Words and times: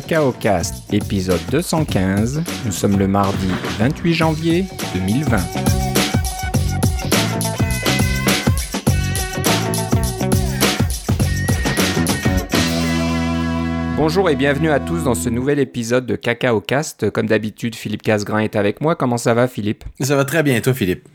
Cacao 0.00 0.30
Cast, 0.30 0.94
épisode 0.94 1.40
215. 1.50 2.44
Nous 2.64 2.70
sommes 2.70 3.00
le 3.00 3.08
mardi 3.08 3.48
28 3.80 4.14
janvier 4.14 4.64
2020. 4.94 5.38
Bonjour 13.96 14.30
et 14.30 14.36
bienvenue 14.36 14.70
à 14.70 14.78
tous 14.78 15.02
dans 15.02 15.16
ce 15.16 15.28
nouvel 15.30 15.58
épisode 15.58 16.06
de 16.06 16.14
Cacao 16.14 16.60
Cast. 16.60 17.10
Comme 17.10 17.26
d'habitude, 17.26 17.74
Philippe 17.74 18.02
Casgrain 18.02 18.38
est 18.38 18.54
avec 18.54 18.80
moi. 18.80 18.94
Comment 18.94 19.18
ça 19.18 19.34
va, 19.34 19.48
Philippe? 19.48 19.82
Ça 19.98 20.14
va 20.14 20.24
très 20.24 20.44
bien, 20.44 20.54
et 20.54 20.62
toi, 20.62 20.74
Philippe? 20.74 21.08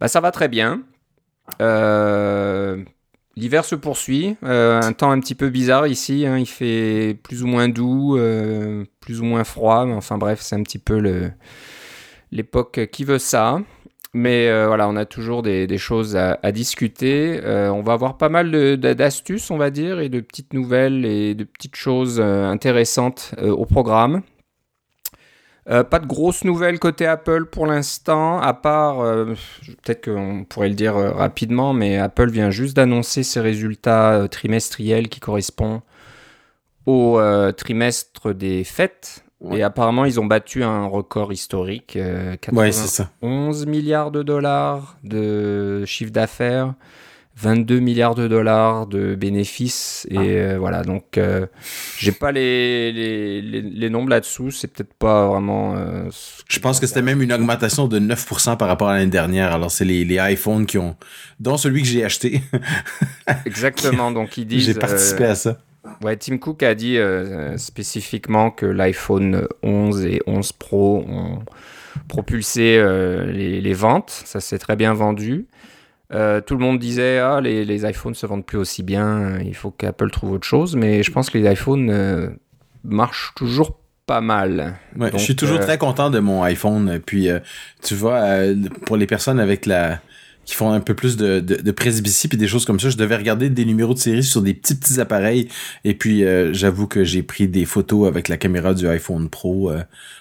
Bah, 0.00 0.08
ça 0.08 0.20
va 0.20 0.32
très 0.32 0.48
bien. 0.48 0.82
Euh, 1.62 2.82
L'hiver 3.38 3.66
se 3.66 3.74
poursuit, 3.74 4.36
euh, 4.44 4.80
un 4.80 4.94
temps 4.94 5.10
un 5.10 5.20
petit 5.20 5.34
peu 5.34 5.50
bizarre 5.50 5.86
ici, 5.86 6.24
hein. 6.26 6.38
il 6.38 6.46
fait 6.46 7.18
plus 7.22 7.42
ou 7.42 7.46
moins 7.46 7.68
doux, 7.68 8.16
euh, 8.16 8.86
plus 9.00 9.20
ou 9.20 9.24
moins 9.24 9.44
froid, 9.44 9.84
mais 9.84 9.92
enfin 9.92 10.16
bref, 10.16 10.40
c'est 10.40 10.56
un 10.56 10.62
petit 10.62 10.78
peu 10.78 11.30
l'époque 12.32 12.88
qui 12.90 13.04
veut 13.04 13.18
ça. 13.18 13.60
Mais 14.14 14.48
euh, 14.48 14.68
voilà, 14.68 14.88
on 14.88 14.96
a 14.96 15.04
toujours 15.04 15.42
des, 15.42 15.76
choses 15.76 16.16
à, 16.16 16.50
discuter. 16.50 17.38
on 17.44 17.82
va 17.82 17.92
avoir 17.92 18.16
pas 18.16 18.30
mal 18.30 18.78
d'astuces, 18.78 19.50
on 19.50 19.58
va 19.58 19.68
dire, 19.68 20.00
et 20.00 20.08
de 20.08 20.20
petites 20.20 20.54
nouvelles 20.54 21.04
et 21.04 21.34
de 21.34 21.44
petites 21.44 21.76
choses 21.76 22.18
intéressantes 22.18 23.34
au 23.42 23.66
programme. 23.66 24.22
Euh, 25.68 25.82
pas 25.82 25.98
de 25.98 26.06
grosses 26.06 26.44
nouvelles 26.44 26.78
côté 26.78 27.06
Apple 27.06 27.46
pour 27.46 27.66
l'instant, 27.66 28.38
à 28.40 28.54
part, 28.54 29.00
euh, 29.00 29.34
peut-être 29.82 30.04
qu'on 30.04 30.44
pourrait 30.44 30.68
le 30.68 30.76
dire 30.76 30.96
euh, 30.96 31.10
rapidement, 31.10 31.72
mais 31.72 31.98
Apple 31.98 32.30
vient 32.30 32.50
juste 32.50 32.76
d'annoncer 32.76 33.24
ses 33.24 33.40
résultats 33.40 34.28
trimestriels 34.30 35.08
qui 35.08 35.18
correspondent 35.18 35.80
au 36.86 37.20
trimestre 37.56 38.32
des 38.32 38.62
fêtes. 38.62 39.24
Et 39.52 39.62
apparemment, 39.62 40.04
ils 40.04 40.20
ont 40.20 40.24
battu 40.24 40.62
un 40.62 40.86
record 40.86 41.32
historique, 41.32 41.98
11 43.22 43.66
milliards 43.66 44.10
de 44.12 44.22
dollars 44.22 44.96
de 45.02 45.84
chiffre 45.84 46.12
d'affaires. 46.12 46.74
22 47.38 47.80
milliards 47.80 48.14
de 48.14 48.28
dollars 48.28 48.86
de 48.86 49.14
bénéfices 49.14 50.06
et 50.10 50.16
ah. 50.16 50.20
euh, 50.20 50.56
voilà. 50.58 50.82
Donc 50.82 51.18
euh, 51.18 51.46
j'ai 51.98 52.12
pas 52.12 52.32
les, 52.32 52.92
les, 52.92 53.42
les, 53.42 53.90
nombres 53.90 54.08
là-dessous. 54.08 54.50
C'est 54.50 54.68
peut-être 54.68 54.94
pas 54.94 55.28
vraiment 55.28 55.76
euh, 55.76 56.08
je 56.48 56.58
pense 56.60 56.80
que 56.80 56.86
c'était 56.86 57.02
même 57.02 57.20
une 57.20 57.32
augmentation 57.32 57.88
de 57.88 58.00
9% 58.00 58.56
par 58.56 58.68
rapport 58.68 58.88
à 58.88 58.94
l'année 58.94 59.10
dernière. 59.10 59.52
Alors 59.52 59.70
c'est 59.70 59.84
les, 59.84 60.04
les 60.06 60.16
iPhones 60.32 60.64
qui 60.64 60.78
ont 60.78 60.96
dont 61.38 61.58
celui 61.58 61.82
que 61.82 61.88
j'ai 61.88 62.04
acheté. 62.04 62.40
Exactement. 63.44 64.10
Donc 64.12 64.38
ils 64.38 64.46
disent 64.46 64.64
j'ai 64.64 64.74
participé 64.74 65.24
à 65.24 65.34
ça. 65.34 65.58
ouais 66.02 66.16
Tim 66.16 66.38
Cook 66.38 66.62
a 66.62 66.74
dit 66.74 66.96
spécifiquement 67.58 68.50
que 68.50 68.64
l'iPhone 68.64 69.46
11 69.62 70.06
et 70.06 70.22
11 70.26 70.52
Pro 70.52 71.04
ont 71.06 71.40
propulsé 72.08 72.82
les, 73.30 73.60
les 73.60 73.74
ventes. 73.74 74.22
Ça 74.24 74.40
s'est 74.40 74.58
très 74.58 74.76
bien 74.76 74.94
vendu 74.94 75.46
euh, 76.12 76.40
tout 76.40 76.54
le 76.54 76.60
monde 76.60 76.78
disait 76.78 77.18
ah 77.18 77.40
les, 77.40 77.64
les 77.64 77.88
iPhones 77.88 78.14
se 78.14 78.26
vendent 78.26 78.46
plus 78.46 78.58
aussi 78.58 78.82
bien, 78.82 79.38
il 79.44 79.54
faut 79.54 79.70
qu'Apple 79.70 80.10
trouve 80.10 80.32
autre 80.32 80.46
chose, 80.46 80.76
mais 80.76 81.02
je 81.02 81.10
pense 81.10 81.30
que 81.30 81.38
les 81.38 81.50
iPhones 81.50 81.90
euh, 81.90 82.28
marchent 82.84 83.32
toujours 83.34 83.80
pas 84.06 84.20
mal. 84.20 84.78
je 84.96 85.18
suis 85.18 85.34
toujours 85.34 85.58
euh, 85.58 85.62
très 85.62 85.78
content 85.78 86.10
de 86.10 86.20
mon 86.20 86.44
iPhone. 86.44 87.00
Puis 87.04 87.28
tu 87.82 87.94
vois, 87.94 88.22
pour 88.84 88.96
les 88.96 89.06
personnes 89.06 89.40
avec 89.40 89.66
la 89.66 90.00
qui 90.44 90.54
font 90.54 90.70
un 90.70 90.78
peu 90.78 90.94
plus 90.94 91.16
de, 91.16 91.40
de, 91.40 91.56
de 91.56 91.70
presbytie 91.72 92.28
puis 92.28 92.38
des 92.38 92.46
choses 92.46 92.64
comme 92.64 92.78
ça, 92.78 92.88
je 92.88 92.96
devais 92.96 93.16
regarder 93.16 93.50
des 93.50 93.64
numéros 93.64 93.94
de 93.94 93.98
série 93.98 94.22
sur 94.22 94.42
des 94.42 94.54
petits 94.54 94.76
petits 94.76 95.00
appareils. 95.00 95.48
Et 95.82 95.94
puis 95.94 96.22
j'avoue 96.52 96.86
que 96.86 97.02
j'ai 97.02 97.24
pris 97.24 97.48
des 97.48 97.64
photos 97.64 98.06
avec 98.06 98.28
la 98.28 98.36
caméra 98.36 98.74
du 98.74 98.86
iPhone 98.86 99.28
Pro, 99.28 99.72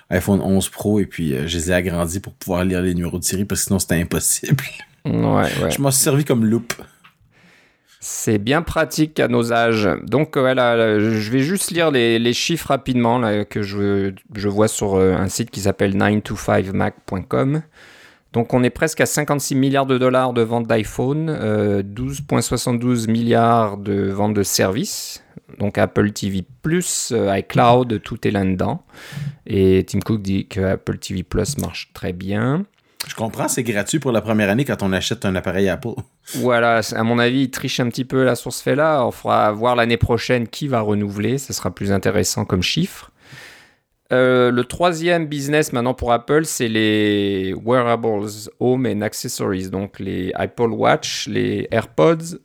iPhone 0.09 0.41
11 0.41 0.69
Pro, 0.69 0.99
et 0.99 1.05
puis 1.05 1.35
je 1.47 1.57
les 1.57 1.69
ai 1.69 1.75
agrandis 1.75 2.19
pour 2.19 2.33
pouvoir 2.33 2.65
lire 2.65 2.81
les 2.81 2.95
numéros 2.95 3.19
de 3.19 3.23
série 3.23 3.45
parce 3.45 3.61
que 3.61 3.67
sinon 3.67 3.77
c'était 3.77 4.01
impossible. 4.01 4.63
Je 5.05 5.81
m'en 5.81 5.91
suis 5.91 6.03
servi 6.03 6.25
comme 6.25 6.45
loupe. 6.45 6.73
C'est 7.99 8.37
bien 8.37 8.61
pratique 8.61 9.19
à 9.19 9.27
nos 9.27 9.51
âges. 9.51 9.89
Donc 10.03 10.37
voilà, 10.37 10.99
je 10.99 11.31
vais 11.31 11.39
juste 11.39 11.71
lire 11.71 11.89
les, 11.89 12.33
chiffres 12.33 12.67
rapidement 12.67 13.17
là, 13.17 13.45
que 13.45 13.63
je, 13.63 14.13
je, 14.35 14.47
vois 14.47 14.67
sur 14.67 14.95
euh, 14.95 15.15
un 15.15 15.27
site 15.27 15.49
qui 15.49 15.61
s'appelle 15.61 15.95
925mac.com. 15.97 17.63
Donc 18.33 18.53
on 18.53 18.63
est 18.63 18.69
presque 18.69 19.01
à 19.01 19.05
56 19.05 19.55
milliards 19.55 19.85
de 19.85 19.97
dollars 19.97 20.33
de 20.33 20.41
ventes 20.41 20.67
d'iPhone, 20.67 21.31
12,72 21.31 23.05
euh, 23.07 23.11
milliards 23.11 23.77
de 23.77 24.09
ventes 24.11 24.33
de 24.33 24.43
services. 24.43 25.23
Donc 25.57 25.77
Apple 25.77 26.11
TV 26.11 26.43
Plus, 26.61 27.11
euh, 27.11 27.37
iCloud, 27.37 28.01
tout 28.03 28.27
est 28.27 28.31
là-dedans. 28.31 28.83
Et 29.47 29.85
Tim 29.87 29.99
Cook 29.99 30.21
dit 30.21 30.47
que 30.47 30.59
Apple 30.59 30.97
TV 30.97 31.23
Plus 31.23 31.57
marche 31.57 31.91
très 31.93 32.13
bien. 32.13 32.65
Je 33.07 33.13
comprends, 33.13 33.47
c'est 33.47 33.63
gratuit 33.63 33.99
pour 33.99 34.11
la 34.11 34.21
première 34.21 34.49
année 34.49 34.65
quand 34.65 34.81
on 34.81 34.91
achète 34.91 35.25
un 35.25 35.35
appareil 35.35 35.69
Apple. 35.69 35.89
Voilà, 36.35 36.81
à 36.93 37.03
mon 37.03 37.19
avis, 37.19 37.43
il 37.43 37.51
triche 37.51 37.79
un 37.79 37.89
petit 37.89 38.05
peu 38.05 38.23
la 38.23 38.35
source 38.35 38.61
fait 38.61 38.75
là. 38.75 39.05
On 39.05 39.11
fera 39.11 39.51
voir 39.51 39.75
l'année 39.75 39.97
prochaine 39.97 40.47
qui 40.47 40.67
va 40.67 40.81
renouveler. 40.81 41.37
Ce 41.37 41.53
sera 41.53 41.73
plus 41.73 41.91
intéressant 41.91 42.45
comme 42.45 42.63
chiffre. 42.63 43.11
Euh, 44.11 44.51
le 44.51 44.63
troisième 44.63 45.25
business 45.25 45.73
maintenant 45.73 45.93
pour 45.93 46.11
Apple, 46.11 46.45
c'est 46.45 46.67
les 46.67 47.53
wearables, 47.53 48.27
home 48.59 48.85
and 48.85 49.01
accessories, 49.01 49.69
donc 49.69 49.99
les 49.99 50.31
Apple 50.35 50.69
Watch, 50.69 51.27
les 51.27 51.67
AirPods, 51.71 52.37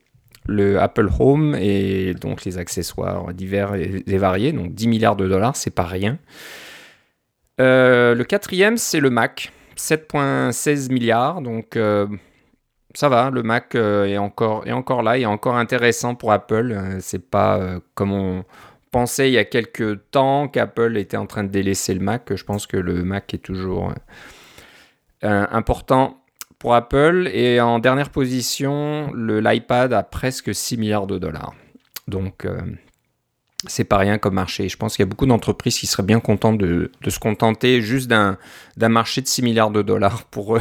le 0.46 0.80
Apple 0.80 1.08
Home 1.18 1.54
et 1.54 2.14
donc 2.14 2.44
les 2.44 2.56
accessoires 2.56 3.32
divers 3.34 3.74
et, 3.74 4.18
variés. 4.18 4.52
Donc 4.52 4.74
10 4.74 4.88
milliards 4.88 5.16
de 5.16 5.28
dollars, 5.28 5.56
c'est 5.56 5.74
pas 5.74 5.84
rien. 5.84 6.18
Euh, 7.60 8.14
le 8.14 8.24
quatrième, 8.24 8.78
c'est 8.78 9.00
le 9.00 9.10
Mac. 9.10 9.52
7,16 9.80 10.92
milliards. 10.92 11.40
Donc 11.42 11.76
euh, 11.76 12.06
ça 12.94 13.08
va, 13.08 13.30
le 13.30 13.42
Mac 13.42 13.74
euh, 13.74 14.04
est, 14.04 14.18
encore, 14.18 14.64
là, 15.02 15.18
est 15.18 15.24
encore 15.24 15.56
intéressant 15.56 16.14
pour 16.14 16.32
Apple. 16.32 16.72
Euh, 16.72 16.98
c'est 17.00 17.30
pas 17.30 17.78
comme 17.94 18.12
on 18.12 18.44
pensait 18.90 19.30
il 19.30 19.34
y 19.34 19.38
a 19.38 19.44
quelques 19.44 20.10
temps 20.10 20.48
qu'Apple 20.48 20.96
était 20.96 21.16
en 21.16 21.26
train 21.26 21.44
de 21.44 21.48
délaisser 21.48 21.94
le 21.94 22.00
Mac. 22.00 22.34
Je 22.34 22.44
pense 22.44 22.66
que 22.66 22.76
le 22.76 23.04
Mac 23.04 23.32
est 23.34 23.38
toujours 23.38 23.92
important 25.22 26.22
pour 26.58 26.74
Apple. 26.74 27.28
Et 27.32 27.60
en 27.60 27.78
dernière 27.78 28.10
position, 28.10 29.12
l'iPad 29.14 29.92
a 29.92 30.02
presque 30.02 30.54
6 30.54 30.76
milliards 30.76 31.06
de 31.06 31.18
dollars. 31.18 31.54
Donc 32.08 32.46
c'est 33.66 33.84
pas 33.84 33.98
rien 33.98 34.16
comme 34.16 34.34
marché. 34.34 34.68
Je 34.68 34.76
pense 34.76 34.96
qu'il 34.96 35.02
y 35.02 35.06
a 35.06 35.10
beaucoup 35.10 35.26
d'entreprises 35.26 35.78
qui 35.78 35.86
seraient 35.86 36.02
bien 36.02 36.20
contentes 36.20 36.56
de, 36.56 36.90
se 37.06 37.18
contenter 37.18 37.82
juste 37.82 38.08
d'un, 38.08 38.38
marché 38.78 39.20
de 39.20 39.26
6 39.26 39.42
milliards 39.42 39.70
de 39.70 39.82
dollars 39.82 40.24
pour 40.24 40.56
eux. 40.56 40.60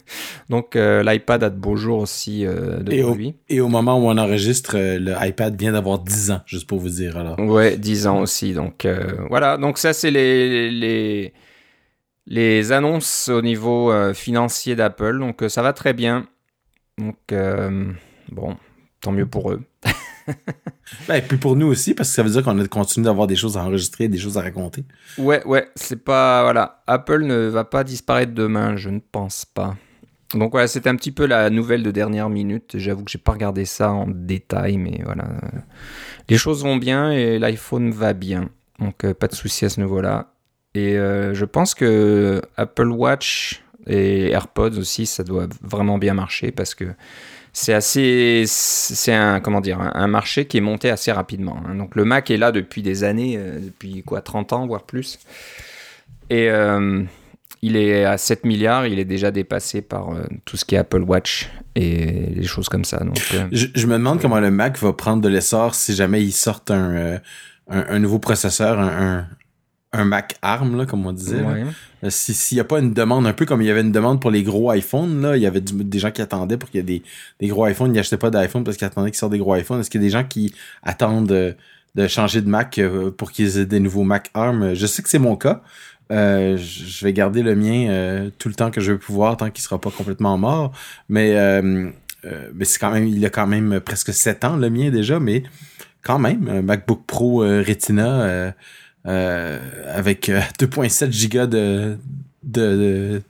Donc 0.48 0.74
euh, 0.74 1.04
l'iPad 1.04 1.44
a 1.44 1.50
de 1.50 1.56
beaux 1.56 1.76
jours 1.76 2.00
aussi 2.00 2.44
euh, 2.44 2.78
de 2.80 2.92
et 2.92 3.34
et 3.48 3.60
au 3.60 3.68
moment 3.68 3.98
où 3.98 4.08
on 4.08 4.18
enregistre, 4.18 4.76
euh, 4.76 4.98
l'iPad 4.98 5.56
vient 5.56 5.72
d'avoir 5.72 6.00
10 6.00 6.32
ans, 6.32 6.40
juste 6.44 6.66
pour 6.66 6.80
vous 6.80 6.88
dire. 6.88 7.16
Alors. 7.16 7.38
Ouais, 7.38 7.76
10 7.76 8.06
ans 8.08 8.20
aussi. 8.20 8.52
Donc 8.52 8.86
voilà, 9.28 9.56
donc 9.56 9.78
ça 9.78 9.92
c'est 9.92 10.10
les, 10.10 10.70
les, 10.70 11.32
les 12.26 12.72
annonces 12.72 13.28
au 13.28 13.42
niveau 13.42 13.92
financier 14.12 14.74
d'Apple. 14.74 15.20
Donc 15.20 15.44
ça 15.48 15.62
va 15.62 15.72
très 15.72 15.92
bien. 15.92 16.26
Donc 16.98 17.32
bon, 18.32 18.56
tant 19.00 19.12
mieux 19.12 19.26
pour 19.26 19.52
eux. 19.52 19.62
ben, 21.08 21.16
et 21.16 21.22
puis 21.22 21.36
pour 21.36 21.56
nous 21.56 21.66
aussi, 21.66 21.94
parce 21.94 22.08
que 22.08 22.14
ça 22.14 22.22
veut 22.22 22.30
dire 22.30 22.42
qu'on 22.42 22.58
a 22.58 22.66
continué 22.68 23.04
d'avoir 23.04 23.26
des 23.26 23.36
choses 23.36 23.56
à 23.56 23.64
enregistrer, 23.64 24.08
des 24.08 24.18
choses 24.18 24.38
à 24.38 24.42
raconter. 24.42 24.84
Ouais, 25.18 25.44
ouais, 25.46 25.68
c'est 25.74 26.02
pas. 26.02 26.42
Voilà. 26.42 26.82
Apple 26.86 27.24
ne 27.24 27.48
va 27.48 27.64
pas 27.64 27.84
disparaître 27.84 28.32
demain, 28.32 28.76
je 28.76 28.90
ne 28.90 29.00
pense 29.00 29.44
pas. 29.44 29.76
Donc 30.34 30.52
voilà, 30.52 30.68
c'était 30.68 30.88
un 30.88 30.96
petit 30.96 31.10
peu 31.10 31.26
la 31.26 31.50
nouvelle 31.50 31.82
de 31.82 31.90
dernière 31.90 32.30
minute. 32.30 32.78
J'avoue 32.78 33.04
que 33.04 33.10
j'ai 33.10 33.18
pas 33.18 33.32
regardé 33.32 33.64
ça 33.64 33.90
en 33.90 34.06
détail, 34.06 34.78
mais 34.78 35.00
voilà. 35.04 35.24
Les 36.28 36.38
choses 36.38 36.62
vont 36.62 36.76
bien 36.76 37.10
et 37.10 37.38
l'iPhone 37.38 37.90
va 37.90 38.12
bien. 38.12 38.48
Donc 38.78 39.04
euh, 39.04 39.12
pas 39.12 39.26
de 39.26 39.34
souci 39.34 39.64
à 39.64 39.68
ce 39.68 39.80
niveau-là. 39.80 40.32
Et 40.74 40.96
euh, 40.96 41.34
je 41.34 41.44
pense 41.44 41.74
que 41.74 42.40
Apple 42.56 42.88
Watch 42.88 43.62
et 43.86 44.30
AirPods 44.30 44.78
aussi, 44.78 45.06
ça 45.06 45.24
doit 45.24 45.48
vraiment 45.62 45.98
bien 45.98 46.14
marcher 46.14 46.52
parce 46.52 46.76
que 46.76 46.84
c'est 47.52 47.74
assez, 47.74 48.44
c'est 48.46 49.14
un 49.14 49.40
comment 49.40 49.60
dire, 49.60 49.80
un, 49.80 50.06
marché 50.06 50.46
qui 50.46 50.58
est 50.58 50.62
monté 50.62 50.90
assez 50.90 51.12
rapidement. 51.12 51.60
Hein. 51.66 51.74
Donc 51.74 51.96
le 51.96 52.04
Mac 52.04 52.30
est 52.30 52.36
là 52.36 52.52
depuis 52.52 52.82
des 52.82 53.04
années, 53.04 53.36
euh, 53.36 53.58
depuis 53.58 54.02
quoi, 54.02 54.20
30 54.20 54.52
ans 54.52 54.66
voire 54.66 54.84
plus. 54.84 55.18
Et 56.28 56.48
euh, 56.48 57.02
il 57.62 57.76
est 57.76 58.04
à 58.04 58.18
7 58.18 58.44
milliards, 58.44 58.86
il 58.86 58.98
est 58.98 59.04
déjà 59.04 59.30
dépassé 59.30 59.82
par 59.82 60.10
euh, 60.10 60.22
tout 60.44 60.56
ce 60.56 60.64
qui 60.64 60.76
est 60.76 60.78
Apple 60.78 61.02
Watch 61.02 61.50
et 61.74 62.06
les 62.34 62.46
choses 62.46 62.68
comme 62.68 62.84
ça. 62.84 62.98
Donc, 62.98 63.20
je, 63.50 63.86
me 63.86 63.94
demande 63.94 64.20
comment 64.20 64.40
le 64.40 64.50
Mac 64.50 64.78
va 64.78 64.92
prendre 64.92 65.22
de 65.22 65.28
l'essor 65.28 65.74
si 65.74 65.94
jamais 65.94 66.22
il 66.22 66.32
sort 66.32 66.62
un, 66.70 67.18
un, 67.68 67.98
nouveau 67.98 68.18
processeur, 68.18 68.78
un, 68.78 69.26
un 69.92 70.04
Mac 70.04 70.36
ARM, 70.42 70.76
là, 70.76 70.86
comme 70.86 71.04
on 71.06 71.12
disait. 71.12 71.42
Euh, 72.04 72.10
s'il 72.10 72.56
n'y 72.56 72.60
a 72.60 72.64
pas 72.64 72.78
une 72.78 72.92
demande, 72.92 73.26
un 73.26 73.32
peu 73.32 73.44
comme 73.44 73.60
il 73.60 73.66
y 73.66 73.70
avait 73.70 73.80
une 73.80 73.92
demande 73.92 74.20
pour 74.20 74.30
les 74.30 74.42
gros 74.42 74.72
iPhones, 74.72 75.20
là, 75.20 75.36
il 75.36 75.42
y 75.42 75.46
avait 75.46 75.60
des 75.60 75.98
gens 75.98 76.10
qui 76.10 76.22
attendaient 76.22 76.56
pour 76.56 76.70
qu'il 76.70 76.78
y 76.78 76.80
ait 76.80 76.84
des, 77.00 77.02
des 77.40 77.48
gros 77.48 77.66
iPhones, 77.66 77.92
ils 77.92 77.96
n'achetaient 77.96 78.16
pas 78.16 78.30
d'iPhone 78.30 78.62
parce 78.62 78.76
qu'ils 78.76 78.86
attendaient 78.86 79.10
qu'ils 79.10 79.18
sortent 79.18 79.32
des 79.32 79.38
gros 79.38 79.54
iPhones. 79.56 79.80
Est-ce 79.80 79.90
qu'il 79.90 80.00
y 80.00 80.04
a 80.04 80.06
des 80.06 80.12
gens 80.12 80.24
qui 80.24 80.54
attendent 80.82 81.32
euh, 81.32 81.52
de 81.96 82.06
changer 82.06 82.40
de 82.40 82.48
Mac 82.48 82.80
pour 83.16 83.32
qu'ils 83.32 83.58
aient 83.58 83.66
des 83.66 83.80
nouveaux 83.80 84.04
Mac 84.04 84.30
ARM? 84.34 84.74
Je 84.74 84.86
sais 84.86 85.02
que 85.02 85.08
c'est 85.08 85.18
mon 85.18 85.34
cas. 85.34 85.62
je 86.08 87.04
vais 87.04 87.12
garder 87.12 87.42
le 87.42 87.56
mien 87.56 88.30
tout 88.38 88.48
le 88.48 88.54
temps 88.54 88.70
que 88.70 88.80
je 88.80 88.92
vais 88.92 88.98
pouvoir, 88.98 89.36
tant 89.36 89.50
qu'il 89.50 89.62
sera 89.62 89.80
pas 89.80 89.90
complètement 89.90 90.38
mort. 90.38 90.70
Mais, 91.08 91.34
mais 92.22 92.64
c'est 92.64 92.78
quand 92.78 92.92
même, 92.92 93.08
il 93.08 93.26
a 93.26 93.30
quand 93.30 93.48
même 93.48 93.80
presque 93.80 94.14
7 94.14 94.44
ans, 94.44 94.56
le 94.56 94.70
mien 94.70 94.90
déjà, 94.90 95.18
mais 95.18 95.42
quand 96.02 96.20
même, 96.20 96.48
un 96.48 96.62
MacBook 96.62 97.02
Pro 97.08 97.38
Retina 97.38 98.54
avec 99.04 100.28
2.7 100.58 101.28
Go 101.28 101.46
de, 101.46 101.98
de, 102.42 103.22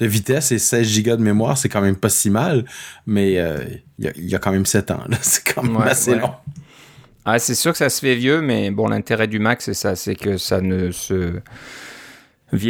de 0.00 0.06
vitesse 0.06 0.50
et 0.52 0.58
16 0.58 1.02
Go 1.02 1.16
de 1.16 1.22
mémoire, 1.22 1.58
c'est 1.58 1.68
quand 1.68 1.82
même 1.82 1.96
pas 1.96 2.08
si 2.08 2.30
mal, 2.30 2.64
mais 3.06 3.38
euh, 3.38 3.58
il 3.98 4.28
y, 4.28 4.34
a 4.34 4.38
quand 4.38 4.50
même 4.50 4.66
7 4.66 4.90
ans. 4.90 5.04
C'est 5.20 5.54
quand 5.54 5.62
même 5.62 5.76
assez 5.82 6.14
long. 6.14 6.32
Ah, 7.26 7.38
c'est 7.38 7.54
sûr 7.54 7.72
que 7.72 7.78
ça 7.78 7.90
se 7.90 8.00
fait 8.00 8.14
vieux, 8.14 8.40
mais 8.40 8.70
bon, 8.70 8.88
l'intérêt 8.88 9.28
du 9.28 9.38
Mac, 9.38 9.60
c'est 9.60 9.74
ça, 9.74 9.94
c'est 9.94 10.14
que 10.14 10.38
ça 10.38 10.62
ne 10.62 10.90
se. 10.90 11.34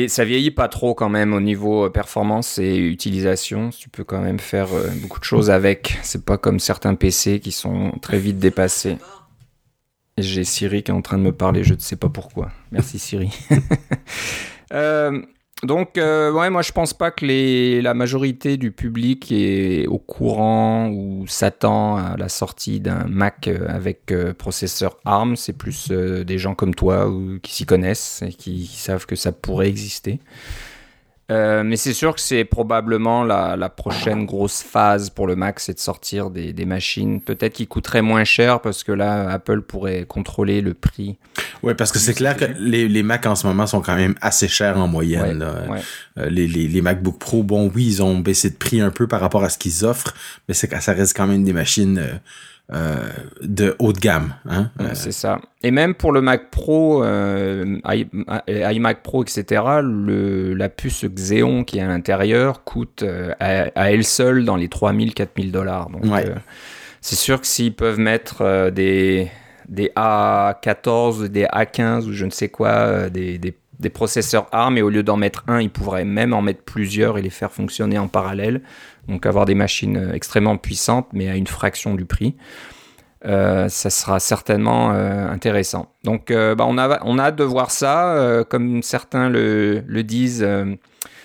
Ça 0.09 0.25
vieillit 0.25 0.51
pas 0.51 0.69
trop 0.69 0.93
quand 0.93 1.09
même 1.09 1.33
au 1.33 1.41
niveau 1.41 1.87
euh, 1.87 1.89
performance 1.89 2.59
et 2.59 2.77
utilisation. 2.77 3.71
Tu 3.71 3.89
peux 3.89 4.05
quand 4.05 4.21
même 4.21 4.41
faire 4.41 4.75
euh, 4.75 4.89
beaucoup 5.01 5.21
de 5.21 5.25
choses 5.25 5.51
avec. 5.51 5.99
C'est 6.03 6.25
pas 6.25 6.37
comme 6.37 6.59
certains 6.59 6.97
PC 6.97 7.41
qui 7.41 7.53
sont 7.53 7.93
très 8.03 8.19
vite 8.19 8.39
dépassés. 8.39 8.99
J'ai 10.19 10.45
Siri 10.45 10.83
qui 10.83 10.91
est 10.91 10.95
en 10.95 11.03
train 11.03 11.19
de 11.19 11.23
me 11.23 11.33
parler, 11.33 11.65
je 11.65 11.75
ne 11.75 11.79
sais 11.79 11.97
pas 11.97 12.09
pourquoi. 12.09 12.51
Merci 12.73 12.99
Siri. 12.99 13.31
euh, 14.73 15.23
donc, 15.63 15.99
euh, 15.99 16.33
ouais, 16.33 16.51
moi 16.51 16.63
je 16.63 16.73
pense 16.73 16.95
pas 16.95 17.11
que 17.11 17.25
les, 17.25 17.83
la 17.83 17.95
majorité 17.95 18.57
du 18.57 18.73
public 18.73 19.31
est 19.31 19.87
au 19.87 19.99
courant 19.99 20.91
ou 20.91 21.27
s'attend 21.27 21.97
à 21.97 22.17
la 22.17 22.29
sortie 22.29 22.81
d'un 22.81 23.05
Mac 23.07 23.49
euh, 23.49 23.67
avec 23.69 24.13
processeur 24.39 24.97
ARM. 25.05 25.37
C'est 25.37 25.57
plus 25.57 25.91
des 25.91 26.39
gens 26.39 26.55
comme 26.55 26.75
toi 26.75 27.11
qui 27.43 27.55
s'y 27.55 27.67
connaissent 27.67 28.23
et 28.27 28.33
qui, 28.33 28.67
savent 28.67 29.07
que 29.07 29.17
ça 29.17 29.33
pourrait 29.33 29.69
exister. 29.69 30.21
Euh, 31.31 31.63
mais 31.63 31.77
c'est 31.77 31.93
sûr 31.93 32.15
que 32.15 32.21
c'est 32.21 32.45
probablement 32.45 33.23
la, 33.25 33.69
prochaine 33.69 34.27
grosse 34.27 34.63
phase 34.63 35.11
pour 35.11 35.27
le 35.27 35.37
Mac, 35.37 35.61
c'est 35.61 35.75
de 35.75 35.79
sortir 35.79 36.31
des, 36.31 36.53
machines 36.65 37.21
peut-être 37.21 37.55
qui 37.55 37.67
coûteraient 37.67 38.03
moins 38.03 38.25
cher 38.25 38.61
parce 38.61 38.85
que 38.85 38.93
là, 38.93 39.31
Apple 39.31 39.63
pourrait 39.63 40.05
contrôler 40.07 40.61
le 40.61 40.75
prix. 40.75 41.19
Oui, 41.63 41.75
parce 41.75 41.93
que 41.93 41.99
c'est 41.99 42.15
clair 42.15 42.37
que 42.37 42.45
les, 42.59 42.89
les 42.89 43.03
Macs 43.03 43.27
en 43.27 43.35
ce 43.35 43.47
moment 43.47 43.67
sont 43.67 43.81
quand 43.81 43.97
même 43.97 44.15
assez 44.21 44.49
chers 44.49 44.79
en 44.79 44.89
moyenne. 44.89 45.43
Euh, 45.43 46.29
les, 46.29 46.47
les, 46.47 46.69
les, 46.69 46.83
MacBook 46.83 47.19
Pro, 47.19 47.43
bon, 47.43 47.71
oui, 47.75 47.87
ils 47.87 48.03
ont 48.03 48.19
baissé 48.19 48.51
de 48.51 48.57
prix 48.57 48.81
un 48.81 48.91
peu 48.91 49.07
par 49.07 49.21
rapport 49.21 49.45
à 49.45 49.49
ce 49.49 49.59
qu'ils 49.59 49.85
offrent, 49.85 50.15
mais 50.49 50.55
c'est 50.55 50.71
ça 50.81 50.93
reste 50.93 51.17
quand 51.17 51.27
même 51.27 51.45
des 51.45 51.53
machines 51.53 51.99
euh, 51.99 52.15
euh, 52.73 53.09
de 53.43 53.75
haut 53.81 53.93
de 53.93 53.99
gamme. 53.99 54.35
Hein? 54.49 54.71
Euh, 54.81 54.91
c'est 54.95 55.11
ça. 55.11 55.41
Et 55.65 55.73
même 55.73 55.95
pour 55.95 56.13
le 56.13 56.21
Mac 56.21 56.51
Pro, 56.51 57.03
euh, 57.03 57.79
iMac 58.49 59.03
Pro, 59.03 59.25
etc., 59.25 59.63
le, 59.83 60.55
la 60.55 60.69
puce 60.69 61.05
Xeon 61.05 61.65
qui 61.65 61.79
est 61.79 61.83
à 61.83 61.89
l'intérieur 61.89 62.63
coûte 62.63 63.05
à, 63.41 63.91
elle 63.91 64.05
seule 64.05 64.45
dans 64.45 64.55
les 64.55 64.69
3000, 64.69 65.15
4000 65.15 65.51
dollars. 65.51 65.91
Donc, 65.91 66.05
c'est 67.01 67.17
sûr 67.17 67.41
que 67.41 67.47
s'ils 67.47 67.75
peuvent 67.75 67.99
mettre 67.99 68.71
des, 68.71 69.29
des 69.69 69.91
A14, 69.97 71.27
des 71.27 71.47
A15 71.47 72.05
ou 72.05 72.13
je 72.13 72.25
ne 72.25 72.31
sais 72.31 72.51
quoi, 72.51 73.11
des, 73.11 73.39
des, 73.39 73.57
des 73.81 73.91
processeurs 73.91 74.47
ARM, 74.53 74.79
et 74.79 74.83
au 74.83 74.91
lieu 74.91 75.03
d'en 75.03 75.17
mettre 75.17 75.43
un, 75.49 75.61
ils 75.61 75.71
pourraient 75.71 76.05
même 76.05 76.33
en 76.35 76.43
mettre 76.43 76.63
plusieurs 76.63 77.19
et 77.19 77.23
les 77.23 77.31
faire 77.31 77.51
fonctionner 77.51 77.99
en 77.99 78.07
parallèle. 78.07 78.61
Donc 79.09 79.27
avoir 79.27 79.45
des 79.45 79.55
machines 79.55 79.97
euh, 79.97 80.13
extrêmement 80.13 80.57
puissantes, 80.57 81.09
mais 81.13 81.29
à 81.29 81.37
une 81.37 81.47
fraction 81.47 81.95
du 81.95 82.05
prix. 82.05 82.37
Euh, 83.27 83.69
ça 83.69 83.91
sera 83.91 84.19
certainement 84.19 84.93
euh, 84.93 85.29
intéressant. 85.29 85.93
Donc 86.05 86.33
bah, 86.33 86.65
on, 86.67 86.79
a, 86.79 87.01
on 87.05 87.19
hâte 87.19 87.37
de 87.37 87.45
voir 87.45 87.71
ça. 87.71 88.45
comme 88.49 88.83
certains 88.83 89.29
le, 89.29 89.83
disent, 90.03 90.47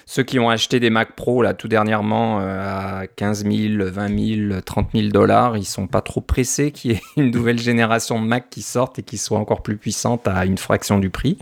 ceux 0.05 0.23
qui 0.23 0.37
ont 0.37 0.49
acheté 0.49 0.81
des 0.81 0.89
Mac 0.89 1.15
Pro 1.15 1.45
tout 1.53 1.69
dernièrement 1.69 2.39
à 2.39 3.03
15 3.15 3.45
000, 3.45 3.89
20 3.89 4.49
000, 4.49 4.61
30 4.61 4.89
000 4.93 5.07
dollars, 5.07 5.55
ils 5.55 5.63
sont 5.63 5.87
pas 5.87 6.01
trop 6.01 6.19
pressés 6.19 6.71
qu'il 6.71 6.91
y 6.91 6.93
ait 6.95 7.01
une 7.15 7.31
nouvelle 7.31 7.59
génération 7.59 8.21
de 8.21 8.27
Mac 8.27 8.49
qui 8.49 8.61
sorte 8.61 8.99
et 8.99 9.03
qui 9.03 9.17
soit 9.17 9.39
encore 9.39 9.63
plus 9.63 9.77
puissante 9.77 10.27
à 10.27 10.45
une 10.45 10.57
fraction 10.57 10.99
du 10.99 11.09
prix. 11.09 11.37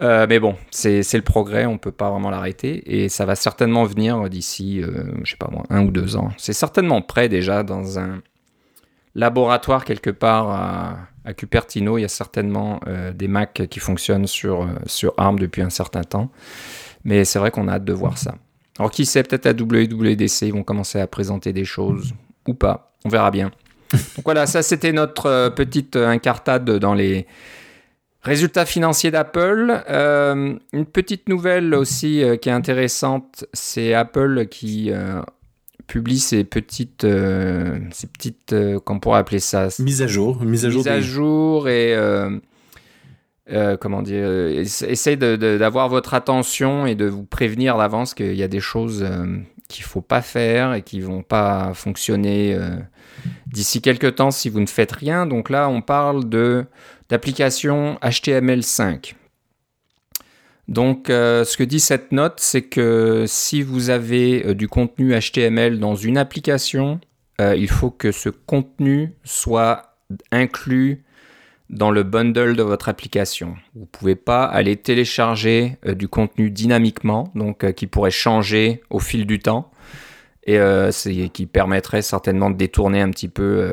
Euh, 0.00 0.26
mais 0.28 0.38
bon, 0.38 0.56
c'est 0.70 1.02
le 1.12 1.22
progrès, 1.22 1.66
on 1.66 1.76
peut 1.76 1.92
pas 1.92 2.10
vraiment 2.10 2.30
l'arrêter 2.30 3.02
et 3.02 3.08
ça 3.08 3.24
va 3.24 3.34
certainement 3.34 3.84
venir 3.84 4.28
d'ici, 4.28 4.80
euh, 4.80 5.04
je 5.24 5.32
sais 5.32 5.36
pas 5.36 5.48
moi, 5.50 5.64
un 5.70 5.84
ou 5.84 5.90
deux 5.90 6.16
ans. 6.16 6.30
C'est 6.36 6.52
certainement 6.52 7.02
prêt 7.02 7.28
déjà 7.28 7.64
dans 7.64 7.98
un 7.98 8.22
laboratoire 9.14 9.84
quelque 9.84 10.10
part 10.10 10.50
à, 10.50 10.98
Cupertino. 11.36 11.98
Il 11.98 12.02
y 12.02 12.04
a 12.04 12.08
certainement 12.08 12.80
euh, 12.86 13.12
des 13.12 13.28
Macs 13.28 13.66
qui 13.68 13.80
fonctionnent 13.80 14.26
sur, 14.26 14.66
sur 14.86 15.12
ARM 15.18 15.38
depuis 15.38 15.60
un 15.62 15.70
certain 15.70 16.02
temps, 16.02 16.30
mais 17.04 17.24
c'est 17.24 17.38
vrai 17.38 17.50
qu'on 17.50 17.68
a 17.68 17.72
hâte 17.72 17.84
de 17.84 17.92
voir 17.92 18.16
ça. 18.16 18.36
Alors 18.78 18.92
qui 18.92 19.04
sait, 19.04 19.24
peut-être 19.24 19.46
à 19.46 19.52
WWDC, 19.52 20.42
ils 20.42 20.52
vont 20.52 20.62
commencer 20.62 21.00
à 21.00 21.06
présenter 21.08 21.52
des 21.52 21.64
choses 21.64 22.14
ou 22.46 22.54
pas, 22.54 22.92
on 23.04 23.08
verra 23.08 23.32
bien. 23.32 23.50
Donc 23.92 24.24
voilà, 24.24 24.46
ça 24.46 24.62
c'était 24.62 24.92
notre 24.92 25.48
petite 25.50 25.96
incartade 25.96 26.70
dans 26.70 26.94
les 26.94 27.26
Résultats 28.22 28.66
financiers 28.66 29.10
d'Apple. 29.10 29.84
Euh, 29.88 30.54
une 30.72 30.86
petite 30.86 31.28
nouvelle 31.28 31.72
aussi 31.74 32.22
euh, 32.22 32.36
qui 32.36 32.48
est 32.48 32.52
intéressante, 32.52 33.44
c'est 33.52 33.94
Apple 33.94 34.46
qui 34.46 34.90
euh, 34.90 35.22
publie 35.86 36.18
ses 36.18 36.42
petites, 36.42 37.06
ses 37.06 38.06
petites, 38.08 38.54
qu'on 38.84 38.98
pourrait 38.98 39.20
appeler 39.20 39.38
ça 39.38 39.68
Mise 39.78 40.02
à 40.02 40.08
jour, 40.08 40.42
mise 40.42 40.66
à 40.66 40.70
jour, 40.70 40.80
mise 40.80 40.88
à 40.88 41.00
jour 41.00 41.68
et 41.68 41.96
comment 43.80 44.02
dire, 44.02 44.28
essaye 44.28 45.16
d'avoir 45.16 45.88
votre 45.88 46.12
attention 46.12 46.84
et 46.84 46.94
de 46.94 47.06
vous 47.06 47.24
prévenir 47.24 47.78
d'avance 47.78 48.12
qu'il 48.12 48.34
y 48.34 48.42
a 48.42 48.48
des 48.48 48.60
choses 48.60 49.08
qu'il 49.68 49.84
faut 49.84 50.02
pas 50.02 50.20
faire 50.20 50.74
et 50.74 50.82
qui 50.82 51.00
vont 51.00 51.22
pas 51.22 51.72
fonctionner 51.72 52.58
d'ici 53.46 53.80
quelques 53.80 54.16
temps 54.16 54.30
si 54.30 54.50
vous 54.50 54.60
ne 54.60 54.66
faites 54.66 54.92
rien. 54.92 55.24
Donc 55.24 55.48
là, 55.48 55.70
on 55.70 55.80
parle 55.80 56.28
de 56.28 56.66
d'application 57.08 57.98
HTML5. 58.02 59.14
Donc, 60.68 61.08
euh, 61.08 61.44
ce 61.44 61.56
que 61.56 61.64
dit 61.64 61.80
cette 61.80 62.12
note, 62.12 62.34
c'est 62.38 62.62
que 62.62 63.24
si 63.26 63.62
vous 63.62 63.88
avez 63.88 64.46
euh, 64.46 64.54
du 64.54 64.68
contenu 64.68 65.18
HTML 65.18 65.80
dans 65.80 65.94
une 65.94 66.18
application, 66.18 67.00
euh, 67.40 67.56
il 67.56 67.68
faut 67.68 67.90
que 67.90 68.12
ce 68.12 68.28
contenu 68.28 69.14
soit 69.24 69.96
inclus 70.30 71.04
dans 71.70 71.90
le 71.90 72.02
bundle 72.02 72.54
de 72.54 72.62
votre 72.62 72.90
application. 72.90 73.56
Vous 73.74 73.82
ne 73.82 73.86
pouvez 73.86 74.14
pas 74.14 74.44
aller 74.44 74.76
télécharger 74.76 75.76
du 75.86 76.08
contenu 76.08 76.50
dynamiquement, 76.50 77.30
donc 77.34 77.74
qui 77.74 77.86
pourrait 77.86 78.10
changer 78.10 78.82
au 78.88 79.00
fil 79.00 79.26
du 79.26 79.38
temps, 79.38 79.70
et 80.46 80.58
qui 81.30 81.44
permettrait 81.44 82.00
certainement 82.00 82.48
de 82.48 82.56
détourner 82.56 83.02
un 83.02 83.10
petit 83.10 83.28
peu 83.28 83.70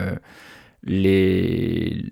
les, 0.86 2.04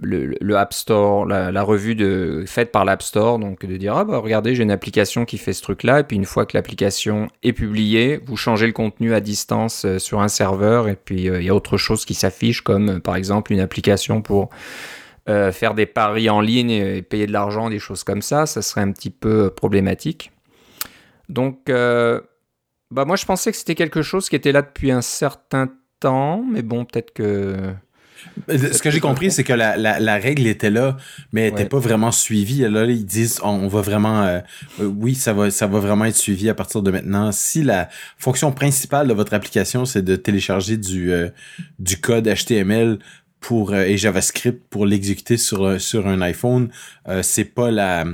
le, 0.00 0.56
App 0.56 0.74
Store, 0.74 1.24
la, 1.26 1.62
revue 1.62 1.94
de, 1.94 2.44
faite 2.46 2.70
par 2.70 2.84
l'App 2.84 3.02
Store, 3.02 3.38
donc 3.38 3.64
de 3.64 3.76
dire 3.76 3.96
ah 3.96 4.04
bah 4.04 4.18
regardez 4.18 4.54
j'ai 4.54 4.62
une 4.62 4.70
application 4.70 5.24
qui 5.24 5.38
fait 5.38 5.54
ce 5.54 5.62
truc-là, 5.62 6.00
et 6.00 6.04
puis 6.04 6.16
une 6.16 6.26
fois 6.26 6.44
que 6.44 6.56
l'application 6.56 7.28
est 7.42 7.52
publiée, 7.52 8.20
vous 8.24 8.36
changez 8.36 8.66
le 8.66 8.72
contenu 8.72 9.14
à 9.14 9.20
distance 9.20 9.84
euh, 9.84 9.98
sur 9.98 10.20
un 10.20 10.28
serveur, 10.28 10.88
et 10.88 10.96
puis 10.96 11.28
euh, 11.28 11.40
il 11.40 11.46
y 11.46 11.48
a 11.48 11.54
autre 11.54 11.78
chose 11.78 12.04
qui 12.04 12.14
s'affiche 12.14 12.60
comme 12.60 12.88
euh, 12.90 13.00
par 13.00 13.16
exemple 13.16 13.52
une 13.52 13.60
application 13.60 14.22
pour 14.22 14.50
faire 15.50 15.74
des 15.74 15.86
paris 15.86 16.30
en 16.30 16.40
ligne 16.40 16.70
et, 16.70 17.02
payer 17.02 17.26
de 17.26 17.32
l'argent, 17.32 17.68
des 17.68 17.80
choses 17.80 18.04
comme 18.04 18.22
ça, 18.22 18.46
ça 18.46 18.62
serait 18.62 18.82
un 18.82 18.92
petit 18.92 19.10
peu 19.10 19.50
problématique. 19.50 20.30
Donc 21.28 21.64
bah 21.66 23.04
moi 23.04 23.16
je 23.16 23.24
pensais 23.24 23.50
que 23.50 23.56
c'était 23.56 23.74
quelque 23.74 24.02
chose 24.02 24.28
qui 24.28 24.36
était 24.36 24.52
là 24.52 24.62
depuis 24.62 24.92
un 24.92 25.00
certain 25.00 25.66
temps 25.66 25.74
temps, 26.00 26.44
mais 26.50 26.62
bon, 26.62 26.84
peut-être 26.84 27.12
que. 27.12 27.74
Ce 28.48 28.82
que 28.82 28.90
j'ai 28.90 29.00
compris, 29.00 29.30
c'est 29.30 29.44
que 29.44 29.52
la, 29.52 29.76
la, 29.76 30.16
règle 30.16 30.46
était 30.46 30.70
là, 30.70 30.96
mais 31.32 31.42
elle 31.42 31.54
n'était 31.54 31.68
pas 31.68 31.78
vraiment 31.78 32.10
suivie. 32.10 32.60
Là, 32.60 32.84
ils 32.84 33.04
disent 33.04 33.40
on, 33.42 33.68
va 33.68 33.80
vraiment 33.80 34.22
euh, 34.22 34.40
euh, 34.80 34.84
oui, 34.84 35.14
ça 35.14 35.32
va 35.32 35.50
ça 35.50 35.66
va 35.66 35.80
vraiment 35.80 36.04
être 36.06 36.16
suivi 36.16 36.48
à 36.48 36.54
partir 36.54 36.82
de 36.82 36.90
maintenant. 36.90 37.30
Si 37.32 37.62
la 37.62 37.88
fonction 38.18 38.52
principale 38.52 39.08
de 39.08 39.14
votre 39.14 39.34
application, 39.34 39.84
c'est 39.84 40.02
de 40.02 40.16
télécharger 40.16 40.76
du, 40.76 41.12
euh, 41.12 41.28
du 41.78 41.98
code 41.98 42.28
HTML 42.28 42.98
pour 43.40 43.74
et 43.74 43.96
JavaScript 43.96 44.68
pour 44.70 44.86
l'exécuter 44.86 45.36
sur, 45.36 45.80
sur 45.80 46.08
un 46.08 46.20
iPhone, 46.20 46.70
c'est 47.22 47.44
pas 47.44 47.70
la 47.70 48.04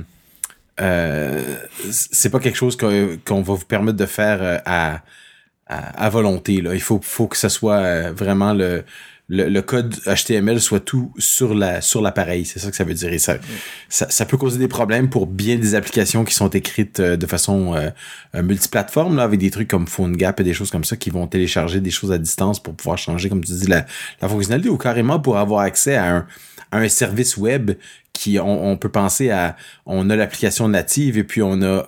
c'est 1.89 2.29
pas 2.29 2.39
quelque 2.39 2.57
chose 2.57 2.77
qu'on 2.77 3.41
va 3.41 3.53
vous 3.53 3.65
permettre 3.65 3.97
de 3.97 4.05
faire 4.05 4.61
à 4.65 5.01
à, 5.95 6.09
volonté. 6.09 6.53
Il 6.53 6.81
faut, 6.81 6.99
que 6.99 7.37
ce 7.37 7.49
soit 7.49 7.77
euh, 7.77 8.13
vraiment 8.15 8.53
le, 8.53 9.61
code 9.61 9.95
HTML 10.05 10.59
soit 10.59 10.79
tout 10.79 11.13
sur 11.17 11.53
la 11.53 11.81
sur 11.81 12.01
l'appareil. 12.01 12.45
C'est 12.45 12.59
ça 12.59 12.69
que 12.69 12.75
ça 12.75 12.83
veut 12.83 12.93
dire. 12.93 13.09
Ça, 13.19 13.37
ça, 13.89 14.25
peut 14.25 14.37
causer 14.37 14.59
des 14.59 14.67
problèmes 14.67 15.09
pour 15.09 15.27
bien 15.27 15.57
des 15.57 15.75
applications 15.75 16.23
qui 16.23 16.33
sont 16.33 16.49
écrites 16.49 16.99
euh, 16.99 17.17
de 17.17 17.25
façon 17.25 17.75
euh, 17.75 18.43
multiplateforme, 18.43 19.19
avec 19.19 19.39
des 19.39 19.51
trucs 19.51 19.67
comme 19.67 19.87
PhoneGap 19.87 20.39
et 20.39 20.43
des 20.43 20.53
choses 20.53 20.71
comme 20.71 20.83
ça 20.83 20.95
qui 20.95 21.09
vont 21.09 21.27
télécharger 21.27 21.79
des 21.79 21.91
choses 21.91 22.11
à 22.11 22.17
distance 22.17 22.61
pour 22.61 22.75
pouvoir 22.75 22.97
changer, 22.97 23.29
comme 23.29 23.43
tu 23.43 23.53
dis, 23.53 23.67
la, 23.67 23.85
fonctionnalité 24.27 24.69
ou 24.69 24.77
carrément 24.77 25.19
pour 25.19 25.37
avoir 25.37 25.61
accès 25.61 25.95
à 25.95 26.25
un, 26.71 26.89
service 26.89 27.37
web 27.37 27.71
qui 28.13 28.39
on, 28.39 28.77
peut 28.77 28.89
penser 28.89 29.29
à 29.29 29.55
on 29.85 30.09
a 30.09 30.15
l'application 30.15 30.67
native 30.67 31.17
et 31.17 31.23
puis 31.23 31.41
on 31.41 31.61
a 31.61 31.87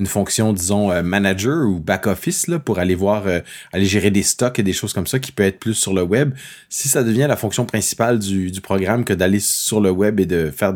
une 0.00 0.06
fonction 0.06 0.52
disons 0.52 0.90
euh, 0.90 1.02
manager 1.02 1.68
ou 1.68 1.78
back 1.78 2.06
office 2.06 2.48
là 2.48 2.58
pour 2.58 2.78
aller 2.78 2.94
voir 2.96 3.26
euh, 3.26 3.40
aller 3.72 3.84
gérer 3.84 4.10
des 4.10 4.22
stocks 4.22 4.58
et 4.58 4.62
des 4.62 4.72
choses 4.72 4.92
comme 4.92 5.06
ça 5.06 5.18
qui 5.18 5.30
peut 5.30 5.44
être 5.44 5.60
plus 5.60 5.74
sur 5.74 5.94
le 5.94 6.02
web. 6.02 6.34
Si 6.68 6.88
ça 6.88 7.04
devient 7.04 7.26
la 7.28 7.36
fonction 7.36 7.66
principale 7.66 8.18
du, 8.18 8.50
programme 8.60 9.04
que 9.04 9.12
d'aller 9.12 9.40
sur 9.40 9.80
le 9.80 9.90
web 9.90 10.20
et 10.20 10.26
de 10.26 10.50
faire 10.50 10.74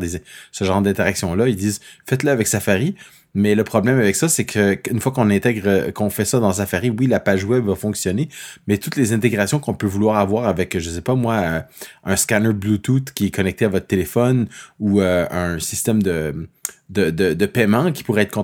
ce 0.51 0.63
genre 0.63 0.81
d'interaction 0.81 1.35
là 1.35 1.47
ils 1.47 1.55
disent 1.55 1.81
faites-le 2.05 2.31
avec 2.31 2.47
Safari 2.47 2.95
mais 3.35 3.53
le 3.53 3.65
problème 3.65 3.99
avec 3.99 4.15
ça, 4.15 4.29
c'est 4.29 4.45
que 4.45 4.79
une 4.89 5.01
fois 5.01 5.11
qu'on 5.11 5.29
intègre, 5.29 5.91
qu'on 5.91 6.09
fait 6.09 6.23
ça 6.23 6.39
dans 6.39 6.53
Safari, 6.53 6.89
oui, 6.89 7.05
la 7.07 7.19
page 7.19 7.43
web 7.43 7.65
va 7.65 7.75
fonctionner, 7.75 8.29
mais 8.65 8.77
toutes 8.77 8.95
les 8.95 9.11
intégrations 9.11 9.59
qu'on 9.59 9.73
peut 9.73 9.87
vouloir 9.87 10.17
avoir 10.17 10.47
avec, 10.47 10.79
je 10.79 10.89
sais 10.89 11.01
pas 11.01 11.15
moi, 11.15 11.35
euh, 11.35 11.61
un 12.05 12.15
scanner 12.15 12.53
Bluetooth 12.53 13.11
qui 13.13 13.27
est 13.27 13.31
connecté 13.31 13.65
à 13.65 13.67
votre 13.67 13.87
téléphone 13.87 14.47
ou 14.79 15.01
euh, 15.01 15.27
un 15.29 15.59
système 15.59 16.01
de, 16.01 16.47
de, 16.89 17.09
de, 17.09 17.45
paiement 17.45 17.91
qui 17.91 18.03
pourrait 18.03 18.23
être 18.23 18.39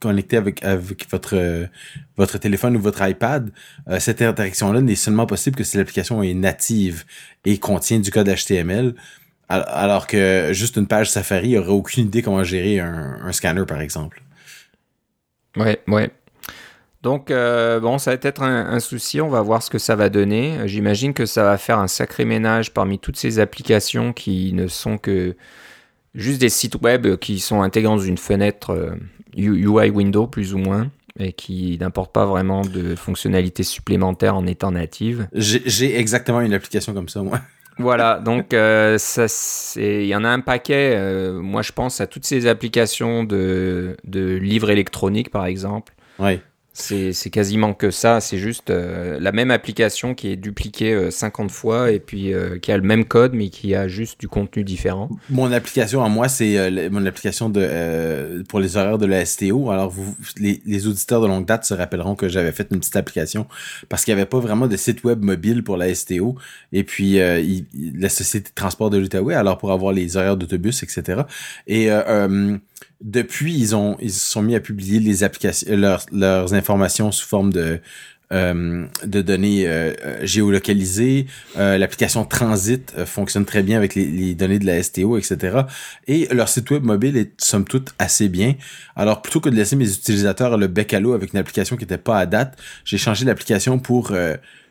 connecté 0.00 0.36
avec, 0.38 0.64
avec 0.64 1.10
votre, 1.10 1.68
votre 2.16 2.38
téléphone 2.38 2.76
ou 2.76 2.80
votre 2.80 3.06
iPad, 3.06 3.50
euh, 3.88 4.00
cette 4.00 4.22
interaction-là 4.22 4.80
n'est 4.80 4.94
seulement 4.94 5.26
possible 5.26 5.56
que 5.56 5.64
si 5.64 5.76
l'application 5.76 6.22
est 6.22 6.34
native 6.34 7.04
et 7.44 7.58
contient 7.58 8.00
du 8.00 8.10
code 8.10 8.28
HTML. 8.28 8.94
Alors 9.48 10.06
que 10.06 10.50
juste 10.52 10.76
une 10.76 10.86
page 10.86 11.10
Safari 11.10 11.56
aurait 11.56 11.68
aucune 11.68 12.06
idée 12.06 12.20
comment 12.20 12.44
gérer 12.44 12.80
un, 12.80 13.32
scanner, 13.32 13.64
par 13.66 13.80
exemple. 13.80 14.22
Ouais, 15.56 15.80
ouais. 15.88 16.10
Donc, 17.02 17.30
euh, 17.30 17.80
bon, 17.80 17.96
ça 17.96 18.10
va 18.10 18.18
être 18.20 18.42
un, 18.42 18.80
souci. 18.80 19.20
On 19.20 19.28
va 19.28 19.40
voir 19.40 19.62
ce 19.62 19.70
que 19.70 19.78
ça 19.78 19.96
va 19.96 20.10
donner. 20.10 20.58
J'imagine 20.66 21.14
que 21.14 21.24
ça 21.24 21.44
va 21.44 21.56
faire 21.56 21.78
un 21.78 21.88
sacré 21.88 22.26
ménage 22.26 22.74
parmi 22.74 22.98
toutes 22.98 23.16
ces 23.16 23.38
applications 23.38 24.12
qui 24.12 24.52
ne 24.52 24.66
sont 24.66 24.98
que 24.98 25.34
juste 26.14 26.40
des 26.40 26.50
sites 26.50 26.76
web 26.82 27.16
qui 27.16 27.38
sont 27.38 27.62
intégrés 27.62 27.88
dans 27.88 27.98
une 27.98 28.18
fenêtre 28.18 28.96
UI 29.34 29.64
euh, 29.64 29.90
window, 29.90 30.26
plus 30.26 30.52
ou 30.52 30.58
moins, 30.58 30.90
et 31.18 31.32
qui 31.32 31.78
n'apportent 31.80 32.12
pas 32.12 32.26
vraiment 32.26 32.62
de 32.62 32.94
fonctionnalités 32.96 33.62
supplémentaires 33.62 34.36
en 34.36 34.46
étant 34.46 34.72
natives. 34.72 35.28
J'ai 35.32 35.98
exactement 35.98 36.42
une 36.42 36.52
application 36.52 36.92
comme 36.92 37.08
ça, 37.08 37.22
moi. 37.22 37.40
Voilà, 37.78 38.18
donc 38.18 38.54
euh, 38.54 38.98
il 39.76 40.06
y 40.06 40.14
en 40.14 40.24
a 40.24 40.28
un 40.28 40.40
paquet. 40.40 40.94
Euh, 40.96 41.40
moi, 41.40 41.62
je 41.62 41.72
pense 41.72 42.00
à 42.00 42.06
toutes 42.06 42.24
ces 42.24 42.46
applications 42.46 43.24
de, 43.24 43.96
de 44.04 44.36
livres 44.36 44.70
électroniques, 44.70 45.30
par 45.30 45.46
exemple. 45.46 45.94
Oui. 46.18 46.40
C'est 46.80 47.30
quasiment 47.30 47.74
que 47.74 47.90
ça, 47.90 48.20
c'est 48.20 48.38
juste 48.38 48.70
euh, 48.70 49.18
la 49.20 49.32
même 49.32 49.50
application 49.50 50.14
qui 50.14 50.28
est 50.28 50.36
dupliquée 50.36 51.10
50 51.10 51.50
euh, 51.50 51.52
fois 51.52 51.90
et 51.90 51.98
puis 51.98 52.32
euh, 52.32 52.58
qui 52.58 52.70
a 52.70 52.76
le 52.76 52.84
même 52.84 53.04
code 53.04 53.34
mais 53.34 53.48
qui 53.48 53.74
a 53.74 53.88
juste 53.88 54.20
du 54.20 54.28
contenu 54.28 54.62
différent. 54.62 55.10
Mon 55.28 55.50
application 55.50 56.04
à 56.04 56.08
moi, 56.08 56.28
c'est 56.28 56.88
mon 56.90 57.04
application 57.04 57.50
de 57.50 58.44
pour 58.48 58.60
les 58.60 58.76
horaires 58.76 58.98
de 58.98 59.06
la 59.06 59.24
STO. 59.26 59.72
Alors 59.72 59.90
vous, 59.90 60.14
les, 60.38 60.62
les, 60.66 60.86
auditeurs 60.86 61.20
de 61.20 61.26
longue 61.26 61.46
date 61.46 61.64
se 61.64 61.74
rappelleront 61.74 62.14
que 62.14 62.28
j'avais 62.28 62.52
fait 62.52 62.68
une 62.70 62.78
petite 62.78 62.96
application 62.96 63.46
parce 63.88 64.04
qu'il 64.04 64.14
n'y 64.14 64.20
avait 64.20 64.28
pas 64.28 64.38
vraiment 64.38 64.68
de 64.68 64.76
site 64.76 65.02
web 65.02 65.22
mobile 65.22 65.64
pour 65.64 65.76
la 65.76 65.92
STO 65.92 66.36
et 66.72 66.84
puis 66.84 67.18
la 67.18 68.08
société 68.08 68.50
de 68.50 68.54
transport 68.54 68.88
de 68.90 68.98
l'Outaouais 68.98 69.34
alors 69.34 69.58
pour 69.58 69.72
avoir 69.72 69.92
les 69.92 70.16
horaires 70.16 70.36
d'autobus 70.36 70.84
etc. 70.84 71.22
Et 71.66 71.90
depuis, 73.00 73.56
ils 73.58 73.76
ont 73.76 73.96
ils 74.00 74.12
se 74.12 74.30
sont 74.30 74.42
mis 74.42 74.54
à 74.54 74.60
publier 74.60 75.00
les 75.00 75.24
applications, 75.24 75.76
leurs, 75.76 76.04
leurs 76.12 76.54
informations 76.54 77.12
sous 77.12 77.26
forme 77.26 77.52
de 77.52 77.80
euh, 78.30 78.84
de 79.06 79.22
données 79.22 79.66
euh, 79.66 79.94
euh, 80.04 80.18
géolocalisées. 80.26 81.26
L'application 81.56 82.26
Transit 82.26 82.92
fonctionne 83.06 83.46
très 83.46 83.62
bien 83.62 83.78
avec 83.78 83.94
les, 83.94 84.34
données 84.34 84.58
de 84.58 84.66
la 84.66 84.82
STO, 84.82 85.16
etc. 85.16 85.62
Et 86.06 86.28
leur 86.30 86.50
site 86.50 86.70
web 86.70 86.84
mobile 86.84 87.16
est 87.16 87.32
somme 87.40 87.64
toute 87.64 87.94
assez 87.98 88.28
bien. 88.28 88.54
Alors 88.96 89.22
plutôt 89.22 89.40
que 89.40 89.48
de 89.48 89.54
laisser 89.54 89.76
mes 89.76 89.90
utilisateurs 89.90 90.58
le 90.58 90.66
bec 90.66 90.92
à 90.92 91.00
l'eau 91.00 91.14
avec 91.14 91.32
une 91.32 91.38
application 91.38 91.76
qui 91.76 91.84
n'était 91.84 91.96
pas 91.96 92.18
à 92.18 92.26
date, 92.26 92.58
j'ai 92.84 92.98
changé 92.98 93.24
l'application 93.24 93.78
pour 93.78 94.12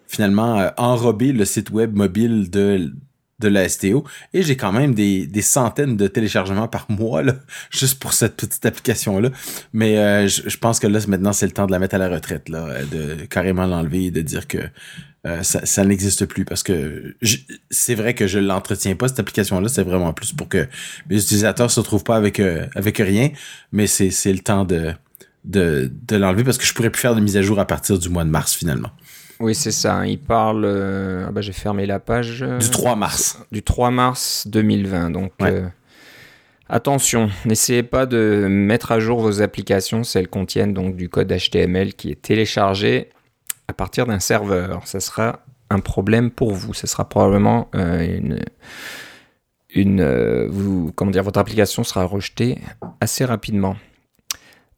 finalement 0.07 0.71
enrober 0.77 1.31
le 1.31 1.43
site 1.43 1.71
web 1.71 1.95
mobile 1.95 2.51
de 2.51 2.93
de 3.39 3.47
la 3.47 3.69
STO 3.69 4.03
et 4.33 4.41
j'ai 4.41 4.57
quand 4.57 4.71
même 4.71 4.95
des, 4.95 5.27
des, 5.27 5.41
centaines 5.41 5.95
de 5.95 6.07
téléchargements 6.07 6.67
par 6.67 6.89
mois 6.89 7.21
là, 7.21 7.35
juste 7.69 7.99
pour 7.99 8.13
cette 8.13 8.35
petite 8.35 8.65
application 8.65 9.19
là 9.19 9.29
mais 9.73 9.97
euh, 9.97 10.27
je, 10.27 10.57
pense 10.57 10.79
que 10.79 10.87
là 10.87 10.99
maintenant 11.07 11.33
c'est 11.33 11.45
le 11.45 11.51
temps 11.51 11.67
de 11.67 11.71
la 11.71 11.79
mettre 11.79 11.95
à 11.95 11.99
la 11.99 12.09
retraite 12.09 12.49
là 12.49 12.83
de 12.91 13.25
carrément 13.25 13.65
l'enlever 13.65 14.05
et 14.05 14.11
de 14.11 14.21
dire 14.21 14.47
que 14.47 14.59
euh, 15.27 15.43
ça, 15.43 15.83
n'existe 15.83 16.25
plus. 16.25 16.45
Parce 16.45 16.63
que 16.63 17.15
c'est 17.69 17.95
vrai 17.95 18.13
que 18.13 18.27
je 18.27 18.39
l'entretiens 18.39 18.95
pas 18.95 19.07
cette 19.07 19.19
application 19.19 19.59
là 19.59 19.67
c'est 19.67 19.83
vraiment 19.83 20.13
plus 20.13 20.31
pour 20.31 20.47
que 20.47 20.67
mes 21.09 21.17
utilisateurs 21.17 21.69
se 21.69 21.79
retrouvent 21.79 22.03
pas 22.03 22.15
avec 22.15 22.39
euh, 22.39 22.65
avec 22.75 22.97
rien. 22.97 23.31
Mais 23.71 23.87
c'est 23.87 24.09
c'est 24.09 24.31
le 24.31 24.39
temps 24.39 24.63
de 24.63 24.93
de, 25.43 25.91
de 26.07 26.15
l'enlever 26.15 26.43
parce 26.43 26.57
que 26.57 26.65
je 26.65 26.73
pourrais 26.73 26.89
plus 26.89 27.01
faire 27.01 27.15
de 27.15 27.21
mise 27.21 27.37
à 27.37 27.41
jour 27.41 27.59
à 27.59 27.65
partir 27.65 27.99
du 27.99 28.09
mois 28.09 28.23
de 28.25 28.29
mars 28.29 28.53
finalement 28.53 28.91
oui, 29.39 29.53
c'est 29.53 29.71
ça. 29.71 30.05
Il 30.07 30.19
parle. 30.19 30.63
Euh, 30.65 31.25
ah 31.27 31.31
bah, 31.31 31.41
j'ai 31.41 31.53
fermé 31.53 31.85
la 31.85 31.99
page. 31.99 32.41
du 32.41 32.69
3 32.69 32.95
mars. 32.95 33.39
Du 33.51 33.61
3 33.61 33.91
mars 33.91 34.47
2020. 34.47 35.11
Donc, 35.11 35.31
euh, 35.41 35.67
attention, 36.69 37.29
n'essayez 37.45 37.83
pas 37.83 38.05
de 38.05 38.47
mettre 38.49 38.91
à 38.91 38.99
jour 38.99 39.19
vos 39.19 39.41
applications 39.41 40.03
si 40.03 40.17
elles 40.17 40.27
contiennent 40.27 40.73
donc 40.73 40.95
du 40.95 41.09
code 41.09 41.31
HTML 41.31 41.93
qui 41.93 42.11
est 42.11 42.21
téléchargé 42.21 43.09
à 43.67 43.73
partir 43.73 44.05
d'un 44.05 44.19
serveur. 44.19 44.81
Ça 44.85 44.99
sera 44.99 45.39
un 45.69 45.79
problème 45.79 46.31
pour 46.31 46.53
vous. 46.53 46.73
Ce 46.73 46.87
sera 46.87 47.07
probablement 47.07 47.69
euh, 47.75 48.17
une. 48.17 48.39
Une, 49.75 50.47
vous, 50.47 50.91
comment 50.95 51.11
dire, 51.11 51.23
votre 51.23 51.39
application 51.39 51.83
sera 51.83 52.05
rejetée 52.05 52.57
assez 53.01 53.25
rapidement. 53.25 53.75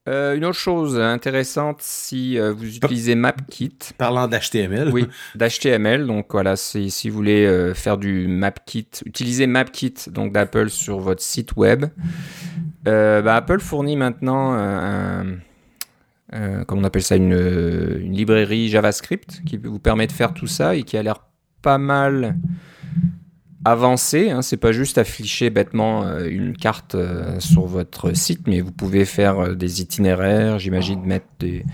Euh, 0.10 0.36
une 0.36 0.46
autre 0.46 0.58
chose 0.58 1.00
intéressante, 1.00 1.78
si 1.82 2.40
euh, 2.40 2.52
vous 2.52 2.78
utilisez 2.78 3.14
MapKit. 3.14 3.78
Parlant 3.98 4.28
d'HTML. 4.28 4.90
Oui, 4.92 5.08
d'HTML. 5.36 6.08
Donc 6.08 6.28
voilà, 6.32 6.56
si, 6.56 6.90
si 6.90 7.10
vous 7.10 7.16
voulez 7.16 7.46
euh, 7.46 7.76
faire 7.76 7.98
du 7.98 8.28
MapKit, 8.28 8.88
utilisez 9.06 9.46
MapKit 9.46 9.94
donc 10.08 10.34
d'Apple 10.34 10.70
sur 10.70 11.00
votre 11.00 11.22
site 11.22 11.56
web. 11.56 11.86
Bah, 12.84 13.36
Apple 13.36 13.60
fournit 13.60 13.96
maintenant 13.96 14.54
un, 14.54 15.38
comment 16.66 16.82
on 16.82 16.84
appelle 16.84 17.04
ça, 17.04 17.18
une, 17.18 17.34
une, 17.34 18.14
librairie 18.14 18.68
JavaScript 18.70 19.44
qui 19.46 19.58
vous 19.58 19.78
permet 19.78 20.08
de 20.08 20.12
faire 20.12 20.34
tout 20.34 20.48
ça 20.48 20.76
et 20.76 20.82
qui 20.82 20.98
a 20.98 21.04
l'air 21.04 21.22
pas 21.62 21.78
mal 21.78 22.36
avancé. 23.66 24.30
Hein, 24.30 24.42
c'est 24.42 24.58
pas 24.58 24.72
juste 24.72 24.98
afficher 24.98 25.50
bêtement 25.50 26.04
euh, 26.04 26.28
une 26.30 26.56
carte 26.56 26.96
euh, 26.96 27.40
sur 27.40 27.66
votre 27.66 28.16
site, 28.16 28.48
mais 28.48 28.62
vous 28.62 28.72
pouvez 28.72 29.06
faire 29.06 29.40
euh, 29.40 29.56
des 29.56 29.82
itinéraires, 29.82 30.60
j'imagine 30.60 31.02
mettre 31.04 31.28
des, 31.40 31.66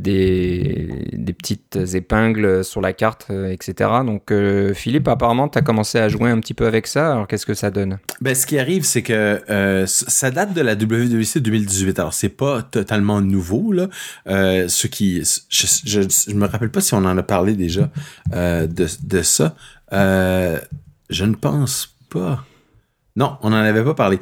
des, 0.00 1.34
petites 1.38 1.76
épingles 1.94 2.64
sur 2.64 2.80
la 2.80 2.92
carte, 2.92 3.30
etc. 3.30 3.90
Donc 4.04 4.32
Philippe, 4.74 5.08
apparemment, 5.08 5.48
tu 5.48 5.58
as 5.58 5.62
commencé 5.62 5.98
à 5.98 6.08
jouer 6.08 6.30
un 6.30 6.40
petit 6.40 6.54
peu 6.54 6.66
avec 6.66 6.86
ça. 6.86 7.12
Alors 7.12 7.26
qu'est-ce 7.26 7.46
que 7.46 7.54
ça 7.54 7.70
donne? 7.70 7.98
Ben, 8.20 8.34
Ce 8.34 8.46
qui 8.46 8.58
arrive, 8.58 8.84
c'est 8.84 9.02
que 9.02 9.84
ça 9.86 10.30
date 10.30 10.52
de 10.52 10.60
la 10.60 10.74
WWC 10.74 11.40
2018. 11.40 11.98
Alors 11.98 12.14
c'est 12.14 12.28
pas 12.28 12.62
totalement 12.62 13.20
nouveau. 13.20 13.72
Là. 13.72 13.88
ce 14.26 14.86
qui, 14.86 15.22
je, 15.48 15.66
je, 15.84 16.34
me 16.34 16.46
rappelle 16.46 16.70
pas 16.70 16.80
si 16.80 16.94
on 16.94 16.98
en 16.98 17.16
a 17.16 17.22
parlé 17.22 17.54
déjà 17.54 17.90
de, 18.32 18.66
de 18.66 19.22
ça. 19.22 19.54
Euh, 19.92 20.58
je 21.08 21.24
ne 21.24 21.34
pense 21.34 21.96
pas. 22.08 22.44
Non, 23.16 23.36
on 23.42 23.50
n'en 23.50 23.56
avait 23.56 23.84
pas 23.84 23.94
parlé. 23.94 24.18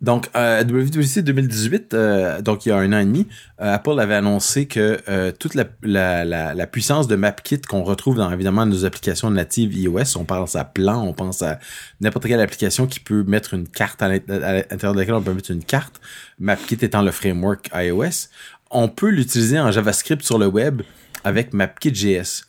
Euh, 0.00 0.04
donc, 0.04 0.28
à 0.34 0.62
WWDC 0.62 1.20
2018, 1.20 1.96
donc 2.42 2.66
il 2.66 2.70
y 2.70 2.72
a 2.72 2.76
un 2.76 2.92
an 2.92 2.98
et 2.98 3.04
demi, 3.04 3.26
euh, 3.60 3.74
Apple 3.74 3.98
avait 4.00 4.14
annoncé 4.14 4.66
que 4.66 4.98
euh, 5.08 5.32
toute 5.32 5.54
la, 5.54 5.64
la, 5.82 6.24
la, 6.54 6.66
puissance 6.66 7.06
de 7.06 7.16
MapKit 7.16 7.60
qu'on 7.62 7.82
retrouve 7.82 8.16
dans 8.16 8.30
évidemment 8.32 8.66
nos 8.66 8.84
applications 8.84 9.30
natives 9.30 9.74
iOS, 9.74 10.16
on 10.16 10.24
pense 10.24 10.56
à 10.56 10.64
Plan, 10.64 11.02
on 11.06 11.12
pense 11.12 11.42
à 11.42 11.58
n'importe 12.00 12.26
quelle 12.26 12.40
application 12.40 12.86
qui 12.86 13.00
peut 13.00 13.24
mettre 13.24 13.54
une 13.54 13.68
carte 13.68 14.02
à 14.02 14.08
l'intérieur 14.08 14.94
de 14.94 14.98
laquelle 14.98 15.14
on 15.14 15.22
peut 15.22 15.34
mettre 15.34 15.50
une 15.50 15.64
carte, 15.64 16.00
MapKit 16.38 16.78
étant 16.82 17.02
le 17.02 17.10
framework 17.10 17.70
iOS, 17.74 18.28
on 18.70 18.88
peut 18.88 19.08
l'utiliser 19.08 19.58
en 19.58 19.70
JavaScript 19.70 20.22
sur 20.22 20.38
le 20.38 20.46
web 20.46 20.82
avec 21.24 21.52
MapKit.js. 21.52 22.44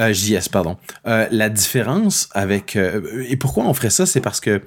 JS, 0.00 0.48
pardon. 0.50 0.78
la 1.04 1.48
différence 1.48 2.28
avec 2.32 2.74
et 2.76 3.36
pourquoi 3.36 3.64
on 3.64 3.74
ferait 3.74 3.90
ça, 3.90 4.06
c'est 4.06 4.20
parce 4.20 4.40
que 4.40 4.62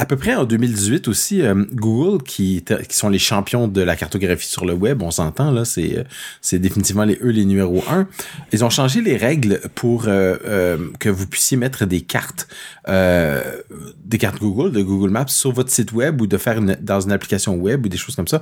à 0.00 0.06
peu 0.06 0.16
près 0.16 0.36
en 0.36 0.44
2018 0.44 1.08
aussi, 1.08 1.42
euh, 1.42 1.64
Google, 1.72 2.22
qui, 2.22 2.64
qui 2.88 2.96
sont 2.96 3.08
les 3.08 3.18
champions 3.18 3.66
de 3.66 3.80
la 3.82 3.96
cartographie 3.96 4.46
sur 4.46 4.64
le 4.64 4.72
web, 4.72 5.02
on 5.02 5.10
s'entend, 5.10 5.50
là, 5.50 5.64
c'est, 5.64 6.04
c'est 6.40 6.60
définitivement 6.60 7.02
les, 7.02 7.18
eux 7.20 7.30
les 7.30 7.44
numéros 7.44 7.82
un. 7.90 8.06
Ils 8.52 8.64
ont 8.64 8.70
changé 8.70 9.00
les 9.00 9.16
règles 9.16 9.60
pour 9.74 10.04
euh, 10.06 10.36
euh, 10.46 10.76
que 11.00 11.08
vous 11.08 11.26
puissiez 11.26 11.56
mettre 11.56 11.84
des 11.84 12.00
cartes, 12.00 12.46
des 12.86 14.16
cartes 14.18 14.38
Google, 14.38 14.72
de 14.72 14.80
Google 14.80 15.10
Maps 15.10 15.26
sur 15.26 15.52
votre 15.52 15.70
site 15.70 15.92
web 15.92 16.22
ou 16.22 16.26
de 16.26 16.38
faire 16.38 16.56
une, 16.56 16.78
dans 16.80 17.00
une 17.00 17.12
application 17.12 17.54
web 17.56 17.84
ou 17.84 17.88
des 17.90 17.98
choses 17.98 18.16
comme 18.16 18.28
ça. 18.28 18.40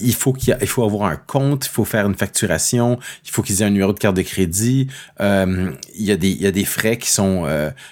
il 0.00 0.14
faut 0.14 0.32
qu'il 0.32 0.56
il 0.62 0.66
faut 0.66 0.82
avoir 0.82 1.10
un 1.10 1.16
compte, 1.16 1.66
il 1.66 1.68
faut 1.68 1.84
faire 1.84 2.06
une 2.06 2.14
facturation, 2.14 2.98
il 3.26 3.30
faut 3.30 3.42
qu'ils 3.42 3.60
aient 3.60 3.66
un 3.66 3.70
numéro 3.70 3.92
de 3.92 3.98
carte 3.98 4.16
de 4.16 4.22
crédit. 4.22 4.86
il 5.20 5.76
y 5.98 6.10
a 6.10 6.16
des, 6.16 6.30
il 6.30 6.40
y 6.40 6.46
a 6.46 6.52
des 6.52 6.64
frais 6.64 6.96
qui 6.96 7.10
sont, 7.10 7.44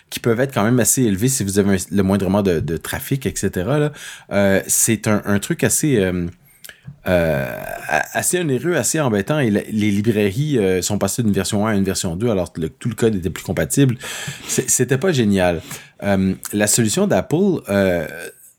qui 0.09 0.21
peuvent 0.21 0.41
être 0.41 0.55
quand 0.55 0.65
même 0.65 0.81
assez 0.81 1.03
élevés 1.03 1.29
si 1.29 1.45
vous 1.45 1.59
avez 1.59 1.77
le 1.91 2.03
moindrement 2.03 2.41
de 2.43 2.68
de 2.69 2.77
trafic, 2.77 3.27
etc. 3.27 3.91
Euh, 4.31 4.63
c'est 4.67 5.09
un, 5.09 5.39
truc 5.39 5.65
assez... 5.65 5.99
Euh, 5.99 6.27
euh, 7.07 7.47
assez 8.13 8.39
onéreux, 8.39 8.75
assez 8.75 8.99
embêtant 8.99 9.39
et 9.39 9.51
les 9.51 9.91
librairies 9.91 10.59
sont 10.83 10.99
passées 10.99 11.23
d'une 11.23 11.33
version 11.33 11.67
1 11.67 11.73
à 11.73 11.75
une 11.75 11.85
version 11.85 12.17
2 12.17 12.29
alors 12.29 12.53
que 12.53 12.67
tout 12.67 12.89
le 12.89 12.95
code 12.95 13.15
était 13.15 13.31
plus 13.31 13.45
compatible. 13.45 13.97
C'était 14.47 14.99
pas 14.99 15.13
génial. 15.13 15.63
la 16.01 16.67
solution 16.67 17.07
d'Apple, 17.07 17.63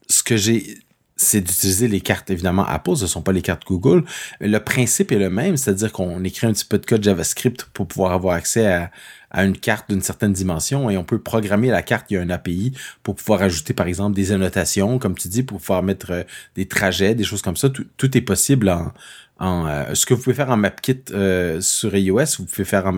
ce 0.08 0.24
que 0.24 0.38
j'ai 0.38 0.80
c'est 1.20 1.42
d'utiliser 1.42 1.90
les 1.90 2.00
cartes 2.00 2.32
évidemment 2.32 2.66
Apple, 2.66 2.96
ce 2.96 3.04
ne 3.04 3.08
sont 3.08 3.22
pas 3.22 3.34
les 3.34 3.42
cartes 3.42 3.64
Google. 3.68 4.06
Le 4.40 4.58
principe 4.60 5.12
est 5.12 5.20
le 5.20 5.30
même, 5.30 5.58
c'est-à-dire 5.58 5.92
qu'on 5.92 6.24
écrit 6.24 6.48
un 6.48 6.54
petit 6.54 6.66
peu 6.66 6.80
de 6.80 6.86
code 6.86 7.04
JavaScript 7.04 7.66
pour 7.74 7.88
pouvoir 7.88 8.14
avoir 8.14 8.36
accès 8.36 8.66
à, 8.66 8.90
à 9.32 9.46
une 9.46 9.58
carte 9.58 9.90
d'une 9.90 10.02
certaine 10.02 10.34
dimension 10.34 10.90
et 10.90 10.98
on 10.98 11.04
peut 11.04 11.20
programmer 11.20 11.70
la 11.70 11.82
carte, 11.82 12.10
il 12.10 12.16
y 12.16 12.18
a 12.18 12.22
un 12.22 12.30
API 12.30 12.74
pour 13.04 13.16
pouvoir 13.16 13.42
ajouter 13.42 13.74
par 13.74 13.88
exemple 13.88 14.16
des 14.16 14.32
annotations, 14.32 15.00
comme 15.00 15.16
tu 15.16 15.28
dis, 15.28 15.44
pour 15.44 15.60
pouvoir 15.60 15.84
mettre 15.84 16.12
euh, 16.12 16.24
des 16.56 16.68
trajets, 16.68 17.16
des 17.16 17.24
choses 17.24 17.42
comme 17.42 17.58
ça. 17.58 17.70
Tout, 17.70 17.86
tout 17.98 18.18
est 18.18 18.22
possible 18.22 18.70
en, 18.70 18.92
euh, 19.42 19.96
ce 19.96 20.06
que 20.06 20.14
vous 20.14 20.22
pouvez 20.22 20.36
faire 20.36 20.50
en 20.50 20.58
MapKit 20.58 21.02
euh, 21.12 21.62
sur 21.62 21.96
iOS, 21.96 22.38
vous 22.40 22.46
pouvez 22.46 22.66
faire 22.66 22.92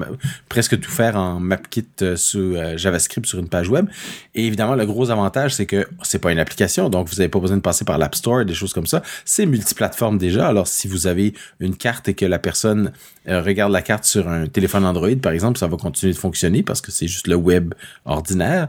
presque 0.49 0.79
tout 0.79 0.89
faire 0.89 1.15
en 1.15 1.39
MapKit 1.39 1.87
euh, 2.01 2.15
sur 2.15 2.77
JavaScript 2.77 3.27
sur 3.27 3.39
une 3.39 3.47
page 3.47 3.69
web. 3.69 3.87
Et 4.33 4.47
évidemment, 4.47 4.75
le 4.75 4.85
gros 4.85 5.11
avantage, 5.11 5.53
c'est 5.53 5.67
que 5.67 5.87
c'est 6.01 6.19
pas 6.19 6.31
une 6.31 6.39
application, 6.39 6.89
donc 6.89 7.09
vous 7.09 7.17
n'avez 7.17 7.29
pas 7.29 7.39
besoin 7.39 7.57
de 7.57 7.61
passer 7.61 7.85
par 7.85 7.97
l'App 7.97 8.15
Store, 8.15 8.43
des 8.45 8.53
choses 8.55 8.73
comme 8.73 8.87
ça. 8.87 9.03
C'est 9.23 9.45
multiplateforme 9.45 10.17
déjà. 10.17 10.47
Alors, 10.47 10.67
si 10.67 10.87
vous 10.87 11.05
avez 11.05 11.33
une 11.59 11.75
carte 11.75 12.07
et 12.07 12.15
que 12.15 12.25
la 12.25 12.39
personne 12.39 12.91
regarde 13.27 13.71
la 13.71 13.83
carte 13.83 14.05
sur 14.05 14.27
un 14.27 14.47
téléphone 14.47 14.85
Android, 14.85 15.15
par 15.21 15.33
exemple, 15.33 15.59
ça 15.59 15.67
va 15.67 15.77
continuer 15.77 16.13
de 16.13 16.17
fonctionner 16.17 16.63
parce 16.63 16.81
que 16.81 16.91
c'est 16.91 17.07
juste 17.07 17.27
le 17.27 17.35
web 17.35 17.73
ordinaire. 18.05 18.67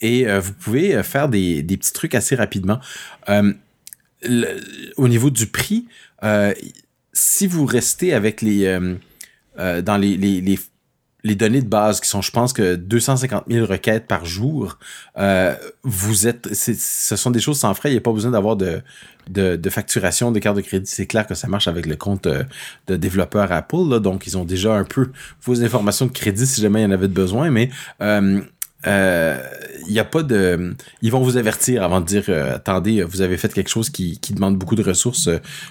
et 0.00 0.38
vous 0.38 0.52
pouvez 0.54 1.02
faire 1.04 1.28
des, 1.28 1.62
des, 1.62 1.76
petits 1.76 1.92
trucs 1.92 2.14
assez 2.16 2.34
rapidement. 2.34 2.80
au 4.96 5.08
niveau 5.08 5.30
du 5.30 5.46
prix, 5.46 5.86
euh, 5.86 6.03
si 7.14 7.46
vous 7.46 7.64
restez 7.64 8.12
avec 8.12 8.42
les 8.42 8.66
euh, 8.66 8.96
euh, 9.58 9.80
dans 9.80 9.96
les, 9.96 10.16
les, 10.16 10.40
les, 10.40 10.58
les, 11.22 11.36
données 11.36 11.62
de 11.62 11.68
base 11.68 12.00
qui 12.00 12.08
sont, 12.08 12.20
je 12.20 12.32
pense 12.32 12.52
que 12.52 12.74
250 12.74 13.44
000 13.48 13.66
requêtes 13.66 14.06
par 14.06 14.24
jour, 14.24 14.78
vous 15.84 16.26
êtes, 16.26 16.52
ce 16.52 17.16
sont 17.16 17.30
des 17.30 17.40
choses 17.40 17.60
sans 17.60 17.72
frais. 17.72 17.90
Il 17.90 17.92
n'y 17.92 17.98
a 17.98 18.02
pas 18.02 18.12
besoin 18.12 18.32
d'avoir 18.32 18.56
de, 18.56 18.82
de, 19.30 19.54
de, 19.54 19.70
facturation 19.70 20.32
de 20.32 20.38
carte 20.40 20.56
de 20.56 20.60
crédit. 20.60 20.90
C'est 20.90 21.06
clair 21.06 21.26
que 21.26 21.34
ça 21.34 21.46
marche 21.46 21.68
avec 21.68 21.86
le 21.86 21.94
compte 21.94 22.26
de 22.88 22.96
développeur 22.96 23.52
Apple. 23.52 23.88
Là, 23.88 24.00
donc, 24.00 24.26
ils 24.26 24.36
ont 24.36 24.44
déjà 24.44 24.74
un 24.74 24.84
peu 24.84 25.12
vos 25.42 25.62
informations 25.62 26.06
de 26.06 26.12
crédit 26.12 26.46
si 26.46 26.60
jamais 26.60 26.80
il 26.80 26.84
y 26.84 26.86
en 26.86 26.90
avait 26.90 27.08
besoin. 27.08 27.50
Mais 27.50 27.70
il 28.00 28.42
euh, 28.86 29.38
y 29.88 29.98
a 29.98 30.04
pas 30.04 30.22
de 30.22 30.74
ils 31.02 31.10
vont 31.10 31.20
vous 31.20 31.36
avertir 31.36 31.82
avant 31.82 32.00
de 32.00 32.06
dire 32.06 32.24
euh, 32.28 32.56
attendez 32.56 33.02
vous 33.02 33.22
avez 33.22 33.36
fait 33.36 33.52
quelque 33.52 33.70
chose 33.70 33.90
qui, 33.90 34.18
qui 34.18 34.34
demande 34.34 34.58
beaucoup 34.58 34.76
de 34.76 34.82
ressources 34.82 35.28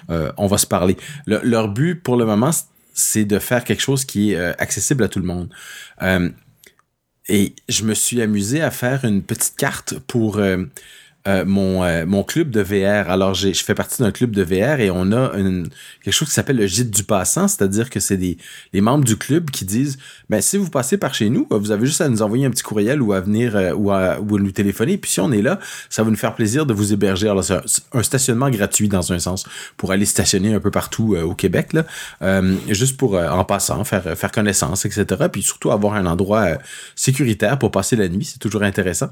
euh, 0.09 0.31
on 0.37 0.47
va 0.47 0.57
se 0.57 0.67
parler. 0.67 0.97
Leur 1.25 1.69
but 1.69 1.95
pour 1.95 2.15
le 2.15 2.25
moment 2.25 2.51
c'est 2.93 3.25
de 3.25 3.39
faire 3.39 3.63
quelque 3.63 3.81
chose 3.81 4.05
qui 4.05 4.33
est 4.33 4.61
accessible 4.61 5.03
à 5.03 5.07
tout 5.07 5.19
le 5.19 5.25
monde. 5.25 5.49
Et 7.29 7.55
je 7.69 7.85
me 7.85 7.93
suis 7.93 8.21
amusé 8.21 8.61
à 8.61 8.69
faire 8.69 9.05
une 9.05 9.23
petite 9.23 9.55
carte 9.55 9.97
pour 9.99 10.39
euh, 11.25 11.45
mon, 11.45 11.85
euh, 11.85 12.05
mon 12.05 12.21
club 12.21 12.49
de 12.49 12.59
VR. 12.59 13.09
Alors, 13.09 13.33
je 13.33 13.53
fais 13.53 13.73
partie 13.73 14.01
d'un 14.01 14.11
club 14.11 14.31
de 14.31 14.43
VR 14.43 14.81
et 14.81 14.91
on 14.91 15.13
a 15.13 15.31
une, 15.37 15.69
quelque 16.03 16.13
chose 16.13 16.27
qui 16.27 16.33
s'appelle 16.33 16.57
le 16.57 16.67
gîte 16.67 16.91
du 16.91 17.05
passant, 17.05 17.47
c'est-à-dire 17.47 17.89
que 17.89 18.01
c'est 18.01 18.17
des 18.17 18.37
les 18.73 18.81
membres 18.81 19.05
du 19.05 19.15
club 19.15 19.49
qui 19.49 19.63
disent, 19.63 19.97
ben 20.29 20.41
si 20.41 20.57
vous 20.57 20.69
passez 20.69 20.97
par 20.97 21.13
chez 21.13 21.29
nous, 21.29 21.47
vous 21.49 21.71
avez 21.71 21.85
juste 21.85 22.01
à 22.01 22.09
nous 22.09 22.21
envoyer 22.21 22.45
un 22.45 22.49
petit 22.49 22.63
courriel 22.63 23.01
ou 23.01 23.13
à 23.13 23.21
venir 23.21 23.55
euh, 23.55 23.71
ou, 23.71 23.89
à, 23.91 24.19
ou 24.19 24.37
nous 24.37 24.51
téléphoner. 24.51 24.97
Puis 24.97 25.11
si 25.11 25.21
on 25.21 25.31
est 25.31 25.41
là, 25.41 25.59
ça 25.89 26.03
va 26.03 26.09
nous 26.09 26.17
faire 26.17 26.35
plaisir 26.35 26.65
de 26.65 26.73
vous 26.73 26.91
héberger. 26.91 27.29
Alors, 27.29 27.45
c'est 27.45 27.83
un, 27.93 28.03
stationnement 28.03 28.49
gratuit 28.49 28.89
dans 28.89 29.13
un 29.13 29.19
sens 29.19 29.45
pour 29.77 29.93
aller 29.93 30.05
stationner 30.05 30.53
un 30.53 30.59
peu 30.59 30.71
partout 30.71 31.15
au 31.15 31.35
Québec, 31.35 31.69
là, 31.71 32.41
juste 32.67 32.97
pour 32.97 33.15
en 33.15 33.45
passant 33.45 33.85
faire 33.85 34.17
faire 34.17 34.31
connaissance, 34.31 34.85
etc. 34.85 35.05
Puis 35.31 35.41
surtout 35.41 35.71
avoir 35.71 35.93
un 35.93 36.05
endroit 36.05 36.57
sécuritaire 36.95 37.57
pour 37.59 37.71
passer 37.71 37.95
la 37.95 38.09
nuit, 38.09 38.25
c'est 38.25 38.39
toujours 38.39 38.63
intéressant. 38.63 39.09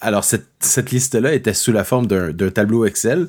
Alors, 0.00 0.24
cette, 0.24 0.90
liste-là 0.90 1.34
était 1.34 1.54
sous 1.54 1.72
la 1.72 1.84
forme 1.84 2.06
d'un 2.06 2.50
tableau 2.50 2.84
Excel, 2.84 3.28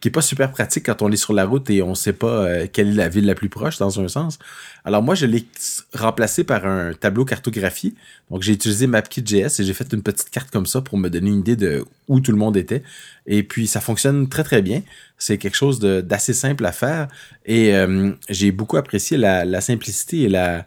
qui 0.00 0.08
est 0.08 0.10
pas 0.10 0.22
super 0.22 0.50
pratique 0.50 0.86
quand 0.86 1.02
on 1.02 1.12
est 1.12 1.16
sur 1.16 1.34
la 1.34 1.44
route 1.44 1.68
et 1.68 1.82
on 1.82 1.94
sait 1.94 2.14
pas 2.14 2.44
euh, 2.44 2.66
quelle 2.72 2.88
est 2.88 2.94
la 2.94 3.08
ville 3.08 3.26
la 3.26 3.34
plus 3.34 3.50
proche, 3.50 3.78
dans 3.78 4.00
un 4.00 4.08
sens. 4.08 4.38
Alors, 4.84 5.02
moi, 5.02 5.14
je 5.14 5.26
l'ai 5.26 5.46
remplacé 5.92 6.42
par 6.42 6.64
un 6.64 6.94
tableau 6.94 7.26
cartographie. 7.26 7.94
Donc, 8.30 8.42
j'ai 8.42 8.52
utilisé 8.52 8.86
MapKit.js 8.86 9.60
et 9.60 9.64
j'ai 9.64 9.74
fait 9.74 9.92
une 9.92 10.02
petite 10.02 10.30
carte 10.30 10.50
comme 10.50 10.66
ça 10.66 10.80
pour 10.80 10.96
me 10.96 11.10
donner 11.10 11.30
une 11.30 11.40
idée 11.40 11.56
de 11.56 11.84
où 12.08 12.20
tout 12.20 12.32
le 12.32 12.38
monde 12.38 12.56
était. 12.56 12.82
Et 13.26 13.42
puis, 13.42 13.66
ça 13.66 13.80
fonctionne 13.80 14.28
très, 14.28 14.44
très 14.44 14.62
bien. 14.62 14.82
C'est 15.18 15.36
quelque 15.36 15.56
chose 15.56 15.80
d'assez 15.80 16.32
simple 16.32 16.64
à 16.64 16.72
faire. 16.72 17.08
Et 17.44 17.74
euh, 17.74 18.12
j'ai 18.30 18.52
beaucoup 18.52 18.78
apprécié 18.78 19.18
la 19.18 19.60
simplicité 19.60 20.22
et 20.22 20.28
la 20.28 20.66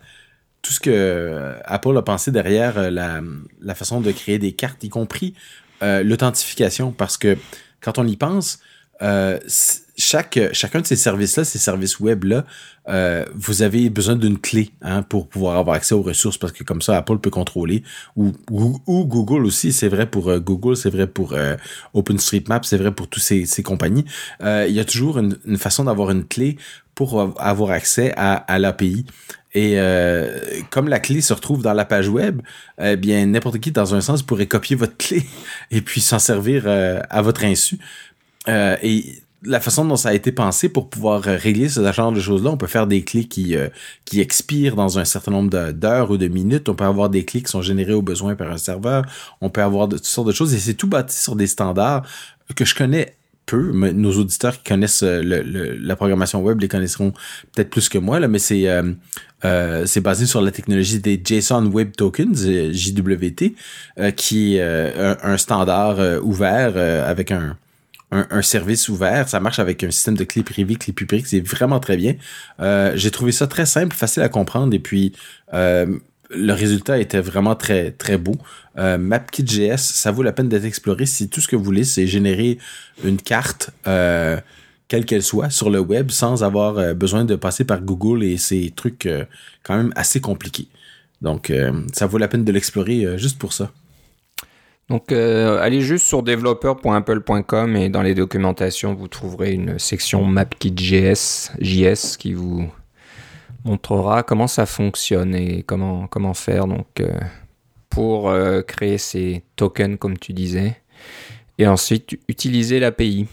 tout 0.63 0.71
ce 0.71 0.79
que 0.79 0.89
euh, 0.89 1.53
Apple 1.65 1.95
a 1.95 2.01
pensé 2.01 2.31
derrière 2.31 2.77
euh, 2.79 2.89
la, 2.89 3.21
la 3.61 3.75
façon 3.75 4.01
de 4.01 4.11
créer 4.11 4.39
des 4.39 4.53
cartes, 4.53 4.83
y 4.83 4.89
compris 4.89 5.35
euh, 5.83 6.01
l'authentification, 6.01 6.91
parce 6.91 7.17
que 7.17 7.37
quand 7.81 7.99
on 7.99 8.07
y 8.07 8.15
pense, 8.15 8.59
chaque, 9.97 10.39
chacun 10.53 10.79
de 10.79 10.87
ces 10.87 10.95
services-là, 10.95 11.43
ces 11.43 11.59
services 11.59 11.99
web-là, 11.99 12.45
vous 13.35 13.61
avez 13.61 13.89
besoin 13.89 14.15
d'une 14.15 14.39
clé 14.39 14.69
hein, 14.81 15.01
pour 15.01 15.27
pouvoir 15.27 15.57
avoir 15.57 15.75
accès 15.75 15.93
aux 15.93 16.01
ressources, 16.01 16.37
parce 16.37 16.53
que 16.53 16.63
comme 16.63 16.81
ça, 16.81 16.95
Apple 16.95 17.17
peut 17.17 17.29
contrôler, 17.29 17.83
ou, 18.15 18.31
ou, 18.49 19.05
Google 19.05 19.45
aussi, 19.45 19.73
c'est 19.73 19.89
vrai 19.89 20.05
pour 20.05 20.33
Google, 20.39 20.77
c'est 20.77 20.89
vrai 20.89 21.05
pour 21.05 21.35
OpenStreetMap, 21.93 22.63
c'est 22.63 22.77
vrai 22.77 22.91
pour 22.91 23.09
toutes 23.09 23.23
ces, 23.23 23.45
ces 23.45 23.61
compagnies. 23.61 24.05
il 24.39 24.71
y 24.71 24.79
a 24.79 24.85
toujours 24.85 25.17
une, 25.19 25.57
façon 25.57 25.83
d'avoir 25.83 26.11
une 26.11 26.23
clé 26.23 26.55
pour 26.95 27.35
avoir 27.37 27.71
accès 27.71 28.13
à, 28.15 28.35
à 28.35 28.57
l'API. 28.57 29.05
Et 29.53 29.73
euh, 29.75 30.39
comme 30.69 30.87
la 30.87 30.99
clé 30.99 31.21
se 31.21 31.33
retrouve 31.33 31.61
dans 31.61 31.73
la 31.73 31.85
page 31.85 32.09
web, 32.09 32.41
eh 32.81 32.95
bien 32.95 33.25
n'importe 33.25 33.59
qui 33.59 33.71
dans 33.71 33.93
un 33.93 34.01
sens 34.01 34.23
pourrait 34.23 34.47
copier 34.47 34.75
votre 34.75 34.97
clé 34.97 35.23
et 35.71 35.81
puis 35.81 36.01
s'en 36.01 36.19
servir 36.19 36.63
euh, 36.65 36.99
à 37.09 37.21
votre 37.21 37.43
insu. 37.43 37.77
Euh, 38.47 38.75
et 38.81 39.19
la 39.45 39.59
façon 39.59 39.83
dont 39.85 39.97
ça 39.97 40.09
a 40.09 40.13
été 40.13 40.31
pensé 40.31 40.69
pour 40.69 40.89
pouvoir 40.89 41.21
régler 41.21 41.67
ce 41.67 41.91
genre 41.91 42.13
de 42.13 42.19
choses-là, 42.21 42.49
on 42.51 42.57
peut 42.57 42.67
faire 42.67 42.87
des 42.87 43.03
clés 43.03 43.25
qui, 43.25 43.57
qui 44.05 44.21
expirent 44.21 44.77
dans 44.77 44.99
un 44.99 45.03
certain 45.03 45.31
nombre 45.31 45.71
d'heures 45.71 46.11
ou 46.11 46.17
de 46.17 46.29
minutes. 46.29 46.69
On 46.69 46.75
peut 46.75 46.85
avoir 46.85 47.09
des 47.09 47.25
clés 47.25 47.41
qui 47.41 47.51
sont 47.51 47.61
générées 47.61 47.91
au 47.91 48.01
besoin 48.01 48.35
par 48.35 48.49
un 48.49 48.57
serveur. 48.57 49.03
On 49.41 49.49
peut 49.49 49.61
avoir 49.61 49.89
de, 49.89 49.97
toutes 49.97 50.05
sortes 50.05 50.27
de 50.29 50.31
choses 50.31 50.53
et 50.53 50.59
c'est 50.59 50.75
tout 50.75 50.87
bâti 50.87 51.17
sur 51.17 51.35
des 51.35 51.47
standards 51.47 52.07
que 52.55 52.63
je 52.63 52.73
connais 52.73 53.17
peu. 53.45 53.71
nos 53.71 54.11
auditeurs 54.13 54.57
qui 54.57 54.63
connaissent 54.63 55.03
euh, 55.03 55.21
le, 55.23 55.75
la 55.75 55.95
programmation 55.95 56.41
web 56.41 56.59
les 56.61 56.67
connaîtront 56.67 57.11
peut-être 57.53 57.69
plus 57.69 57.89
que 57.89 57.97
moi, 57.97 58.19
là, 58.19 58.27
mais 58.27 58.39
c'est 58.39 58.69
euh, 58.69 58.93
euh, 59.45 59.85
c'est 59.85 60.01
basé 60.01 60.25
sur 60.25 60.41
la 60.41 60.51
technologie 60.51 60.99
des 60.99 61.21
JSON 61.23 61.65
Web 61.67 61.91
Tokens, 61.95 62.47
JWT, 62.71 63.53
qui 64.15 64.57
est 64.57 64.61
un, 64.61 65.37
standard 65.37 66.23
ouvert 66.23 66.77
avec 67.07 67.31
un, 67.31 67.57
un, 68.11 68.41
service 68.41 68.89
ouvert. 68.89 69.27
Ça 69.29 69.39
marche 69.39 69.59
avec 69.59 69.83
un 69.83 69.91
système 69.91 70.15
de 70.15 70.23
clés 70.23 70.43
privées, 70.43 70.75
clés 70.75 70.93
publiques. 70.93 71.27
C'est 71.27 71.45
vraiment 71.45 71.79
très 71.79 71.97
bien. 71.97 72.15
J'ai 72.95 73.11
trouvé 73.11 73.31
ça 73.31 73.47
très 73.47 73.65
simple, 73.65 73.95
facile 73.95 74.23
à 74.23 74.29
comprendre 74.29 74.73
et 74.73 74.79
puis 74.79 75.13
le 76.35 76.53
résultat 76.53 76.99
était 76.99 77.21
vraiment 77.21 77.55
très 77.55 77.91
très 77.91 78.17
beau. 78.17 78.35
Euh, 78.77 78.97
MapKit.js, 78.97 79.77
ça 79.77 80.11
vaut 80.11 80.23
la 80.23 80.31
peine 80.31 80.49
d'être 80.49 80.65
exploré 80.65 81.05
si 81.05 81.29
tout 81.29 81.41
ce 81.41 81.47
que 81.47 81.55
vous 81.55 81.63
voulez, 81.63 81.83
c'est 81.83 82.07
générer 82.07 82.57
une 83.03 83.17
carte, 83.17 83.71
euh, 83.87 84.39
quelle 84.93 85.05
qu'elle 85.05 85.23
soit, 85.23 85.49
sur 85.49 85.71
le 85.71 85.79
web 85.79 86.11
sans 86.11 86.43
avoir 86.43 86.77
euh, 86.77 86.93
besoin 86.93 87.25
de 87.25 87.35
passer 87.35 87.65
par 87.65 87.81
Google 87.81 88.23
et 88.23 88.37
ces 88.37 88.69
trucs 88.69 89.07
euh, 89.07 89.25
quand 89.63 89.75
même 89.75 89.91
assez 89.95 90.21
compliqués. 90.21 90.67
Donc, 91.19 91.51
ça 91.93 92.05
vaut 92.05 92.17
la 92.17 92.27
peine 92.27 92.43
de 92.43 92.51
l'explorer 92.51 93.17
juste 93.17 93.39
pour 93.39 93.53
ça. 93.53 93.71
Donc, 94.89 95.13
allez 95.13 95.79
juste 95.79 96.05
sur 96.05 96.21
developer.apple.com 96.21 97.77
et 97.77 97.87
dans 97.87 98.01
les 98.01 98.13
documentations, 98.13 98.93
vous 98.93 99.07
trouverez 99.07 99.53
une 99.53 99.79
section 99.79 100.25
MapKit.js 100.25 101.51
JS 101.61 102.17
qui 102.17 102.33
vous 102.33 102.69
montrera 103.63 104.23
comment 104.23 104.47
ça 104.47 104.65
fonctionne 104.65 105.33
et 105.33 105.63
comment, 105.63 106.07
comment 106.07 106.33
faire 106.33 106.67
donc, 106.67 107.01
pour 107.89 108.29
créer 108.67 108.97
ces 108.97 109.43
tokens, 109.55 109.97
comme 109.97 110.17
tu 110.17 110.33
disais, 110.33 110.75
et 111.57 111.67
ensuite 111.67 112.19
utiliser 112.27 112.81
l'API. 112.81 113.27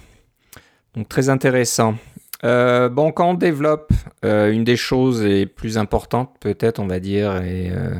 Donc 0.94 1.08
très 1.08 1.28
intéressant. 1.28 1.96
Euh, 2.44 2.88
bon, 2.88 3.12
quand 3.12 3.30
on 3.30 3.34
développe, 3.34 3.92
euh, 4.24 4.50
une 4.50 4.64
des 4.64 4.76
choses 4.76 5.22
les 5.22 5.46
plus 5.46 5.78
importantes, 5.78 6.34
peut-être, 6.40 6.78
on 6.78 6.86
va 6.86 7.00
dire, 7.00 7.36
et 7.42 7.70
euh, 7.70 7.94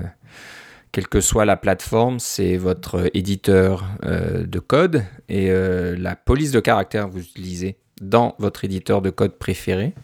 quelle 0.92 1.06
que 1.06 1.20
soit 1.20 1.44
la 1.44 1.56
plateforme, 1.56 2.18
c'est 2.18 2.56
votre 2.56 3.10
éditeur 3.14 3.86
de 4.02 4.58
code 4.58 5.04
et 5.28 5.50
la 5.52 6.16
police 6.16 6.50
de 6.50 6.58
caractère 6.58 7.06
que 7.06 7.12
vous 7.12 7.20
utilisez 7.20 7.76
dans 8.00 8.34
votre 8.38 8.64
éditeur 8.64 9.00
de 9.00 9.10
code 9.10 9.38
préféré. 9.38 9.94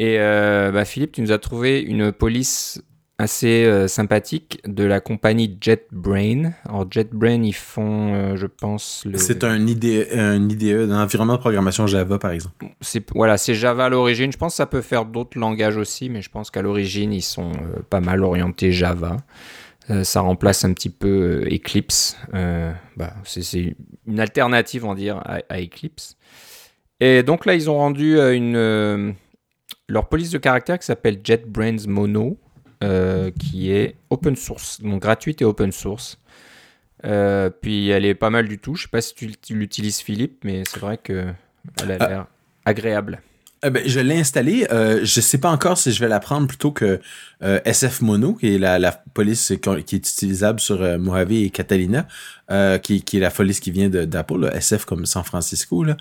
Et 0.00 0.18
bah, 0.18 0.84
Philippe, 0.84 1.12
tu 1.12 1.22
nous 1.22 1.30
as 1.30 1.38
trouvé 1.38 1.80
une 1.80 2.10
police 2.10 2.82
assez 3.18 3.64
euh, 3.64 3.88
sympathique 3.88 4.60
de 4.66 4.84
la 4.84 5.00
compagnie 5.00 5.56
JetBrain. 5.60 6.52
Alors 6.68 6.86
JetBrain, 6.90 7.42
ils 7.42 7.54
font, 7.54 8.14
euh, 8.14 8.36
je 8.36 8.46
pense, 8.46 9.04
le... 9.06 9.16
C'est 9.16 9.42
un 9.42 9.66
IDE, 9.66 10.08
un 10.12 10.48
IDE, 10.48 10.90
un 10.90 11.02
environnement 11.02 11.34
de 11.34 11.40
programmation 11.40 11.86
Java, 11.86 12.18
par 12.18 12.32
exemple. 12.32 12.66
C'est, 12.82 13.08
voilà, 13.14 13.38
c'est 13.38 13.54
Java 13.54 13.86
à 13.86 13.88
l'origine. 13.88 14.30
Je 14.30 14.36
pense 14.36 14.52
que 14.52 14.56
ça 14.56 14.66
peut 14.66 14.82
faire 14.82 15.06
d'autres 15.06 15.38
langages 15.38 15.78
aussi, 15.78 16.10
mais 16.10 16.20
je 16.20 16.28
pense 16.28 16.50
qu'à 16.50 16.60
l'origine, 16.60 17.12
ils 17.12 17.22
sont 17.22 17.52
euh, 17.52 17.80
pas 17.88 18.00
mal 18.00 18.22
orientés 18.22 18.70
Java. 18.70 19.16
ça 20.02 20.20
remplace 20.20 20.64
un 20.64 20.74
petit 20.74 20.90
peu 20.90 21.44
Eclipse. 21.50 22.18
Bah, 22.32 23.14
c'est, 23.24 23.76
une 24.06 24.20
alternative, 24.20 24.84
on 24.84 24.90
va 24.90 24.94
dire, 24.94 25.16
à, 25.18 25.38
à, 25.48 25.60
Eclipse. 25.60 26.16
Et 27.00 27.22
donc 27.22 27.46
là, 27.46 27.54
ils 27.54 27.70
ont 27.70 27.76
rendu 27.76 28.18
une, 28.18 29.14
leur 29.88 30.08
police 30.08 30.30
de 30.30 30.38
caractère 30.38 30.78
qui 30.78 30.86
s'appelle 30.86 31.20
JetBrains 31.24 31.86
Mono. 31.86 32.38
Euh, 32.84 33.30
qui 33.30 33.72
est 33.72 33.96
open 34.10 34.36
source, 34.36 34.82
donc 34.82 35.00
gratuite 35.00 35.40
et 35.40 35.46
open 35.46 35.72
source. 35.72 36.18
Euh, 37.06 37.48
puis 37.48 37.88
elle 37.88 38.04
est 38.04 38.14
pas 38.14 38.28
mal 38.28 38.48
du 38.48 38.58
tout. 38.58 38.74
Je 38.74 38.82
sais 38.82 38.88
pas 38.88 39.00
si 39.00 39.14
tu, 39.14 39.54
l'utilises, 39.54 40.00
Philippe, 40.00 40.44
mais 40.44 40.62
c'est 40.68 40.80
vrai 40.80 40.98
que 40.98 41.32
elle 41.82 41.92
a 41.92 41.96
ah. 42.00 42.08
l'air 42.08 42.26
agréable. 42.66 43.22
Eh 43.64 43.70
ben, 43.70 43.82
je 43.86 43.98
l'ai 43.98 44.18
installé. 44.18 44.66
Euh, 44.70 45.00
je 45.04 45.20
sais 45.22 45.38
pas 45.38 45.50
encore 45.50 45.78
si 45.78 45.90
je 45.90 46.00
vais 46.00 46.08
la 46.08 46.20
prendre 46.20 46.46
plutôt 46.46 46.70
que 46.70 47.00
euh, 47.42 47.60
SF 47.64 48.02
Mono, 48.02 48.34
qui 48.34 48.54
est 48.54 48.58
la, 48.58 48.92
police 49.14 49.54
qui 49.62 49.70
est 49.70 49.92
utilisable 49.92 50.60
sur 50.60 50.98
Mojave 50.98 51.32
et 51.32 51.48
Catalina, 51.48 52.06
qui, 52.82 53.02
qui, 53.02 53.16
est 53.16 53.20
la 53.20 53.30
police 53.30 53.60
qui 53.60 53.70
vient 53.70 53.88
d'Apple, 53.88 54.50
SF 54.52 54.84
comme 54.84 55.06
San 55.06 55.24
Francisco. 55.24 55.82
Là. 55.82 55.96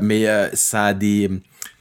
mais 0.00 0.26
ça 0.52 0.84
a 0.84 0.94
des 0.94 1.30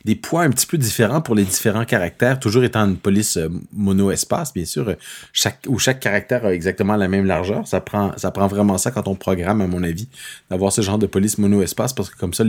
des 0.05 0.15
poids 0.15 0.43
un 0.43 0.49
petit 0.49 0.65
peu 0.65 0.77
différents 0.77 1.21
pour 1.21 1.35
les 1.35 1.43
différents 1.43 1.85
caractères, 1.85 2.39
toujours 2.39 2.63
étant 2.63 2.85
une 2.85 2.97
police 2.97 3.37
euh, 3.37 3.49
mono-espace, 3.73 4.53
bien 4.53 4.65
sûr, 4.65 4.95
chaque, 5.31 5.59
où 5.67 5.77
chaque 5.77 5.99
caractère 5.99 6.45
a 6.45 6.53
exactement 6.53 6.95
la 6.95 7.07
même 7.07 7.25
largeur. 7.25 7.67
Ça 7.67 7.81
prend, 7.81 8.11
vraiment 8.47 8.77
ça 8.77 8.91
quand 8.91 9.07
on 9.07 9.15
programme, 9.15 9.61
à 9.61 9.67
mon 9.67 9.83
avis, 9.83 10.07
d'avoir 10.49 10.71
ce 10.71 10.81
genre 10.81 10.97
de 10.97 11.07
police 11.07 11.37
mono-espace, 11.37 11.93
parce 11.93 12.09
que 12.09 12.17
comme 12.17 12.33
ça, 12.33 12.43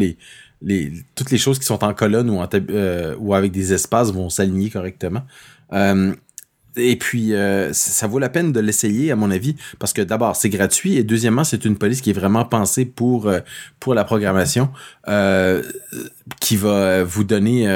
toutes 1.15 1.31
les 1.31 1.39
choses 1.39 1.59
qui 1.59 1.67
sont 1.67 1.85
en 1.85 1.93
colonne 1.95 2.31
ou, 2.31 2.41
euh, 2.41 3.33
avec 3.33 3.53
des 3.53 3.73
espaces 3.73 4.11
vont 4.13 4.31
s'aligner 4.31 4.71
correctement. 4.71 5.23
Euh, 5.73 6.15
et 6.77 6.97
puis, 6.97 7.35
euh, 7.35 7.73
ça 7.73 8.07
vaut 8.07 8.19
la 8.19 8.29
peine 8.29 8.53
de 8.53 8.61
l'essayer, 8.61 9.11
à 9.11 9.17
mon 9.17 9.31
avis, 9.31 9.57
parce 9.79 9.93
que 9.93 10.03
d'abord, 10.03 10.37
c'est 10.37 10.49
gratuit, 10.49 10.97
et 10.97 11.05
deuxièmement, 11.05 11.45
c'est 11.45 11.65
une 11.65 11.77
police 11.77 12.01
qui 12.01 12.11
est 12.11 12.15
vraiment 12.15 12.45
pensée 12.45 12.87
pour, 12.87 13.29
euh, 13.29 13.41
pour 13.79 13.95
la 13.95 14.05
programmation, 14.05 14.71
euh, 15.09 15.63
qui 16.41 16.57
va 16.57 17.05
vous 17.05 17.25
donner 17.25 17.67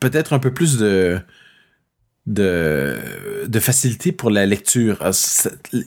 peut-être 0.00 0.32
un 0.32 0.38
peu 0.38 0.52
plus 0.52 0.78
de, 0.78 1.20
de, 2.26 2.96
de 3.46 3.60
facilité 3.60 4.12
pour 4.12 4.30
la 4.30 4.46
lecture. 4.46 4.98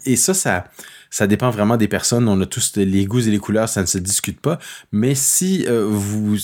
Et 0.06 0.16
ça, 0.16 0.34
ça, 0.34 0.66
ça 1.10 1.28
dépend 1.28 1.50
vraiment 1.50 1.78
des 1.78 1.88
personnes. 1.88 2.28
On 2.28 2.40
a 2.42 2.46
tous 2.46 2.78
les 2.78 3.06
goûts 3.06 3.20
et 3.20 3.32
les 3.32 3.40
couleurs, 3.40 3.70
ça 3.70 3.82
ne 3.82 3.88
se 3.88 3.98
discute 3.98 4.40
pas. 4.40 4.60
Mais 4.92 5.16
si 5.16 5.66
vous 5.68 6.38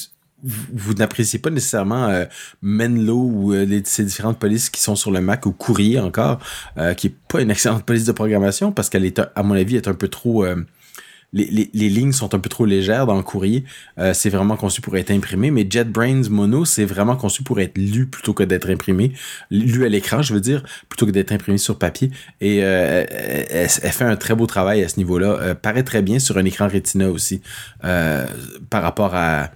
vous, 0.43 0.93
n'appréciez 0.93 1.39
pas 1.39 1.49
nécessairement 1.49 2.07
euh, 2.07 2.25
Menlo 2.61 3.17
ou 3.17 3.53
euh, 3.53 3.81
ces 3.85 4.03
différentes 4.03 4.39
polices 4.39 4.69
qui 4.69 4.81
sont 4.81 4.95
sur 4.95 5.11
le 5.11 5.21
Mac 5.21 5.45
ou 5.45 5.51
Courrier 5.51 5.99
encore, 5.99 6.39
euh, 6.77 6.93
qui 6.93 7.07
est 7.07 7.15
pas 7.27 7.41
une 7.41 7.51
excellente 7.51 7.83
police 7.83 8.05
de 8.05 8.11
programmation 8.11 8.71
parce 8.71 8.89
qu'elle 8.89 9.05
est, 9.05 9.19
à 9.19 9.43
mon 9.43 9.55
avis, 9.55 9.77
est 9.77 9.87
un 9.87 9.93
peu 9.93 10.07
trop 10.07 10.45
les, 11.33 11.45
les, 11.45 11.69
les, 11.73 11.89
lignes 11.89 12.13
sont 12.13 12.33
un 12.33 12.39
peu 12.39 12.47
trop 12.47 12.65
légères 12.65 13.05
dans 13.05 13.15
le 13.15 13.21
courrier. 13.21 13.65
c'est 14.13 14.29
vraiment 14.29 14.55
conçu 14.55 14.79
pour 14.79 14.95
être 14.95 15.11
imprimé, 15.11 15.51
mais 15.51 15.67
JetBrains 15.69 16.29
Mono, 16.29 16.63
c'est 16.63 16.85
vraiment 16.85 17.17
conçu 17.17 17.43
pour 17.43 17.59
être 17.59 17.77
lu 17.77 18.05
plutôt 18.05 18.33
que 18.33 18.43
d'être 18.43 18.69
imprimé. 18.69 19.11
Lu 19.51 19.85
à 19.85 19.89
l'écran, 19.89 20.21
je 20.21 20.33
veux 20.33 20.39
dire, 20.39 20.63
plutôt 20.87 21.05
que 21.05 21.11
d'être 21.11 21.33
imprimé 21.33 21.57
sur 21.57 21.77
papier. 21.77 22.11
Et 22.39 22.57
elle, 22.59 23.69
fait 23.69 24.05
un 24.05 24.15
très 24.15 24.35
beau 24.35 24.45
travail 24.45 24.81
à 24.83 24.87
ce 24.87 24.97
niveau-là. 24.97 25.53
paraît 25.55 25.83
très 25.83 26.01
bien 26.01 26.19
sur 26.19 26.37
un 26.37 26.45
écran 26.45 26.69
Retina 26.69 27.09
aussi, 27.09 27.41
par 27.81 28.81
rapport 28.81 29.13
à 29.13 29.43
euh, 29.43 29.47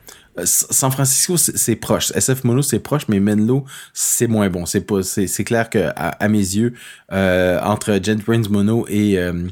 San 0.45 0.91
Francisco, 0.91 1.37
c'est 1.37 1.75
proche. 1.75 2.11
SF 2.11 2.43
Mono, 2.43 2.61
c'est 2.61 2.79
proche, 2.79 3.07
mais 3.07 3.19
Menlo, 3.19 3.65
c'est 3.93 4.27
moins 4.27 4.49
bon. 4.49 4.65
C'est 4.65 4.81
pas, 4.81 5.03
c'est 5.03 5.43
clair 5.43 5.69
que 5.69 5.89
à, 5.95 6.27
mes 6.27 6.37
yeux, 6.37 6.73
euh, 7.11 7.59
entre 7.61 7.99
JetBrains 8.01 8.49
Mono 8.49 8.85
et 8.87 9.17
euh, 9.17 9.47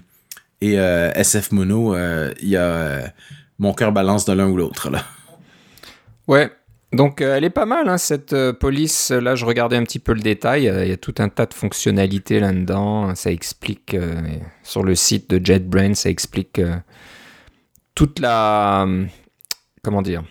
et 0.62 0.74
SF 0.74 1.52
Mono, 1.52 1.96
il 1.96 2.50
y 2.50 2.58
a 2.58 3.14
mon 3.60 3.74
cœur 3.74 3.92
balance 3.92 4.26
de 4.26 4.34
l'un 4.34 4.48
ou 4.48 4.58
l'autre 4.58 4.90
là. 4.90 5.04
Ouais. 6.28 6.52
Donc 6.92 7.22
elle 7.22 7.44
est 7.44 7.52
pas 7.52 7.68
mal 7.68 7.88
hein, 7.88 8.00
cette 8.00 8.36
police. 8.54 9.12
Là, 9.12 9.36
je 9.36 9.46
regardais 9.46 9.78
un 9.78 9.84
petit 9.84 10.00
peu 10.00 10.14
le 10.14 10.22
détail. 10.22 10.64
Il 10.64 10.88
y 10.88 10.92
a 10.92 10.98
tout 10.98 11.16
un 11.20 11.30
tas 11.30 11.46
de 11.46 11.54
fonctionnalités 11.54 12.40
là-dedans. 12.40 13.14
Ça 13.16 13.32
explique 13.32 13.96
sur 14.64 14.84
le 14.84 14.96
site 14.96 15.30
de 15.30 15.44
JetBrains, 15.44 15.94
ça 15.94 16.10
explique 16.10 16.60
toute 17.96 18.20
la 18.20 18.88
comment 19.84 20.02
dire 20.02 20.24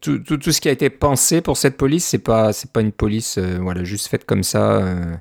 tout, 0.00 0.18
tout, 0.18 0.52
ce 0.52 0.60
qui 0.60 0.68
a 0.68 0.72
été 0.72 0.90
pensé 0.90 1.40
pour 1.40 1.56
cette 1.56 1.76
police, 1.76 2.04
c'est 2.04 2.18
pas 2.18 2.52
c'est 2.52 2.72
pas 2.72 2.80
une 2.80 2.92
police 2.92 3.38
euh, 3.38 3.58
voilà 3.60 3.84
juste 3.84 4.08
faite 4.08 4.24
comme 4.24 4.42
ça 4.42 4.82
euh, 4.82 5.16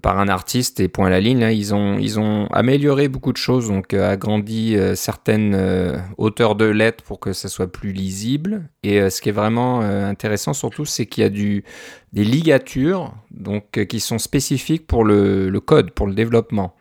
par 0.00 0.18
un 0.18 0.28
artiste 0.28 0.80
et 0.80 0.88
point 0.88 1.08
à 1.08 1.10
la 1.10 1.20
ligne. 1.20 1.40
Là, 1.40 1.52
ils 1.52 1.74
ont 1.74 1.98
ils 1.98 2.18
ont 2.18 2.46
amélioré 2.46 3.08
beaucoup 3.08 3.32
de 3.32 3.36
choses, 3.36 3.68
donc 3.68 3.94
euh, 3.94 4.10
agrandi 4.10 4.76
certaines 4.94 6.02
hauteurs 6.18 6.54
de 6.54 6.64
lettres 6.64 7.04
pour 7.04 7.20
que 7.20 7.32
ça 7.32 7.48
soit 7.48 7.70
plus 7.70 7.92
lisible. 7.92 8.68
Et 8.82 9.10
ce 9.10 9.20
qui 9.20 9.28
est 9.28 9.32
vraiment 9.32 9.80
intéressant 9.80 10.54
surtout, 10.54 10.84
c'est 10.84 11.06
qu'il 11.06 11.22
y 11.22 11.26
a 11.26 11.30
du 11.30 11.64
des 12.12 12.24
ligatures 12.24 13.14
donc 13.30 13.86
qui 13.86 14.00
sont 14.00 14.18
spécifiques 14.18 14.86
pour 14.86 15.04
le, 15.04 15.50
le 15.50 15.60
code, 15.60 15.90
pour 15.92 16.06
le 16.06 16.14
développement. 16.14 16.74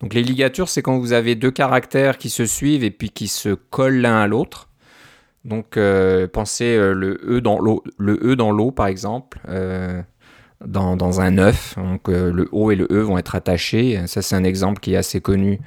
Donc 0.00 0.14
les 0.14 0.22
ligatures, 0.22 0.68
c'est 0.68 0.82
quand 0.82 0.98
vous 0.98 1.12
avez 1.12 1.34
deux 1.34 1.50
caractères 1.50 2.18
qui 2.18 2.28
se 2.28 2.46
suivent 2.46 2.84
et 2.84 2.90
puis 2.90 3.10
qui 3.10 3.28
se 3.28 3.50
collent 3.54 4.00
l'un 4.00 4.20
à 4.20 4.26
l'autre. 4.26 4.68
Donc, 5.44 5.76
euh, 5.76 6.26
pensez 6.26 6.76
euh, 6.76 6.94
le 6.94 7.20
E 7.26 7.40
dans 7.40 7.58
l'eau, 7.58 7.84
le 7.98 8.18
E 8.22 8.34
dans 8.34 8.50
l'eau 8.50 8.70
par 8.70 8.86
exemple, 8.86 9.38
euh, 9.48 10.02
dans, 10.64 11.20
un 11.20 11.38
œuf. 11.38 11.76
Donc, 11.76 12.08
le 12.08 12.48
O 12.52 12.70
et 12.70 12.76
le 12.76 12.86
E 12.90 13.00
vont 13.00 13.18
être 13.18 13.34
attachés. 13.34 14.00
Ça, 14.06 14.22
c'est 14.22 14.34
un 14.34 14.44
exemple 14.44 14.80
qui 14.80 14.94
est 14.94 14.96
assez 14.96 15.20
connu 15.20 15.60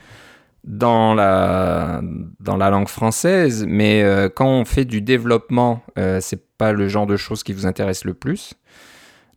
dans 0.64 1.14
la, 1.14 2.02
dans 2.40 2.58
la 2.58 2.72
langue 2.72 2.88
française. 2.88 3.66
Mais 3.68 4.04
quand 4.36 4.48
on 4.48 4.66
fait 4.66 4.86
du 4.86 5.02
développement, 5.02 5.84
c'est 6.20 6.48
pas 6.58 6.72
le 6.72 6.88
genre 6.88 7.06
de 7.06 7.16
choses 7.16 7.44
qui 7.44 7.54
vous 7.54 7.68
intéresse 7.68 8.06
le 8.06 8.16
plus. 8.16 8.56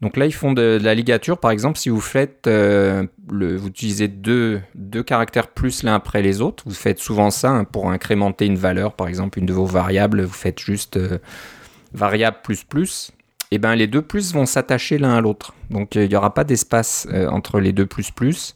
Donc 0.01 0.17
là, 0.17 0.25
ils 0.25 0.35
font 0.35 0.53
de, 0.53 0.79
la 0.83 0.95
ligature. 0.95 1.39
Par 1.39 1.51
exemple, 1.51 1.79
si 1.79 1.91
vous 1.91 2.01
faites, 2.01 2.47
euh, 2.47 3.07
vous 3.29 3.67
utilisez 3.67 4.09
deux, 4.09 4.63
caractères 5.07 5.49
plus 5.49 5.83
l'un 5.83 5.95
après 5.95 6.23
les 6.23 6.41
autres, 6.41 6.65
vous 6.67 6.75
faites 6.75 6.99
souvent 6.99 7.31
ça 7.31 7.51
hein, 7.51 7.65
pour 7.65 7.91
incrémenter 7.91 8.47
une 8.47 8.57
valeur. 8.57 8.95
Par 8.95 9.09
exemple, 9.09 9.39
une 9.39 9.47
de 9.47 9.53
vos 9.53 9.67
variables, 9.67 10.23
vous 10.23 10.33
faites 10.33 10.59
juste 10.59 10.97
euh, 10.97 11.19
variable 11.93 12.39
plus 12.43 12.65
plus. 12.65 13.13
Et 13.53 13.57
eh 13.57 13.59
ben 13.59 13.75
les 13.75 13.89
deux 13.89 14.03
plus 14.03 14.33
vont 14.33 14.47
s'attacher 14.47 14.97
l'un 14.97 15.17
à 15.17 15.21
l'autre. 15.21 15.55
Donc 15.71 15.97
il 15.97 16.09
n'y 16.09 16.15
aura 16.15 16.33
pas 16.33 16.45
d'espace 16.45 17.09
euh, 17.13 17.29
entre 17.29 17.59
les 17.59 17.73
deux 17.73 17.87
plus 17.87 18.13
plus. 18.13 18.55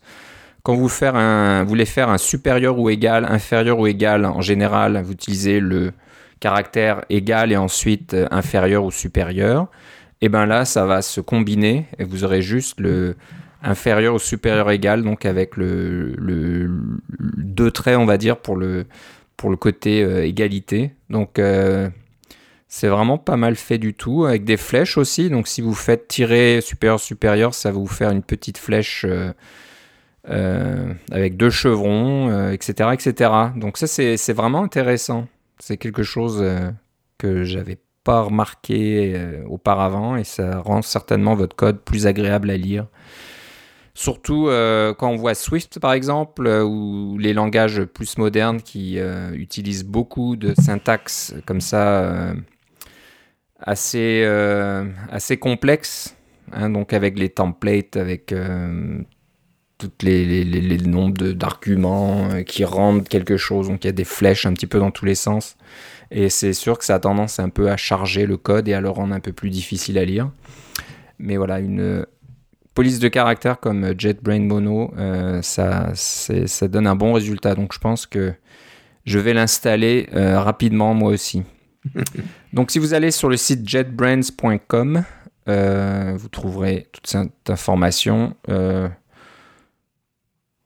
Quand 0.62 0.76
vous, 0.76 0.88
un, 1.02 1.64
vous 1.64 1.68
voulez 1.68 1.84
faire 1.84 2.08
un 2.08 2.16
supérieur 2.16 2.78
ou 2.78 2.88
égal, 2.88 3.26
inférieur 3.28 3.80
ou 3.80 3.88
égal, 3.88 4.24
en 4.24 4.40
général, 4.40 5.02
vous 5.04 5.12
utilisez 5.12 5.58
le 5.58 5.92
caractère 6.38 7.04
égal 7.10 7.50
et 7.50 7.56
ensuite 7.56 8.16
inférieur 8.30 8.84
ou 8.84 8.92
supérieur 8.92 9.68
et 10.24 10.30
bien 10.30 10.46
là, 10.46 10.64
ça 10.64 10.86
va 10.86 11.02
se 11.02 11.20
combiner 11.20 11.84
et 11.98 12.04
vous 12.04 12.24
aurez 12.24 12.40
juste 12.40 12.80
le 12.80 13.14
inférieur 13.62 14.14
ou 14.14 14.18
supérieur 14.18 14.70
égal, 14.70 15.02
donc 15.02 15.26
avec 15.26 15.58
le, 15.58 16.14
deux 17.36 17.70
traits, 17.70 17.98
on 17.98 18.06
va 18.06 18.16
dire, 18.16 18.38
pour 18.38 18.56
le, 18.56 18.86
pour 19.36 19.50
le 19.50 19.56
côté 19.56 20.02
euh, 20.02 20.24
égalité. 20.24 20.92
Donc 21.10 21.38
euh, 21.38 21.90
c'est 22.68 22.88
vraiment 22.88 23.18
pas 23.18 23.36
mal 23.36 23.54
fait 23.54 23.76
du 23.76 23.92
tout, 23.92 24.24
avec 24.24 24.44
des 24.44 24.56
flèches 24.56 24.96
aussi. 24.96 25.28
Donc 25.28 25.46
si 25.46 25.60
vous 25.60 25.74
faites 25.74 26.08
tirer 26.08 26.62
supérieur 26.62 27.00
supérieur, 27.00 27.52
ça 27.52 27.70
va 27.70 27.78
vous 27.78 27.86
faire 27.86 28.10
une 28.10 28.22
petite 28.22 28.56
flèche 28.56 29.04
euh, 29.06 30.94
avec 31.12 31.36
deux 31.36 31.50
chevrons, 31.50 32.50
etc., 32.50 32.90
etc. 32.94 33.30
Donc 33.56 33.76
ça 33.76 33.86
c'est 33.86 34.32
vraiment 34.32 34.62
intéressant. 34.62 35.26
C'est 35.58 35.76
quelque 35.76 36.02
chose 36.02 36.42
que 37.18 37.44
j'avais 37.44 37.76
pas 38.04 38.22
remarqué 38.22 39.18
auparavant 39.48 40.16
et 40.16 40.24
ça 40.24 40.60
rend 40.60 40.82
certainement 40.82 41.34
votre 41.34 41.56
code 41.56 41.80
plus 41.80 42.06
agréable 42.06 42.50
à 42.50 42.56
lire. 42.56 42.86
Surtout 43.94 44.48
quand 44.98 45.08
on 45.08 45.16
voit 45.16 45.34
Swift 45.34 45.78
par 45.78 45.92
exemple 45.92 46.46
ou 46.48 47.16
les 47.18 47.32
langages 47.32 47.84
plus 47.84 48.18
modernes 48.18 48.60
qui 48.60 48.98
utilisent 49.32 49.84
beaucoup 49.84 50.36
de 50.36 50.52
syntaxe 50.60 51.34
comme 51.46 51.60
ça 51.60 52.34
assez, 53.58 54.24
assez 55.10 55.36
complexe, 55.36 56.16
hein, 56.52 56.70
donc 56.70 56.92
avec 56.92 57.18
les 57.18 57.30
templates, 57.30 57.96
avec 57.96 58.34
toutes 59.78 60.02
les, 60.02 60.44
les, 60.44 60.78
nombres 60.78 61.32
d'arguments 61.32 62.30
euh, 62.30 62.42
qui 62.42 62.64
rendent 62.64 63.06
quelque 63.08 63.36
chose. 63.36 63.68
Donc 63.68 63.84
il 63.84 63.88
y 63.88 63.90
a 63.90 63.92
des 63.92 64.04
flèches 64.04 64.46
un 64.46 64.52
petit 64.52 64.66
peu 64.66 64.78
dans 64.78 64.90
tous 64.90 65.04
les 65.04 65.14
sens. 65.14 65.56
Et 66.10 66.28
c'est 66.28 66.52
sûr 66.52 66.78
que 66.78 66.84
ça 66.84 66.96
a 66.96 66.98
tendance 66.98 67.38
un 67.38 67.48
peu 67.48 67.70
à 67.70 67.76
charger 67.76 68.26
le 68.26 68.36
code 68.36 68.68
et 68.68 68.74
à 68.74 68.80
le 68.80 68.90
rendre 68.90 69.14
un 69.14 69.20
peu 69.20 69.32
plus 69.32 69.50
difficile 69.50 69.98
à 69.98 70.04
lire. 70.04 70.30
Mais 71.18 71.36
voilà, 71.36 71.60
une 71.60 72.06
police 72.74 72.98
de 72.98 73.08
caractère 73.08 73.60
comme 73.60 73.94
JetBrain 73.98 74.40
Mono, 74.40 74.92
euh, 74.98 75.42
ça, 75.42 75.92
ça 75.94 76.68
donne 76.68 76.86
un 76.86 76.96
bon 76.96 77.12
résultat. 77.12 77.54
Donc 77.54 77.72
je 77.72 77.78
pense 77.78 78.06
que 78.06 78.34
je 79.04 79.18
vais 79.18 79.34
l'installer 79.34 80.08
euh, 80.14 80.40
rapidement 80.40 80.94
moi 80.94 81.10
aussi. 81.10 81.42
Donc 82.52 82.70
si 82.70 82.78
vous 82.78 82.94
allez 82.94 83.10
sur 83.10 83.28
le 83.28 83.36
site 83.36 83.68
jetbrains.com, 83.68 85.04
vous 85.46 86.28
trouverez 86.28 86.86
toute 86.92 87.06
cette 87.06 87.50
information. 87.50 88.34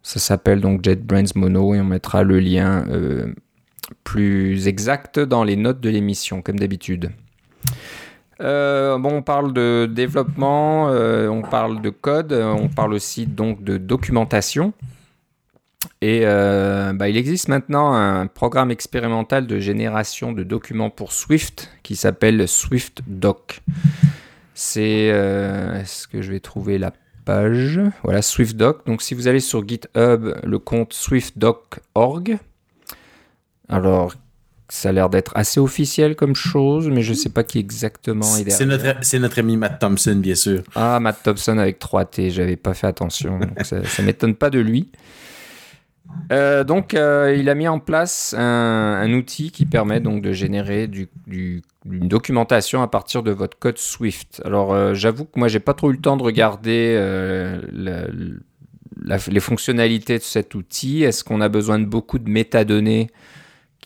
Ça 0.09 0.20
s'appelle 0.20 0.62
donc 0.62 0.83
JetBrains 0.83 1.35
Mono 1.35 1.74
et 1.74 1.81
on 1.83 1.85
mettra 1.85 2.22
le 2.22 2.40
lien 2.40 2.87
euh, 2.88 3.35
plus 4.05 4.69
exact 4.69 5.19
dans 5.19 5.45
les 5.45 5.57
notes 5.57 5.81
de 5.81 5.88
l'émission, 5.88 6.43
comme 6.43 6.59
d'habitude. 6.59 7.11
Euh, 8.41 8.99
bon, 8.99 9.17
on 9.17 9.23
parle 9.23 9.53
de 9.53 9.88
développement, 9.91 10.88
euh, 10.91 11.29
on 11.29 11.43
parle 11.43 11.83
de 11.83 11.91
code, 11.91 12.33
on 12.33 12.69
parle 12.69 12.95
aussi 12.95 13.27
donc 13.27 13.64
de 13.64 13.79
documentation. 13.79 14.73
Et 16.01 16.21
bah, 16.25 17.09
il 17.09 17.17
existe 17.17 17.49
maintenant 17.49 17.93
un 17.93 18.27
programme 18.27 18.71
expérimental 18.71 19.47
de 19.47 19.59
génération 19.59 20.33
de 20.33 20.45
documents 20.45 20.91
pour 20.91 21.12
Swift 21.12 21.71
qui 21.83 21.97
s'appelle 21.97 22.47
Swift 22.47 23.03
Doc. 23.07 23.62
C'est. 24.55 25.07
Est-ce 25.07 26.07
que 26.07 26.23
je 26.23 26.31
vais 26.31 26.41
trouver 26.41 26.79
la 26.79 26.93
page? 27.25 27.81
Voilà, 28.05 28.23
SwiftDoc. 28.23 28.87
Donc 28.87 29.03
si 29.03 29.14
vous 29.14 29.27
allez 29.27 29.41
sur 29.41 29.67
GitHub, 29.67 30.35
le 30.43 30.59
compte 30.59 30.93
swiftdoc.org. 30.93 32.38
Alors, 33.68 34.14
ça 34.68 34.90
a 34.90 34.92
l'air 34.92 35.09
d'être 35.09 35.33
assez 35.35 35.61
officiel 35.61 36.14
comme 36.14 36.35
chose, 36.35 36.88
mais 36.88 37.02
je 37.02 37.14
sais 37.14 37.31
pas 37.31 37.42
qui 37.42 37.59
exactement 37.59 38.37
est 38.37 38.50
C'est 38.50 38.66
notre, 38.66 38.96
c'est 39.02 39.18
notre 39.18 39.38
ami 39.38 39.57
Matt 39.57 39.78
Thompson, 39.81 40.16
bien 40.16 40.35
sûr. 40.35 40.62
Ah, 40.74 41.00
Matt 41.00 41.22
Thompson 41.22 41.59
avec 41.59 41.78
3 41.78 42.04
T, 42.04 42.31
j'avais 42.31 42.57
pas 42.57 42.74
fait 42.74 42.87
attention. 42.87 43.40
ça, 43.62 43.85
ça 43.85 44.02
m'étonne 44.02 44.35
pas 44.35 44.50
de 44.50 44.59
lui. 44.59 44.90
Euh, 46.33 46.64
donc, 46.64 46.94
euh, 46.94 47.35
il 47.38 47.48
a 47.48 47.54
mis 47.54 47.68
en 47.68 47.78
place 47.78 48.35
un, 48.37 49.12
outil 49.12 49.50
qui 49.50 49.66
permet 49.66 50.00
donc 50.00 50.22
de 50.22 50.33
générer 50.33 50.87
du, 50.87 51.09
une 51.31 52.09
documentation 52.09 52.83
à 52.83 52.88
partir 52.88 53.22
de 53.22 53.31
votre 53.31 53.59
code 53.59 53.78
Swift. 53.78 54.42
Alors, 54.44 54.72
euh, 54.72 54.94
j'avoue 54.94 55.24
que 55.24 55.38
moi, 55.38 55.48
j'ai 55.48 55.61
pas 55.61 55.74
trop 55.74 55.90
eu 55.90 55.94
le 55.94 56.00
temps 56.00 56.16
de 56.16 56.22
regarder 56.22 56.94
les 57.72 59.40
fonctionnalités 59.40 60.18
de 60.18 60.22
cet 60.22 60.54
outil. 60.54 61.04
Est-ce 61.04 61.24
qu'on 61.24 61.40
a 61.40 61.48
besoin 61.48 61.78
de 61.78 61.87
beaucoup 61.87 62.18
de 62.18 62.28
métadonnées 62.28 63.09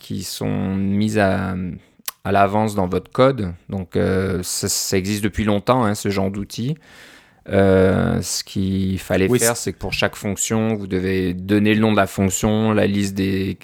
qui 0.03 0.23
sont 0.25 0.75
mises 0.75 1.19
à, 1.19 1.55
à 2.25 2.33
l'avance 2.33 2.75
dans 2.75 2.89
votre 2.89 3.11
code 3.11 3.55
Donc, 3.69 3.97
ça, 4.43 4.97
existe 4.97 5.25
depuis 5.25 5.45
longtemps, 5.45 5.85
hein, 5.85 5.95
ce 5.95 6.11
genre 6.11 6.31
d'outil. 6.31 6.77
Euh, 7.49 8.23
ce 8.23 8.45
qu'il 8.45 8.99
fallait 8.99 9.29
faire, 9.39 9.57
c'est 9.57 9.73
que 9.73 9.79
pour 9.79 9.93
chaque 9.93 10.15
fonction, 10.15 10.75
vous 10.75 10.87
devez 10.87 11.35
donner 11.35 11.75
le 11.75 11.81
nom 11.81 11.91
de 11.91 11.97
la 11.97 12.07
fonction, 12.07 12.73
la 12.73 12.87
liste 12.87 13.15
des, 13.15 13.59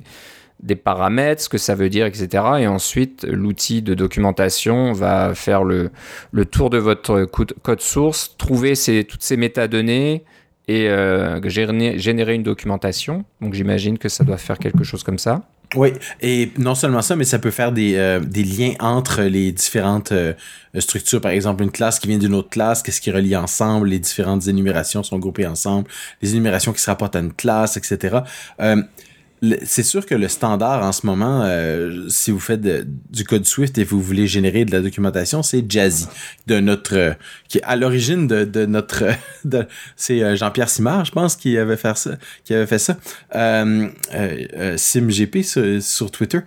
des 0.61 0.75
paramètres, 0.75 1.43
ce 1.43 1.49
que 1.49 1.59
ça 1.59 1.75
veut 1.75 1.89
dire, 1.89 2.07
etc. 2.07 2.45
Et 2.61 2.67
ensuite, 2.67 3.25
l'outil 3.25 3.83
de 3.83 3.95
documentation 3.95 4.93
va 4.93 5.35
faire 5.35 5.63
le, 5.63 5.91
le 6.33 6.45
tour 6.45 6.71
de 6.71 6.79
votre 6.79 7.25
code 7.25 7.81
source, 7.81 8.37
trouver 8.37 8.75
ces, 8.75 9.05
toutes 9.05 9.23
ces 9.23 9.37
métadonnées 9.37 10.25
et 10.67 10.89
euh, 10.89 11.41
générer 11.49 12.35
une 12.35 12.43
documentation. 12.43 13.25
Donc 13.41 13.55
j'imagine 13.55 13.97
que 13.97 14.09
ça 14.09 14.25
doit 14.25 14.39
faire 14.39 14.59
quelque 14.59 14.85
chose 14.85 15.03
comme 15.03 15.19
ça. 15.19 15.43
Oui, 15.75 15.93
et 16.23 16.51
non 16.57 16.75
seulement 16.75 17.03
ça, 17.03 17.15
mais 17.15 17.25
ça 17.25 17.39
peut 17.39 17.51
faire 17.51 17.73
des, 17.73 17.97
euh, 17.97 18.21
des 18.21 18.43
liens 18.43 18.73
entre 18.81 19.23
les 19.23 19.53
différentes 19.53 20.13
euh, 20.13 20.33
structures. 20.79 21.21
Par 21.21 21.31
exemple, 21.31 21.63
une 21.63 21.71
classe 21.71 21.99
qui 21.99 22.09
vient 22.09 22.17
d'une 22.17 22.35
autre 22.35 22.49
classe, 22.49 22.83
qu'est-ce 22.83 23.03
qui 23.03 23.11
relie 23.11 23.37
ensemble, 23.37 23.89
les 23.89 23.99
différentes 23.99 24.49
énumérations 24.49 25.03
sont 25.03 25.19
groupées 25.19 25.47
ensemble, 25.47 25.89
les 26.23 26.31
énumérations 26.31 26.73
qui 26.73 26.81
se 26.81 26.89
rapportent 26.89 27.17
à 27.17 27.21
une 27.21 27.35
classe, 27.35 27.77
etc. 27.77 28.21
c'est 29.65 29.83
sûr 29.83 30.05
que 30.05 30.15
le 30.15 30.29
standard 30.29 30.83
en 30.83 30.93
ce 30.93 31.07
moment, 31.07 31.43
euh, 31.45 32.09
si 32.09 32.31
vous 32.31 32.41
faites 32.41 32.61
du 32.61 33.25
code 33.25 33.45
Swift 33.45 33.79
et 33.79 33.85
vous 33.85 34.01
voulez 34.01 34.27
générer 34.27 34.65
de 34.65 34.73
la 34.73 34.81
documentation, 34.81 35.43
c'est 35.43 35.71
Jazzy 35.71 36.09
de 36.47 36.59
notre 36.59 37.15
qui 37.49 37.59
est 37.59 37.63
à 37.63 37.77
l'origine 37.77 38.27
de, 38.27 38.67
notre 38.67 39.05
c'est 39.97 40.23
euh, 40.23 40.37
Jean-Pierre 40.37 40.69
Simard, 40.69 41.05
je 41.05 41.13
pense, 41.13 41.37
qui 41.37 41.57
avait 41.57 41.77
fait 41.77 41.97
ça, 41.97 42.13
qui 42.45 42.55
avait 42.55 42.67
fait 42.67 42.79
ça. 42.79 42.97
Euh, 43.35 43.89
euh 44.15 44.77
SimGP 44.77 45.43
sur, 45.81 46.11
Twitter, 46.11 46.41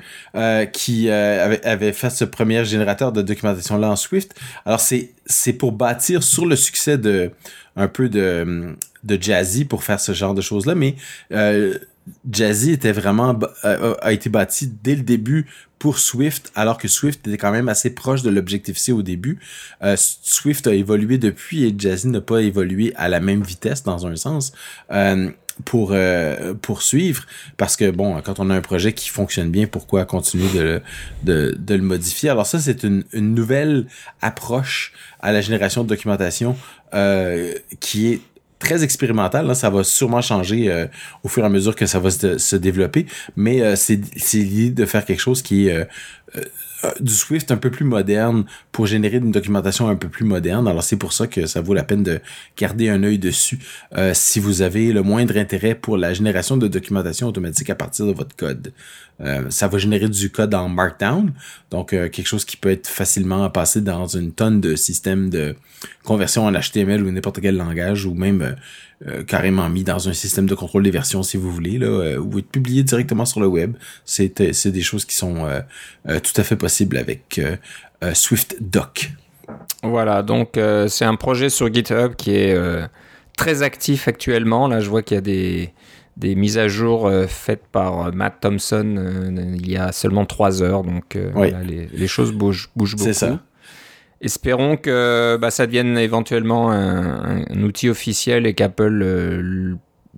qui 0.73 1.09
avait, 1.09 1.65
avait 1.65 1.93
fait 1.93 2.09
ce 2.09 2.25
premier 2.25 2.65
générateur 2.65 3.11
de 3.11 3.21
documentation 3.21 3.77
là 3.77 3.89
en 3.89 3.95
Swift. 3.95 4.33
Alors 4.65 4.79
c'est 4.79 5.11
c'est 5.25 5.53
pour 5.53 5.71
bâtir 5.71 6.23
sur 6.23 6.45
le 6.45 6.55
succès 6.55 6.97
de 6.97 7.31
un 7.75 7.87
peu 7.87 8.09
de 8.09 8.75
de 9.03 9.21
Jazzy 9.21 9.65
pour 9.65 9.83
faire 9.83 9.99
ce 9.99 10.11
genre 10.11 10.33
de 10.33 10.41
choses 10.41 10.65
là, 10.65 10.75
mais 10.75 10.95
Jazzy 12.31 12.71
était 12.71 12.91
vraiment 12.91 13.37
euh, 13.65 13.95
a 14.01 14.11
été 14.11 14.29
bâti 14.29 14.71
dès 14.83 14.95
le 14.95 15.03
début 15.03 15.47
pour 15.79 15.97
Swift, 15.97 16.51
alors 16.55 16.77
que 16.77 16.87
Swift 16.87 17.27
était 17.27 17.37
quand 17.37 17.51
même 17.51 17.67
assez 17.67 17.89
proche 17.93 18.21
de 18.21 18.29
l'objectif 18.29 18.77
C 18.77 18.91
au 18.91 19.01
début. 19.01 19.39
Euh, 19.81 19.95
Swift 19.97 20.67
a 20.67 20.73
évolué 20.73 21.17
depuis 21.17 21.63
et 21.65 21.73
Jazzy 21.77 22.07
n'a 22.07 22.21
pas 22.21 22.41
évolué 22.41 22.93
à 22.95 23.09
la 23.09 23.19
même 23.19 23.43
vitesse 23.43 23.83
dans 23.83 24.05
un 24.05 24.15
sens. 24.15 24.53
Euh, 24.91 25.31
pour 25.65 25.93
poursuivre 26.61 27.25
parce 27.57 27.75
que 27.75 27.91
bon 27.91 28.19
quand 28.21 28.39
on 28.39 28.49
a 28.49 28.55
un 28.55 28.61
projet 28.61 28.93
qui 28.93 29.09
fonctionne 29.09 29.51
bien 29.51 29.67
pourquoi 29.67 30.05
continuer 30.05 30.47
de, 30.55 30.81
de, 31.23 31.55
de 31.59 31.75
le 31.75 31.83
modifier? 31.83 32.29
Alors 32.29 32.47
ça 32.47 32.59
c'est 32.59 32.83
une 32.83 33.03
nouvelle 33.13 33.85
approche 34.21 34.93
à 35.19 35.31
la 35.31 35.41
génération 35.41 35.83
de 35.83 35.89
documentation 35.89 36.57
qui 37.79 38.07
est 38.07 38.21
très 38.61 38.83
expérimental. 38.83 39.47
Là, 39.47 39.55
ça 39.55 39.69
va 39.69 39.83
sûrement 39.83 40.21
changer 40.21 40.71
euh, 40.71 40.85
au 41.23 41.27
fur 41.27 41.43
et 41.43 41.45
à 41.45 41.49
mesure 41.49 41.75
que 41.75 41.85
ça 41.85 41.99
va 41.99 42.11
se, 42.11 42.55
développer. 42.55 43.07
Mais 43.35 43.61
euh, 43.61 43.75
c'est 43.75 43.99
l'idée 44.33 44.69
de 44.69 44.85
faire 44.85 45.03
quelque 45.03 45.19
chose 45.19 45.41
qui 45.41 45.67
est 45.67 45.73
euh, 45.73 45.85
du 46.99 47.13
Swift 47.13 47.51
un 47.51 47.57
peu 47.57 47.69
plus 47.69 47.85
moderne 47.85 48.45
pour 48.71 48.87
générer 48.87 49.17
une 49.17 49.31
documentation 49.31 49.87
un 49.87 49.95
peu 49.95 50.07
plus 50.07 50.25
moderne. 50.25 50.67
Alors 50.67 50.83
c'est 50.83 50.95
pour 50.95 51.13
ça 51.13 51.27
que 51.27 51.45
ça 51.45 51.61
vaut 51.61 51.75
la 51.75 51.83
peine 51.83 52.01
de 52.01 52.19
garder 52.57 52.89
un 52.89 53.03
œil 53.03 53.19
dessus 53.19 53.59
si 54.13 54.39
vous 54.39 54.63
avez 54.63 54.91
le 54.91 55.03
moindre 55.03 55.37
intérêt 55.37 55.75
pour 55.75 55.97
la 55.97 56.13
génération 56.13 56.57
de 56.57 56.67
documentation 56.67 57.27
automatique 57.27 57.69
à 57.69 57.75
partir 57.75 58.07
de 58.07 58.13
votre 58.13 58.35
code. 58.35 58.73
Euh, 59.23 59.49
ça 59.49 59.67
va 59.67 59.77
générer 59.77 60.09
du 60.09 60.31
code 60.31 60.53
en 60.53 60.67
Markdown, 60.67 61.33
donc 61.69 61.93
euh, 61.93 62.09
quelque 62.09 62.27
chose 62.27 62.43
qui 62.43 62.57
peut 62.57 62.71
être 62.71 62.87
facilement 62.87 63.47
passé 63.49 63.81
dans 63.81 64.07
une 64.07 64.31
tonne 64.31 64.61
de 64.61 64.75
systèmes 64.75 65.29
de 65.29 65.55
conversion 66.03 66.45
en 66.45 66.51
HTML 66.51 67.03
ou 67.03 67.11
n'importe 67.11 67.39
quel 67.39 67.55
langage, 67.55 68.05
ou 68.05 68.15
même 68.15 68.55
euh, 69.07 69.23
carrément 69.23 69.69
mis 69.69 69.83
dans 69.83 70.09
un 70.09 70.13
système 70.13 70.45
de 70.47 70.55
contrôle 70.55 70.83
des 70.83 70.91
versions 70.91 71.23
si 71.23 71.37
vous 71.37 71.51
voulez, 71.51 71.77
là, 71.77 72.19
ou 72.19 72.39
être 72.39 72.49
publié 72.49 72.83
directement 72.83 73.25
sur 73.25 73.39
le 73.39 73.47
web. 73.47 73.75
C'est 74.05 74.41
des 74.41 74.81
choses 74.81 75.05
qui 75.05 75.15
sont 75.15 75.45
tout 76.05 76.33
à 76.35 76.43
fait 76.43 76.55
possibles 76.55 76.97
avec 76.97 77.41
Swift 78.13 78.57
Doc. 78.59 79.11
Voilà, 79.83 80.23
donc 80.23 80.59
c'est 80.87 81.05
un 81.05 81.15
projet 81.15 81.49
sur 81.49 81.73
GitHub 81.73 82.15
qui 82.15 82.35
est 82.35 82.57
très 83.37 83.63
actif 83.63 84.07
actuellement. 84.07 84.67
Là, 84.67 84.79
je 84.79 84.89
vois 84.89 85.01
qu'il 85.01 85.15
y 85.15 85.17
a 85.17 85.21
des 85.21 85.73
des 86.17 86.35
mises 86.35 86.57
à 86.57 86.67
jour 86.67 87.07
euh, 87.07 87.25
faites 87.27 87.65
par 87.71 88.07
euh, 88.07 88.11
Matt 88.11 88.41
Thompson 88.41 88.95
euh, 88.97 89.55
il 89.55 89.69
y 89.69 89.77
a 89.77 89.91
seulement 89.91 90.25
trois 90.25 90.61
heures. 90.61 90.83
Donc 90.83 91.17
les, 91.35 92.07
choses 92.07 92.31
bougent, 92.31 92.69
bougent 92.75 92.95
beaucoup. 92.95 93.13
Ça. 93.13 93.39
Espérons 94.21 94.77
que 94.77 95.37
bah, 95.41 95.51
ça 95.51 95.65
devienne 95.65 95.97
éventuellement 95.97 96.71
un, 96.71 97.63
outil 97.63 97.89
officiel 97.89 98.45
et 98.45 98.53
qu'Apple 98.53 99.77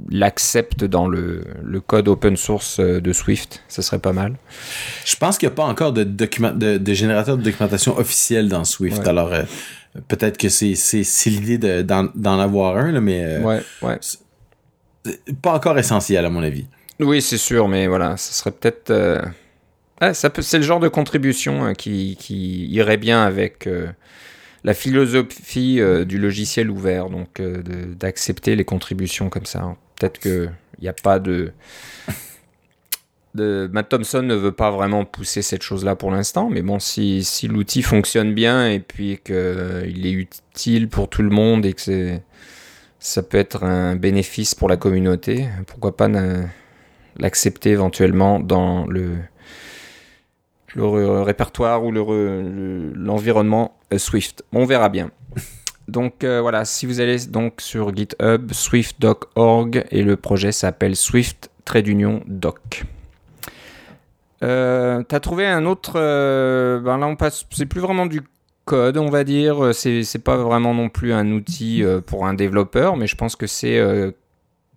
l'accepte 0.09 0.83
dans 0.83 1.07
le, 1.07 1.43
code 1.85 2.07
open 2.07 2.35
source 2.35 2.79
de 2.79 3.13
Swift. 3.13 3.63
Ça 3.67 3.81
serait 3.81 3.99
pas 3.99 4.13
mal. 4.13 4.35
Je 5.05 5.15
pense 5.15 5.37
qu'il 5.37 5.47
n'y 5.47 5.53
a 5.53 5.55
pas 5.55 5.65
encore 5.65 5.93
de, 5.93 6.03
document, 6.03 6.51
de, 6.51 6.93
générateur 6.93 7.37
de 7.37 7.43
documentation 7.43 7.97
officiel 7.97 8.49
dans 8.49 8.65
Swift. 8.65 9.07
Alors, 9.07 9.31
peut-être 10.07 10.37
que 10.37 10.49
c'est 10.49 10.75
l'idée 11.27 11.83
d'en 11.83 12.39
avoir 12.39 12.77
un, 12.77 12.99
mais 12.99 13.37
ouais, 13.37 13.61
ouais 13.81 13.99
pas 15.41 15.53
encore 15.53 15.77
essentiel 15.77 16.25
à 16.25 16.29
mon 16.29 16.43
avis. 16.43 16.65
Oui, 16.99 17.21
c'est 17.21 17.37
sûr, 17.37 17.67
mais 17.67 17.87
voilà, 17.87 18.17
ce 18.17 18.33
serait 18.33 18.51
peut-être 18.51 18.91
euh, 18.91 19.21
Ah, 20.01 20.13
ça 20.13 20.29
c'est 20.41 20.57
le 20.57 20.63
genre 20.63 20.79
de 20.79 20.87
contribution 20.87 21.63
hein, 21.63 21.73
qui, 21.73 22.17
irait 22.69 22.97
bien 22.97 23.23
avec 23.23 23.67
euh, 23.67 23.87
la 24.63 24.73
philosophie 24.73 25.79
euh, 25.79 26.03
du 26.03 26.17
logiciel 26.17 26.69
ouvert, 26.69 27.09
donc 27.09 27.39
euh, 27.39 27.61
d'accepter 27.95 28.55
les 28.55 28.65
contributions 28.65 29.29
comme 29.29 29.45
ça. 29.45 29.75
Peut-être 29.99 30.19
qu'il 30.19 30.51
n'y 30.81 30.87
a 30.87 30.93
pas 30.93 31.19
de, 31.19 31.51
de... 33.35 33.69
Matt 33.71 33.89
Thompson 33.89 34.23
ne 34.23 34.35
veut 34.35 34.51
pas 34.51 34.71
vraiment 34.71 35.05
pousser 35.05 35.41
cette 35.41 35.61
chose-là 35.61 35.95
pour 35.95 36.11
l'instant, 36.11 36.49
mais 36.49 36.63
bon, 36.63 36.79
si, 36.79 37.23
l'outil 37.47 37.83
fonctionne 37.83 38.33
bien 38.33 38.67
et 38.67 38.79
puis 38.79 39.19
qu'il 39.23 40.05
est 40.05 40.11
utile 40.11 40.89
pour 40.89 41.07
tout 41.07 41.21
le 41.21 41.29
monde 41.29 41.65
et 41.65 41.73
que 41.73 42.17
ça 42.99 43.21
peut 43.21 43.37
être 43.37 43.63
un 43.63 43.95
bénéfice 43.95 44.55
pour 44.55 44.69
la 44.69 44.77
communauté. 44.77 45.47
Pourquoi 45.67 45.95
pas 45.95 46.09
l'accepter 47.17 47.71
éventuellement 47.71 48.39
dans 48.39 48.87
le, 48.87 49.17
le 50.75 51.21
répertoire 51.21 51.83
ou 51.83 51.91
l'environnement 51.91 53.77
le, 53.91 53.97
Swift. 53.97 54.43
On 54.51 54.65
verra 54.65 54.89
bien. 54.89 55.11
Donc 55.87 56.23
euh, 56.23 56.41
voilà, 56.41 56.65
si 56.65 56.85
vous 56.85 57.01
allez 57.01 57.25
donc 57.25 57.59
sur 57.59 57.93
GitHub, 57.95 58.51
swift.org 58.51 59.85
et 59.91 60.01
le 60.01 60.15
projet 60.15 60.51
s'appelle 60.51 60.95
Swift 60.95 61.51
Trade 61.65 61.87
Union 61.87 62.23
Doc. 62.25 62.83
Euh, 64.43 65.03
T'as 65.03 65.19
trouvé 65.19 65.45
un 65.45 65.65
autre. 65.65 65.93
Euh, 65.95 66.79
ben 66.79 66.97
là, 66.97 67.07
on 67.07 67.15
passe. 67.15 67.45
C'est 67.51 67.65
plus 67.65 67.81
vraiment 67.81 68.05
du 68.05 68.21
code, 68.65 68.97
on 68.97 69.09
va 69.09 69.23
dire. 69.23 69.73
C'est, 69.73 70.23
pas 70.23 70.37
vraiment 70.37 70.73
non 70.73 70.89
plus 70.89 71.13
un 71.13 71.31
outil 71.31 71.83
euh, 71.83 72.01
pour 72.01 72.25
un 72.25 72.33
développeur, 72.33 72.97
mais 72.97 73.07
je 73.07 73.15
pense 73.15 73.35
que 73.35 73.47
c'est 73.47 73.77
euh, 73.77 74.11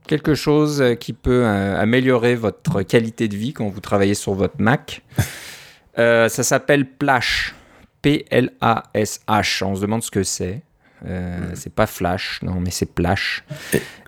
quelque 0.07 0.35
chose 0.35 0.83
qui 1.01 1.13
peut 1.13 1.45
euh, 1.45 1.81
améliorer 1.81 2.35
votre 2.35 2.83
qualité 2.83 3.29
de 3.29 3.37
vie 3.37 3.53
quand 3.53 3.69
vous 3.69 3.81
travaillez 3.81 4.15
sur 4.15 4.35
votre 4.35 4.57
Mac. 4.59 5.03
ça 5.97 6.29
s'appelle 6.29 6.87
Plash. 6.87 7.55
P-L-A-S-H. 8.03 9.65
On 9.65 9.75
se 9.75 9.81
demande 9.81 10.03
ce 10.03 10.11
que 10.11 10.23
c'est. 10.23 10.63
c'est 11.55 11.75
pas 11.75 11.87
Flash, 11.87 12.41
non, 12.43 12.61
mais 12.61 12.71
c'est 12.71 12.95
Plash. 12.95 13.45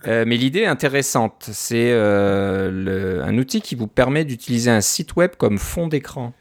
mais 0.05 0.37
l'idée 0.37 0.61
est 0.61 0.66
intéressante. 0.66 1.48
C'est 1.53 1.92
un 1.92 3.38
outil 3.38 3.61
qui 3.61 3.74
vous 3.74 3.88
permet 3.88 4.24
d'utiliser 4.24 4.70
un 4.70 4.81
site 4.81 5.16
web 5.16 5.33
comme 5.37 5.59
fond 5.59 5.88
d'écran. 5.88 6.33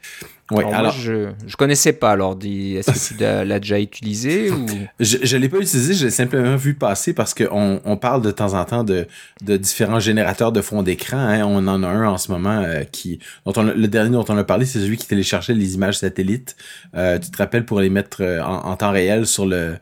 Ouais, 0.49 0.63
alors, 0.63 0.75
alors 0.75 0.93
moi, 0.93 1.01
je 1.03 1.27
je 1.45 1.55
connaissais 1.57 1.91
pas. 1.93 2.12
Alors, 2.12 2.36
dis- 2.38 2.75
est-ce 2.77 3.13
que 3.13 3.17
tu 3.17 3.21
l'as 3.49 3.60
déjà 3.60 3.79
utilisé 3.79 4.49
ou? 4.51 4.65
Je 4.99 5.17
je 5.21 5.36
l'ai 5.38 5.49
pas 5.49 5.57
utilisé, 5.57 5.93
je 5.93 6.05
l'ai 6.05 6.12
simplement 6.12 6.55
vu 6.55 6.73
passer 6.73 7.13
parce 7.13 7.33
qu'on 7.33 7.81
on 7.83 7.97
parle 7.97 8.21
de 8.21 8.31
temps 8.31 8.53
en 8.53 8.63
temps 8.63 8.83
de, 8.86 9.07
de 9.41 9.57
différents 9.57 9.99
générateurs 9.99 10.51
de 10.53 10.62
fond 10.62 10.83
d'écran. 10.83 11.17
hein. 11.17 11.43
On 11.45 11.67
en 11.67 11.83
a 11.83 11.88
un 11.88 12.07
en 12.07 12.17
ce 12.17 12.31
moment 12.31 12.62
euh, 12.62 12.83
qui 12.86 13.19
dont 13.45 13.53
on 13.57 13.63
le 13.63 13.88
dernier 13.88 14.12
dont 14.12 14.25
on 14.29 14.38
a 14.38 14.43
parlé, 14.45 14.65
c'est 14.65 14.79
celui 14.79 14.95
qui 14.97 15.07
téléchargeait 15.07 15.53
les 15.53 15.75
images 15.75 15.97
satellites. 15.97 16.55
Euh, 16.95 17.19
tu 17.19 17.29
te 17.29 17.38
rappelles 17.38 17.65
pour 17.65 17.81
les 17.81 17.89
mettre 17.89 18.19
euh, 18.21 18.41
en, 18.41 18.69
en 18.69 18.75
temps 18.77 18.91
réel 18.91 19.27
sur 19.27 19.45
le 19.45 19.75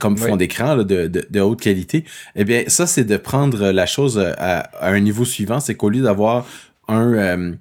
comme 0.00 0.16
fond 0.18 0.32
Oui. 0.32 0.38
d'écran 0.38 0.76
de, 0.78 0.82
de, 1.06 1.26
de 1.30 1.40
haute 1.40 1.60
qualité. 1.60 2.04
Eh 2.34 2.44
bien, 2.44 2.64
ça 2.66 2.86
c'est 2.88 3.04
de 3.04 3.16
prendre 3.16 3.70
la 3.70 3.86
chose 3.86 4.18
à, 4.18 4.58
à 4.80 4.90
un 4.90 5.00
niveau 5.00 5.24
suivant, 5.24 5.60
c'est 5.60 5.76
qu'au 5.76 5.88
lieu 5.90 6.02
d'avoir 6.02 6.44
un 6.88 7.12
euh, 7.14 7.52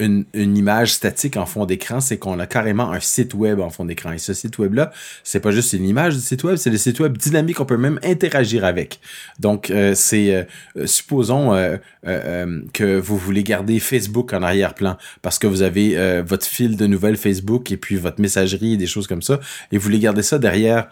une, 0.00 0.24
image 0.34 0.92
statique 0.92 1.36
en 1.36 1.46
fond 1.46 1.66
d'écran, 1.66 2.00
c'est 2.00 2.18
qu'on 2.18 2.38
a 2.38 2.46
carrément 2.46 2.90
un 2.90 3.00
site 3.00 3.34
web 3.34 3.60
en 3.60 3.70
fond 3.70 3.84
d'écran. 3.84 4.12
Et 4.12 4.18
ce 4.18 4.34
site 4.34 4.58
web-là, 4.58 4.92
c'est 5.22 5.40
pas 5.40 5.50
juste 5.50 5.72
une 5.72 5.86
image 5.86 6.14
du 6.16 6.20
site 6.20 6.42
web, 6.44 6.56
c'est 6.56 6.70
le 6.70 6.78
site 6.78 7.00
web 7.00 7.16
dynamique 7.16 7.56
qu'on 7.56 7.64
peut 7.66 7.76
même 7.76 8.00
interagir 8.02 8.64
avec. 8.64 9.00
Donc, 9.38 9.70
euh, 9.70 9.94
c'est, 9.94 10.34
euh, 10.34 10.42
euh, 10.76 10.86
supposons 10.86 11.54
euh, 11.54 12.60
que 12.72 12.98
vous 12.98 13.16
voulez 13.16 13.42
garder 13.42 13.78
Facebook 13.78 14.32
en 14.32 14.42
arrière-plan 14.42 14.96
parce 15.22 15.38
que 15.38 15.46
vous 15.46 15.62
avez 15.62 16.22
votre 16.22 16.46
fil 16.46 16.76
de 16.76 16.86
nouvelles 16.86 17.16
Facebook 17.16 17.70
et 17.70 17.76
puis 17.76 17.96
votre 17.96 18.20
messagerie 18.20 18.74
et 18.74 18.76
des 18.76 18.86
choses 18.86 19.06
comme 19.06 19.22
ça, 19.22 19.40
et 19.70 19.78
vous 19.78 19.82
voulez 19.82 19.98
garder 19.98 20.22
ça 20.22 20.38
derrière, 20.38 20.88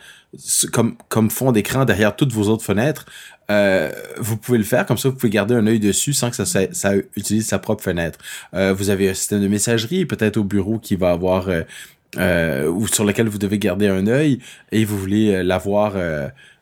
comme, 0.73 0.97
comme 1.09 1.31
fond 1.31 1.53
d'écran, 1.53 1.85
derrière 1.85 2.15
toutes 2.15 2.33
vos 2.33 2.49
autres 2.49 2.65
fenêtres. 2.65 3.07
Euh, 3.51 3.91
vous 4.19 4.37
pouvez 4.37 4.59
le 4.59 4.65
faire 4.65 4.85
comme 4.85 4.99
ça, 4.99 5.09
vous 5.09 5.15
pouvez 5.15 5.31
garder 5.31 5.55
un 5.55 5.67
œil 5.67 5.81
dessus 5.81 6.13
sans 6.13 6.31
que 6.31 6.37
ça, 6.37 6.45
ça, 6.45 6.93
utilise 7.17 7.47
sa 7.47 7.59
propre 7.59 7.83
fenêtre. 7.83 8.19
Euh, 8.55 8.75
vous 8.75 8.91
avez 8.91 9.09
un 9.09 9.15
système 9.15 9.41
de 9.41 9.49
messagerie, 9.49 10.05
peut-être 10.05 10.37
au 10.37 10.45
bureau 10.45 10.79
qui 10.79 10.97
va 10.97 11.11
avoir 11.11 11.49
euh, 11.49 11.63
euh, 12.19 12.69
ou 12.69 12.87
sur 12.87 13.05
lequel 13.05 13.29
vous 13.29 13.39
devez 13.39 13.59
garder 13.59 13.89
un 13.89 14.07
œil 14.07 14.41
et 14.73 14.85
vous 14.85 14.99
voulez 14.99 15.43
l'avoir 15.43 15.95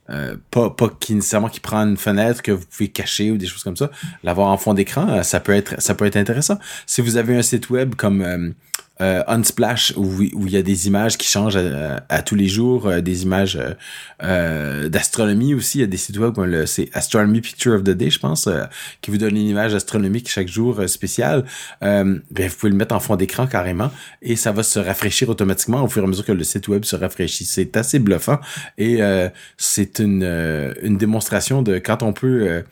euh, 0.09 0.37
pas 0.53 0.70
pas 0.70 0.88
qui 0.88 1.16
nécessairement 1.16 1.49
qui 1.49 1.59
prend 1.59 1.79
une 1.79 1.96
fenêtre 1.96 2.40
que 2.40 2.53
vous 2.53 2.64
pouvez 2.64 2.88
cacher 2.88 3.33
ou 3.33 3.37
des 3.37 3.46
choses 3.46 3.64
comme 3.64 3.77
ça, 3.77 3.90
l'avoir 4.22 4.49
en 4.49 4.57
fond 4.57 4.72
d'écran, 4.72 5.22
ça 5.25 5.40
peut 5.40 5.53
être 5.53 5.81
ça 5.81 5.96
peut 5.96 6.05
être 6.05 6.16
intéressant. 6.16 6.59
Si 6.87 7.01
vous 7.01 7.16
avez 7.16 7.37
un 7.37 7.42
site 7.42 7.70
web 7.70 7.96
comme 7.96 8.22
euh, 8.22 8.51
euh, 9.00 9.22
Unsplash 9.26 9.92
où, 9.96 10.04
où 10.04 10.46
il 10.46 10.52
y 10.52 10.56
a 10.56 10.62
des 10.62 10.87
images 10.87 11.18
qui 11.18 11.28
changent 11.28 11.56
à, 11.56 12.04
à 12.09 12.22
tous 12.22 12.35
les 12.35 12.48
jours, 12.48 12.87
euh, 12.87 13.00
des 13.00 13.22
images 13.24 13.56
euh, 13.56 13.74
euh, 14.22 14.88
d'astronomie 14.88 15.54
aussi. 15.54 15.78
Il 15.78 15.80
y 15.82 15.85
a 15.85 15.87
des 15.87 15.96
sites 15.96 16.18
web 16.18 16.35
comme 16.35 16.46
le 16.46 16.66
c'est 16.66 16.88
Astronomy 16.94 17.40
Picture 17.40 17.74
of 17.74 17.85
the 17.85 17.90
Day, 17.90 18.11
je 18.11 18.18
pense, 18.18 18.46
euh, 18.46 18.64
qui 19.00 19.11
vous 19.11 19.18
donne 19.18 19.37
une 19.37 19.48
image 19.48 19.74
astronomique 19.74 20.28
chaque 20.28 20.48
jour 20.48 20.80
euh, 20.80 20.87
spéciale. 20.87 21.44
Euh, 21.82 22.18
ben, 22.30 22.48
vous 22.48 22.56
pouvez 22.56 22.70
le 22.70 22.76
mettre 22.76 22.94
en 22.94 23.00
fond 23.00 23.16
d'écran 23.16 23.46
carrément 23.46 23.90
et 24.22 24.37
ça 24.37 24.52
va 24.52 24.62
se 24.62 24.78
rafraîchir 24.78 25.28
automatiquement 25.28 25.82
au 25.82 25.88
fur 25.88 26.02
et 26.02 26.06
à 26.06 26.09
mesure 26.09 26.24
que 26.24 26.32
le 26.32 26.44
site 26.44 26.68
web 26.68 26.85
se 26.85 26.96
rafraîchit. 26.96 27.44
C'est 27.44 27.76
assez 27.76 27.98
bluffant 27.98 28.40
et 28.78 29.02
euh, 29.02 29.28
c'est 29.56 29.98
une, 29.98 30.22
euh, 30.22 30.72
une 30.82 30.96
démonstration 30.96 31.62
de 31.62 31.78
quand 31.78 32.02
on 32.02 32.12
peut 32.12 32.62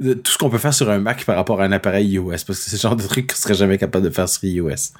euh, 0.00 0.14
tout 0.14 0.32
ce 0.32 0.38
qu'on 0.38 0.50
peut 0.50 0.58
faire 0.58 0.74
sur 0.74 0.88
un 0.90 0.98
Mac 0.98 1.24
par 1.24 1.36
rapport 1.36 1.60
à 1.60 1.64
un 1.64 1.72
appareil 1.72 2.08
iOS 2.08 2.30
parce 2.30 2.44
que 2.44 2.52
c'est 2.54 2.76
le 2.76 2.80
genre 2.80 2.96
de 2.96 3.02
truc 3.02 3.32
qu'on 3.32 3.36
serait 3.36 3.54
jamais 3.54 3.78
capable 3.78 4.04
de 4.04 4.10
faire 4.10 4.28
sur 4.28 4.44
iOS. 4.44 4.92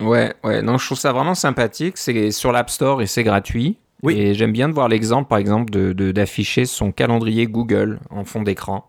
Ouais, 0.00 0.32
ouais. 0.44 0.62
Non, 0.62 0.78
je 0.78 0.86
trouve 0.86 0.98
ça 0.98 1.12
vraiment 1.12 1.34
sympathique. 1.34 1.96
C'est 1.98 2.30
sur 2.30 2.52
l'App 2.52 2.70
Store 2.70 3.02
et 3.02 3.06
c'est 3.06 3.24
gratuit. 3.24 3.78
Oui. 4.02 4.16
Et 4.16 4.34
j'aime 4.34 4.52
bien 4.52 4.68
de 4.68 4.74
voir 4.74 4.88
l'exemple, 4.88 5.28
par 5.28 5.38
exemple, 5.38 5.70
de 5.70 5.92
de- 5.92 6.12
d'afficher 6.12 6.66
son 6.66 6.92
calendrier 6.92 7.46
Google 7.48 7.98
en 8.10 8.24
fond 8.24 8.42
d'écran. 8.42 8.88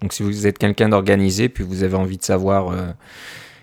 Donc, 0.00 0.12
si 0.12 0.22
vous 0.22 0.46
êtes 0.46 0.58
quelqu'un 0.58 0.88
d'organisé, 0.90 1.48
puis 1.48 1.64
vous 1.64 1.82
avez 1.82 1.96
envie 1.96 2.18
de 2.18 2.22
savoir 2.22 2.68
euh, 2.68 2.86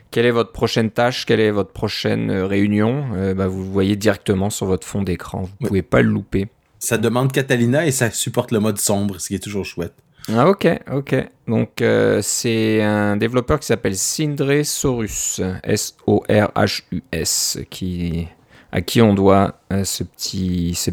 quelle 0.09 0.25
est 0.25 0.31
votre 0.31 0.51
prochaine 0.51 0.89
tâche, 0.91 1.25
quelle 1.25 1.39
est 1.39 1.51
votre 1.51 1.71
prochaine 1.71 2.29
euh, 2.29 2.45
réunion, 2.45 3.05
euh, 3.15 3.33
bah, 3.33 3.47
vous 3.47 3.59
le 3.63 3.69
voyez 3.69 3.95
directement 3.95 4.49
sur 4.49 4.65
votre 4.65 4.85
fond 4.85 5.01
d'écran. 5.01 5.43
Vous 5.43 5.49
Oui. 5.61 5.67
pouvez 5.67 5.81
pas 5.81 6.01
le 6.01 6.09
louper. 6.09 6.47
Ça 6.79 6.97
demande 6.97 7.31
Catalina 7.31 7.85
et 7.85 7.91
ça 7.91 8.09
supporte 8.11 8.51
le 8.51 8.59
mode 8.59 8.79
sombre, 8.79 9.19
ce 9.21 9.27
qui 9.29 9.35
est 9.35 9.39
toujours 9.39 9.63
chouette. 9.65 9.93
Ah 10.29 10.47
ok, 10.47 10.67
ok. 10.91 11.15
Donc 11.47 11.81
euh, 11.81 12.19
c'est 12.21 12.81
un 12.81 13.17
développeur 13.17 13.59
qui 13.59 13.65
s'appelle 13.65 13.95
Sindre 13.95 14.63
Sorus, 14.63 15.41
S-O-R-H-U-S, 15.63 17.59
qui 17.69 18.27
à 18.71 18.81
qui 18.81 19.01
on 19.01 19.13
doit 19.13 19.59
euh, 19.73 19.83
ce 19.83 20.03
petit 20.03 20.75
ce, 20.75 20.91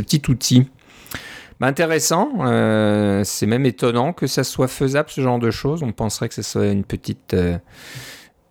petit 0.00 0.22
outil. 0.28 0.68
Bah, 1.60 1.66
intéressant, 1.66 2.30
euh, 2.40 3.22
c'est 3.24 3.46
même 3.46 3.66
étonnant 3.66 4.12
que 4.12 4.26
ça 4.26 4.44
soit 4.44 4.68
faisable 4.68 5.10
ce 5.10 5.20
genre 5.20 5.38
de 5.38 5.50
choses. 5.50 5.82
On 5.82 5.92
penserait 5.92 6.28
que 6.28 6.34
ce 6.34 6.42
soit 6.42 6.66
une 6.66 6.84
petite 6.84 7.36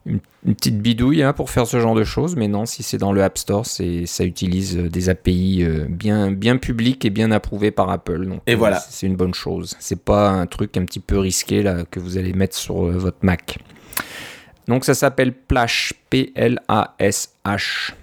une, 0.10 0.19
une 0.45 0.56
petite 0.56 0.80
bidouille 0.80 1.24
hein, 1.24 1.34
pour 1.34 1.50
faire 1.50 1.67
ce 1.67 1.80
genre 1.80 1.95
de 1.95 2.04
choses, 2.04 2.36
mais 2.36 2.48
non, 2.48 2.65
si 2.65 2.84
c'est 2.84 2.98
dans 2.98 3.12
le 3.12 3.24
App 3.24 3.38
Store, 3.38 3.65
c'est 3.65 4.06
ça 4.06 4.24
utilise 4.24 4.78
euh, 4.78 4.89
des 4.89 5.10
API 5.10 5.63
euh, 5.63 5.86
bien 5.88 6.32
bien 6.32 6.58
publics 6.58 7.06
et 7.06 7.10
bien 7.10 7.32
approuvés 7.32 7.72
par 7.72 7.89
Apple. 7.89 8.26
Donc, 8.26 8.41
Et 8.48 8.54
euh, 8.54 8.58
voilà. 8.58 8.80
c'est 8.80 9.08
une 9.08 9.15
bonne 9.15 9.34
chose. 9.34 9.76
C'est 9.80 10.04
pas 10.04 10.30
un 10.30 10.48
truc 10.48 10.76
un 10.78 10.86
petit 10.86 11.00
peu 11.00 11.17
risqué 11.19 11.63
là 11.63 11.86
que 11.89 12.00
vous 12.00 12.17
allez 12.17 12.34
mettre 12.34 12.56
sur 12.56 12.76
votre 12.86 13.19
Mac. 13.22 13.60
Donc 14.67 14.86
ça 14.86 14.93
s'appelle 14.93 15.34
Plash, 15.34 15.93
P-L-A-S-H. 16.10 17.93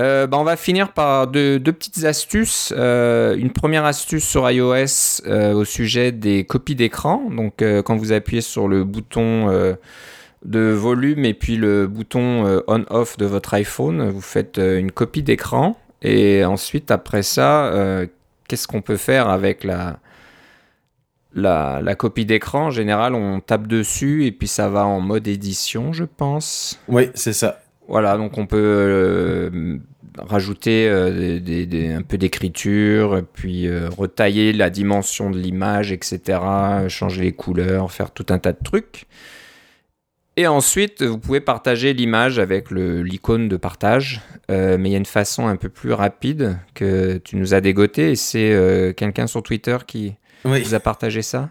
Euh, 0.00 0.26
bah, 0.26 0.38
on 0.38 0.44
va 0.44 0.56
finir 0.56 0.92
par 0.92 1.26
deux, 1.26 1.58
deux 1.58 1.72
petites 1.72 2.04
astuces. 2.04 2.72
Euh, 2.76 3.36
une 3.36 3.50
première 3.50 3.84
astuce 3.84 4.24
sur 4.24 4.50
iOS 4.50 5.22
euh, 5.26 5.52
au 5.52 5.64
sujet 5.64 6.12
des 6.12 6.44
copies 6.44 6.74
d'écran. 6.74 7.22
Donc 7.30 7.62
quand 7.84 7.96
vous 7.96 8.12
appuyez 8.12 8.42
sur 8.42 8.68
le 8.68 8.84
bouton 8.84 9.76
de 10.44 10.70
volume 10.72 11.24
et 11.24 11.34
puis 11.34 11.56
le 11.56 11.86
bouton 11.86 12.46
euh, 12.46 12.60
on-off 12.66 13.16
de 13.16 13.26
votre 13.26 13.54
iPhone, 13.54 14.08
vous 14.10 14.20
faites 14.20 14.58
euh, 14.58 14.78
une 14.78 14.90
copie 14.90 15.22
d'écran. 15.22 15.78
Et 16.02 16.44
ensuite, 16.44 16.90
après 16.90 17.22
ça, 17.22 17.66
euh, 17.66 18.06
qu'est-ce 18.48 18.66
qu'on 18.66 18.82
peut 18.82 18.96
faire 18.96 19.28
avec 19.28 19.62
la, 19.62 20.00
la, 21.34 21.80
la 21.82 21.94
copie 21.94 22.24
d'écran? 22.24 22.66
En 22.66 22.70
général, 22.70 23.14
on 23.14 23.40
tape 23.40 23.66
dessus 23.66 24.26
et 24.26 24.32
puis 24.32 24.48
ça 24.48 24.68
va 24.68 24.84
en 24.84 25.00
mode 25.00 25.28
édition, 25.28 25.92
je 25.92 26.04
pense. 26.04 26.80
Oui, 26.88 27.10
c'est 27.14 27.32
ça. 27.32 27.60
Voilà, 27.88 28.16
donc 28.16 28.36
on 28.38 28.46
peut 28.46 28.58
euh, 28.60 29.78
rajouter 30.18 30.88
euh, 30.88 31.10
des- 31.12 31.40
des- 31.40 31.66
des- 31.66 31.92
un 31.92 32.02
peu 32.02 32.18
d'écriture, 32.18 33.22
puis 33.32 33.68
euh, 33.68 33.88
retailler 33.88 34.52
la 34.52 34.70
dimension 34.70 35.30
de 35.30 35.38
l'image, 35.38 35.92
etc., 35.92 36.38
changer 36.88 37.22
les 37.22 37.32
couleurs, 37.32 37.92
faire 37.92 38.10
tout 38.10 38.26
un 38.30 38.38
tas 38.38 38.52
de 38.52 38.62
trucs. 38.62 39.06
Et 40.38 40.46
ensuite, 40.46 41.02
vous 41.02 41.18
pouvez 41.18 41.40
partager 41.40 41.92
l'image 41.92 42.38
avec 42.38 42.70
l'icône 42.70 43.48
de 43.48 43.56
partage, 43.58 44.22
euh, 44.50 44.78
mais 44.78 44.88
il 44.88 44.92
y 44.92 44.94
a 44.94 44.98
une 44.98 45.04
façon 45.04 45.46
un 45.46 45.56
peu 45.56 45.68
plus 45.68 45.92
rapide 45.92 46.58
que 46.74 47.18
tu 47.18 47.36
nous 47.36 47.52
as 47.52 47.60
dégoté, 47.60 48.12
et 48.12 48.16
c'est 48.16 48.52
euh, 48.52 48.94
quelqu'un 48.94 49.26
sur 49.26 49.42
Twitter 49.42 49.76
qui 49.86 50.14
Oui. 50.46 50.62
vous 50.62 50.72
a 50.74 50.80
partagé 50.80 51.20
ça? 51.20 51.50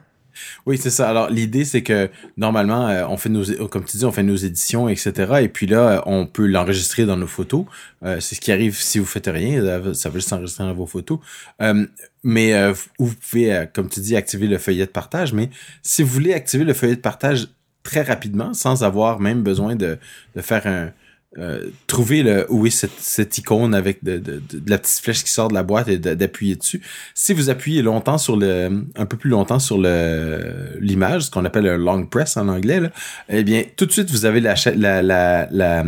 Oui, 0.66 0.80
c'est 0.80 0.90
ça. 0.90 1.10
Alors, 1.10 1.30
l'idée, 1.30 1.64
c'est 1.66 1.84
que 1.84 2.10
normalement, 2.38 2.88
euh, 2.88 3.06
on 3.08 3.18
fait 3.18 3.30
nos, 3.30 3.44
comme 3.68 3.84
tu 3.84 3.98
dis, 3.98 4.06
on 4.06 4.12
fait 4.12 4.24
nos 4.24 4.36
éditions, 4.38 4.90
etc. 4.90 5.12
Et 5.42 5.50
puis 5.50 5.68
là, 5.68 6.02
on 6.08 6.26
peut 6.26 6.48
l'enregistrer 6.48 7.06
dans 7.06 7.18
nos 7.18 7.28
photos. 7.28 7.66
Euh, 8.04 8.20
c'est 8.20 8.34
ce 8.36 8.42
qui 8.42 8.52
arrive 8.52 8.76
si 8.76 8.98
vous 8.98 9.06
faites 9.06 9.28
rien. 9.28 9.62
Ça 9.94 10.10
va 10.10 10.16
juste 10.16 10.30
s'enregistrer 10.30 10.64
dans 10.64 10.74
vos 10.74 10.88
photos. 10.88 11.20
Euh, 11.62 11.86
mais 12.24 12.72
vous 12.98 13.14
pouvez, 13.14 13.66
comme 13.76 13.90
tu 13.90 14.00
dis, 14.00 14.16
activer 14.16 14.48
le 14.48 14.58
feuillet 14.58 14.86
de 14.86 14.92
partage. 14.92 15.34
Mais 15.34 15.50
si 15.84 16.02
vous 16.02 16.10
voulez 16.10 16.34
activer 16.34 16.64
le 16.64 16.74
feuillet 16.74 16.96
de 16.96 17.02
partage 17.02 17.50
très 17.84 18.02
rapidement, 18.02 18.54
sans 18.54 18.84
avoir 18.84 19.20
même 19.20 19.44
besoin 19.44 19.76
de, 19.76 19.98
de 20.36 20.42
faire 20.42 20.68
un, 20.68 20.92
euh, 21.38 21.70
trouver 21.88 22.24
le, 22.24 22.46
où 22.50 22.66
est 22.68 22.72
cette, 22.72 23.00
cette 23.00 23.38
icône 23.38 23.74
avec 23.74 24.04
de, 24.04 24.18
de, 24.18 24.42
la 24.68 24.78
petite 24.78 25.02
flèche 25.02 25.24
qui 25.24 25.32
sort 25.32 25.48
de 25.48 25.54
la 25.54 25.64
boîte 25.64 25.88
et 25.88 25.98
d'appuyer 25.98 26.58
dessus. 26.58 26.82
Si 27.16 27.32
vous 27.34 27.50
appuyez 27.50 27.82
longtemps 27.82 28.18
sur 28.18 28.36
le, 28.36 28.86
un 28.98 29.06
peu 29.06 29.16
plus 29.16 29.30
longtemps 29.30 29.60
sur 29.60 29.78
le 29.78 30.78
l'image, 30.82 31.24
ce 31.24 31.32
qu'on 31.32 31.46
appelle 31.46 31.68
un 31.68 31.78
long 31.78 32.06
press 32.06 32.36
en 32.36 32.50
anglais, 32.50 32.82
eh 33.30 33.46
bien, 33.46 33.64
tout 33.78 33.86
de 33.86 33.94
suite, 33.94 34.12
vous 34.12 34.26
avez 34.26 34.42
la, 34.42 34.56
la, 34.76 35.02
la, 35.02 35.48
la, 35.50 35.86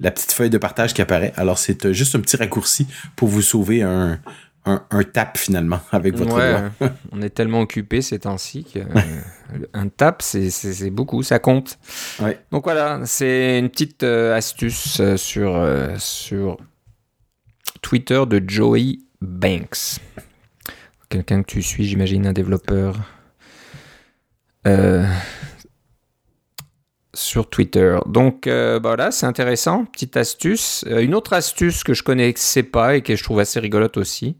la 0.00 0.10
petite 0.10 0.32
feuille 0.32 0.50
de 0.50 0.58
partage 0.58 0.92
qui 0.92 1.00
apparaît. 1.00 1.32
Alors, 1.36 1.56
c'est 1.56 1.86
euh, 1.86 1.94
juste 1.94 2.14
un 2.14 2.20
petit 2.20 2.36
raccourci 2.36 2.86
pour 3.16 3.28
vous 3.28 3.40
sauver 3.40 3.80
un, 3.80 4.20
un, 4.64 4.84
un 4.90 5.02
tap 5.04 5.36
finalement 5.36 5.80
avec 5.92 6.14
votre 6.16 6.36
ouais, 6.36 6.88
on 7.12 7.22
est 7.22 7.30
tellement 7.30 7.60
occupé 7.60 8.02
ces 8.02 8.20
temps-ci 8.20 8.64
qu'un 8.64 8.86
euh, 8.94 9.88
tap, 9.96 10.22
c'est 10.22 10.90
beaucoup, 10.90 11.22
ça 11.22 11.38
compte. 11.38 11.78
Ouais. 12.20 12.38
Donc 12.50 12.64
voilà, 12.64 13.00
c'est 13.04 13.58
une 13.58 13.68
petite 13.68 14.02
euh, 14.02 14.36
astuce 14.36 15.00
euh, 15.00 15.16
sur, 15.16 15.56
euh, 15.56 15.94
sur 15.98 16.58
Twitter 17.82 18.22
de 18.28 18.42
Joey 18.46 18.98
Banks. 19.20 20.00
Quelqu'un 21.08 21.42
que 21.42 21.50
tu 21.50 21.62
suis, 21.62 21.84
j'imagine, 21.86 22.26
un 22.26 22.32
développeur. 22.32 22.96
Sur 27.18 27.50
Twitter. 27.50 27.96
Donc 28.06 28.46
euh, 28.46 28.78
bah 28.78 28.90
voilà, 28.90 29.10
c'est 29.10 29.26
intéressant, 29.26 29.84
petite 29.86 30.16
astuce. 30.16 30.84
Euh, 30.86 31.00
une 31.02 31.14
autre 31.16 31.32
astuce 31.32 31.82
que 31.82 31.92
je 31.92 32.04
connaissais 32.04 32.62
pas 32.62 32.94
et 32.96 33.02
que 33.02 33.16
je 33.16 33.24
trouve 33.24 33.40
assez 33.40 33.58
rigolote 33.58 33.96
aussi, 33.96 34.36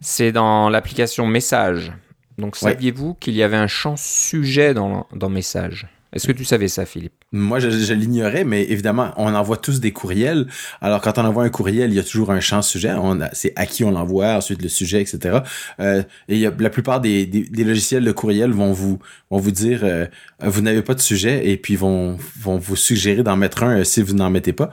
c'est 0.00 0.30
dans 0.30 0.68
l'application 0.70 1.26
Message. 1.26 1.92
Donc 2.38 2.54
Ouais. 2.62 2.70
saviez-vous 2.70 3.14
qu'il 3.14 3.34
y 3.34 3.42
avait 3.42 3.56
un 3.56 3.66
champ 3.66 3.96
sujet 3.96 4.74
dans, 4.74 5.08
dans 5.12 5.28
Message? 5.28 5.88
Est-ce 6.12 6.26
que 6.26 6.32
tu 6.32 6.44
savais 6.44 6.68
ça, 6.68 6.86
Philippe? 6.86 7.12
Moi, 7.32 7.58
je, 7.58 7.92
l'ignorais, 7.92 8.44
mais 8.44 8.64
évidemment, 8.64 9.12
on 9.16 9.34
envoie 9.34 9.58
tous 9.58 9.78
des 9.80 9.92
courriels. 9.92 10.46
Alors, 10.80 11.02
quand 11.02 11.18
on 11.18 11.24
envoie 11.24 11.44
un 11.44 11.50
courriel, 11.50 11.90
il 11.90 11.96
y 11.96 11.98
a 11.98 12.02
toujours 12.02 12.30
un 12.30 12.40
champ 12.40 12.62
sujet. 12.62 12.94
C'est 13.32 13.52
à 13.56 13.66
qui 13.66 13.84
on 13.84 13.90
l'envoie, 13.90 14.34
ensuite 14.34 14.62
le 14.62 14.68
sujet, 14.68 15.02
etc. 15.02 15.40
Euh, 15.80 16.02
et 16.28 16.46
a, 16.46 16.52
la 16.58 16.70
plupart 16.70 17.00
des, 17.00 17.26
logiciels 17.58 18.04
de 18.04 18.12
courriel 18.12 18.50
vont 18.52 18.72
vous 18.72 19.50
dire 19.50 19.80
euh, 19.82 20.06
vous 20.40 20.62
n'avez 20.62 20.82
pas 20.82 20.94
de 20.94 21.00
sujet 21.00 21.48
et 21.48 21.56
puis 21.56 21.76
vont 21.76 22.16
vous 22.42 22.76
suggérer 22.76 23.22
d'en 23.22 23.36
mettre 23.36 23.62
un 23.62 23.80
euh, 23.80 23.84
si 23.84 24.02
vous 24.02 24.14
n'en 24.14 24.30
mettez 24.30 24.52
pas. 24.52 24.70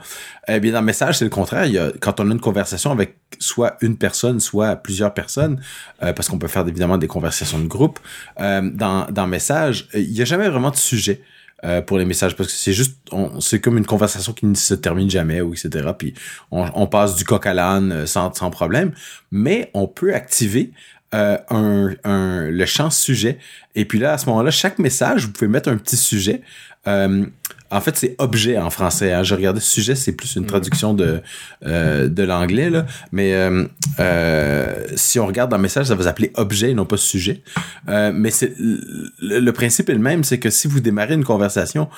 Eh 0.48 0.60
bien, 0.60 0.72
dans 0.72 0.80
le 0.80 0.86
message, 0.86 1.18
c'est 1.18 1.24
le 1.24 1.30
contraire. 1.30 1.68
Quand 2.00 2.20
on 2.20 2.30
a 2.30 2.32
une 2.32 2.40
conversation 2.40 2.92
avec 2.92 3.16
soit 3.38 3.76
une 3.80 3.96
personne, 3.96 4.40
soit 4.40 4.76
plusieurs 4.76 5.14
personnes, 5.14 5.60
euh, 6.02 6.12
parce 6.12 6.28
qu'on 6.28 6.38
peut 6.38 6.48
faire 6.48 6.66
évidemment 6.66 6.98
des 6.98 7.08
conversations 7.08 7.58
de 7.58 7.66
groupe, 7.66 7.98
euh, 8.40 8.70
dans, 8.72 9.06
dans 9.10 9.26
message, 9.26 9.88
euh, 9.94 10.00
il 10.00 10.12
n'y 10.12 10.22
a 10.22 10.24
jamais 10.24 10.48
vraiment 10.48 10.70
de 10.70 10.76
sujet 10.76 11.20
euh, 11.64 11.80
pour 11.80 11.96
les 11.96 12.04
messages 12.04 12.36
parce 12.36 12.50
que 12.50 12.54
c'est 12.54 12.74
juste 12.74 12.98
c'est 13.40 13.60
comme 13.62 13.78
une 13.78 13.86
conversation 13.86 14.34
qui 14.34 14.44
ne 14.44 14.54
se 14.54 14.74
termine 14.74 15.08
jamais 15.08 15.40
ou 15.40 15.54
etc 15.54 15.88
puis 15.98 16.12
on, 16.50 16.66
on 16.74 16.86
passe 16.86 17.16
du 17.16 17.24
coq 17.24 17.46
à 17.46 17.54
l'âne 17.54 17.92
euh, 17.92 18.06
sans, 18.06 18.32
sans 18.34 18.50
problème. 18.50 18.92
Mais 19.30 19.70
on 19.72 19.86
peut 19.86 20.14
activer 20.14 20.72
euh, 21.14 21.38
un, 21.48 21.94
un, 22.04 22.50
le 22.50 22.66
champ 22.66 22.90
sujet. 22.90 23.38
Et 23.74 23.86
puis 23.86 23.98
là 23.98 24.12
à 24.12 24.18
ce 24.18 24.26
moment-là 24.26 24.50
chaque 24.50 24.78
message 24.78 25.24
vous 25.26 25.32
pouvez 25.32 25.48
mettre 25.48 25.70
un 25.70 25.78
petit 25.78 25.96
sujet 25.96 26.42
Euh, 26.88 27.26
en 27.70 27.80
fait 27.80 27.96
c'est 27.96 28.14
objet 28.18 28.58
en 28.58 28.70
français 28.70 29.12
hein. 29.12 29.22
je 29.22 29.34
regardais 29.34 29.60
sujet 29.60 29.94
c'est 29.94 30.12
plus 30.12 30.36
une 30.36 30.46
traduction 30.46 30.94
de 30.94 31.20
euh, 31.64 32.08
de 32.08 32.22
l'anglais 32.22 32.70
là 32.70 32.86
mais 33.12 33.34
euh, 33.34 33.64
euh, 34.00 34.74
si 34.94 35.18
on 35.18 35.26
regarde 35.26 35.50
dans 35.50 35.56
le 35.56 35.62
message 35.62 35.86
ça 35.86 35.94
va 35.94 36.04
s'appeler 36.04 36.30
objet 36.34 36.70
et 36.70 36.74
non 36.74 36.84
pas 36.84 36.96
sujet 36.96 37.42
mais 37.88 38.30
c'est 38.30 38.54
le, 38.58 39.40
le 39.40 39.52
principe 39.52 39.88
est 39.88 39.94
le 39.94 39.98
même, 39.98 40.24
c'est 40.24 40.38
que 40.38 40.50
si 40.50 40.68
vous 40.68 40.80
démarrez 40.80 41.14
une 41.14 41.24
conversation 41.24 41.88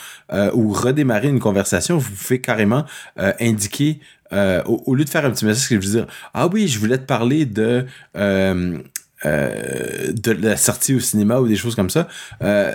ou 0.55 0.73
redémarrez 0.73 1.29
une 1.29 1.41
conversation, 1.41 1.99
vous 1.99 2.11
pouvez 2.11 2.41
carrément 2.41 2.85
indiquer 3.41 4.01
au, 4.33 4.83
au 4.87 4.95
lieu 4.95 5.05
de 5.05 5.11
faire 5.11 5.25
un 5.25 5.31
petit 5.31 5.45
message 5.45 5.69
qui 5.69 5.77
vous 5.77 5.83
dire 5.83 6.07
ah 6.35 6.47
oui, 6.49 6.69
je 6.69 6.79
voulais 6.79 6.99
te 6.99 7.07
parler 7.07 7.47
de 7.47 7.87
euh, 9.27 10.13
de 10.13 10.31
la 10.31 10.57
sortie 10.57 10.95
au 10.95 11.01
cinéma 11.01 11.41
ou 11.41 11.49
des 11.49 11.57
choses 11.57 11.75
comme 11.75 11.91
ça. 11.91 12.07
Euh, 12.45 12.73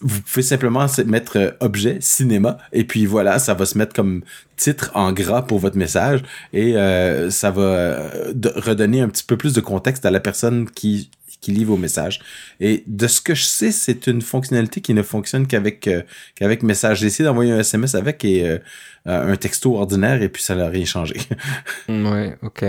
vous 0.00 0.20
pouvez 0.22 0.42
simplement 0.42 0.86
mettre 1.06 1.38
euh, 1.38 1.50
objet 1.60 1.98
cinéma 2.00 2.58
et 2.72 2.84
puis 2.84 3.06
voilà, 3.06 3.38
ça 3.38 3.54
va 3.54 3.66
se 3.66 3.76
mettre 3.76 3.94
comme 3.94 4.22
titre 4.56 4.90
en 4.94 5.12
gras 5.12 5.42
pour 5.42 5.58
votre 5.58 5.76
message 5.76 6.22
et 6.52 6.76
euh, 6.76 7.30
ça 7.30 7.50
va 7.50 7.62
euh, 7.62 8.32
redonner 8.56 9.00
un 9.00 9.08
petit 9.08 9.24
peu 9.24 9.36
plus 9.36 9.52
de 9.52 9.60
contexte 9.60 10.06
à 10.06 10.10
la 10.10 10.20
personne 10.20 10.70
qui 10.70 11.10
qui 11.40 11.50
lit 11.50 11.64
vos 11.64 11.76
messages. 11.76 12.20
Et 12.60 12.84
de 12.86 13.08
ce 13.08 13.20
que 13.20 13.34
je 13.34 13.42
sais, 13.42 13.72
c'est 13.72 14.06
une 14.06 14.22
fonctionnalité 14.22 14.80
qui 14.80 14.94
ne 14.94 15.02
fonctionne 15.02 15.48
qu'avec 15.48 15.90
qu'avec 16.36 16.62
message. 16.62 17.00
J'ai 17.00 17.08
essayé 17.08 17.24
d'envoyer 17.26 17.50
un 17.50 17.58
SMS 17.58 17.96
avec 17.96 18.24
et 18.24 18.58
un 19.06 19.34
texto 19.34 19.74
ordinaire 19.76 20.22
et 20.22 20.28
puis 20.28 20.40
ça 20.40 20.54
n'a 20.54 20.68
rien 20.68 20.84
changé. 20.84 21.16
Ouais, 21.88 22.36
ok. 22.42 22.64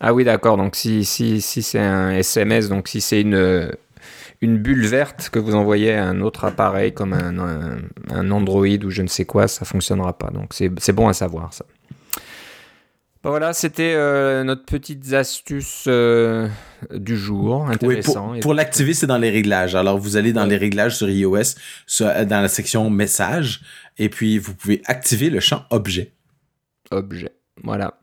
Ah 0.00 0.12
oui, 0.12 0.24
d'accord. 0.24 0.58
Donc 0.58 0.76
si, 0.76 1.06
si, 1.06 1.40
si 1.40 1.62
c'est 1.62 1.78
un 1.78 2.10
SMS, 2.10 2.68
donc 2.68 2.88
si 2.88 3.00
c'est 3.00 3.22
une, 3.22 3.70
une 4.40 4.58
bulle 4.58 4.86
verte 4.86 5.30
que 5.30 5.38
vous 5.38 5.54
envoyez 5.54 5.94
à 5.94 6.04
un 6.06 6.20
autre 6.20 6.44
appareil 6.44 6.92
comme 6.92 7.12
un, 7.12 7.38
un, 7.38 7.78
un 8.10 8.30
Android 8.30 8.66
ou 8.84 8.90
je 8.90 9.02
ne 9.02 9.08
sais 9.08 9.24
quoi, 9.24 9.48
ça 9.48 9.64
fonctionnera 9.64 10.16
pas. 10.18 10.30
Donc 10.30 10.52
c'est 10.52 10.92
bon 10.92 11.08
à 11.08 11.12
savoir 11.12 11.52
ça. 11.54 11.64
Bon, 13.22 13.30
voilà, 13.30 13.52
c'était 13.52 13.94
euh, 13.96 14.44
notre 14.44 14.64
petite 14.64 15.12
astuce 15.12 15.84
euh, 15.88 16.48
du 16.94 17.16
jour. 17.16 17.64
Oui, 17.66 17.74
Intéressant. 17.74 18.34
pour, 18.40 18.54
l'activer, 18.54 18.94
c'est 18.94 19.08
dans 19.08 19.18
les 19.18 19.30
réglages. 19.30 19.74
Alors, 19.74 19.98
vous 19.98 20.16
allez 20.16 20.32
dans 20.32 20.42
Ouais. 20.44 20.50
les 20.50 20.56
réglages 20.58 20.96
sur 20.96 21.08
iOS, 21.10 21.56
sur- 21.88 22.06
dans 22.26 22.40
la 22.40 22.46
section 22.48 22.88
message, 22.88 23.62
et 23.98 24.08
puis 24.10 24.38
vous 24.38 24.54
pouvez 24.54 24.80
activer 24.84 25.28
le 25.30 25.40
champ 25.40 25.64
objet. 25.70 26.12
objet. 26.92 27.32
Voilà. 27.64 27.98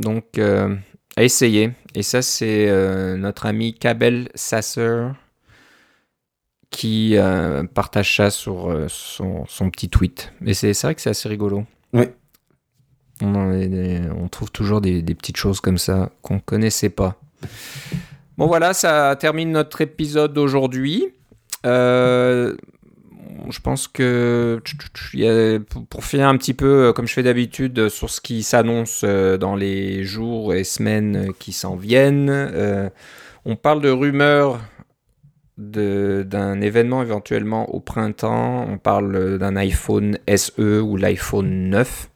Donc, 0.00 0.38
euh, 0.38 0.74
à 1.16 1.22
essayer. 1.22 1.70
Et 1.94 2.02
ça, 2.02 2.20
c'est 2.20 2.68
euh, 2.68 3.16
notre 3.16 3.46
ami 3.46 3.74
Kabel 3.74 4.28
Sasser 4.34 5.06
qui 6.70 7.16
euh, 7.16 7.64
partage 7.64 8.16
ça 8.16 8.30
sur 8.30 8.70
euh, 8.70 8.86
son, 8.88 9.44
son 9.46 9.70
petit 9.70 9.88
tweet. 9.88 10.32
Et 10.44 10.54
c'est 10.54 10.72
vrai 10.82 10.94
que 10.94 11.00
c'est 11.00 11.10
assez 11.10 11.28
rigolo. 11.28 11.64
Oui. 11.92 12.04
On, 13.22 13.34
en 13.34 13.52
est 13.52 13.68
des- 13.68 14.02
on 14.16 14.28
trouve 14.28 14.50
toujours 14.50 14.80
des, 14.80 15.02
des 15.02 15.14
petites 15.14 15.36
choses 15.38 15.60
comme 15.60 15.78
ça 15.78 16.10
qu'on 16.22 16.38
connaissait 16.40 16.90
pas. 16.90 17.16
Bon 18.36 18.46
voilà, 18.46 18.74
ça 18.74 19.16
termine 19.18 19.50
notre 19.50 19.80
épisode 19.80 20.32
d'aujourd'hui. 20.32 21.06
Euh, 21.66 22.54
je 23.50 23.58
pense 23.60 23.88
que 23.88 24.60
pour- 25.90 26.04
finir 26.04 26.28
un 26.28 26.36
petit 26.36 26.54
peu, 26.54 26.92
comme 26.92 27.06
je 27.08 27.14
fais 27.14 27.22
d'habitude, 27.22 27.88
sur 27.88 28.10
ce 28.10 28.20
qui 28.20 28.42
s'annonce 28.42 29.04
dans 29.04 29.56
les 29.56 30.04
jours 30.04 30.54
et 30.54 30.62
semaines 30.64 31.32
qui 31.38 31.52
s'en 31.52 31.74
viennent, 31.76 32.50
on 33.44 33.56
parle 33.56 33.80
de 33.80 33.90
rumeurs 33.90 34.60
d'un 35.58 36.60
événement 36.60 37.02
éventuellement 37.02 37.68
au 37.74 37.80
printemps. 37.80 38.66
On 38.68 38.78
parle 38.78 39.38
d'un 39.38 39.56
iPhone 39.56 40.18
SE 40.36 40.80
ou 40.80 40.96
l'iPhone 40.96 41.68
9. 41.70 42.10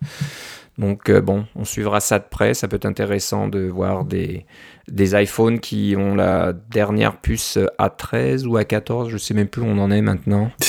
Donc 0.78 1.11
euh, 1.11 1.20
bon, 1.20 1.45
on 1.55 1.64
suivra 1.64 2.01
ça 2.01 2.18
de 2.18 2.24
près. 2.30 2.55
Ça 2.55 2.68
peut 2.68 2.76
être 2.76 2.86
intéressant 2.86 3.49
de 3.49 3.61
voir 3.66 4.05
des, 4.05 4.47
des 4.88 5.20
iPhones 5.20 5.61
qui 5.61 5.95
ont 5.99 6.14
la 6.14 6.53
dernière 6.53 7.16
puce 7.18 7.59
A13 7.78 8.47
ou 8.47 8.59
A14, 8.59 9.09
je 9.09 9.18
sais 9.18 9.34
même 9.34 9.49
plus 9.49 9.62
où 9.62 9.66
on 9.66 9.78
en 9.78 9.90
est 9.90 10.03
maintenant. 10.03 10.51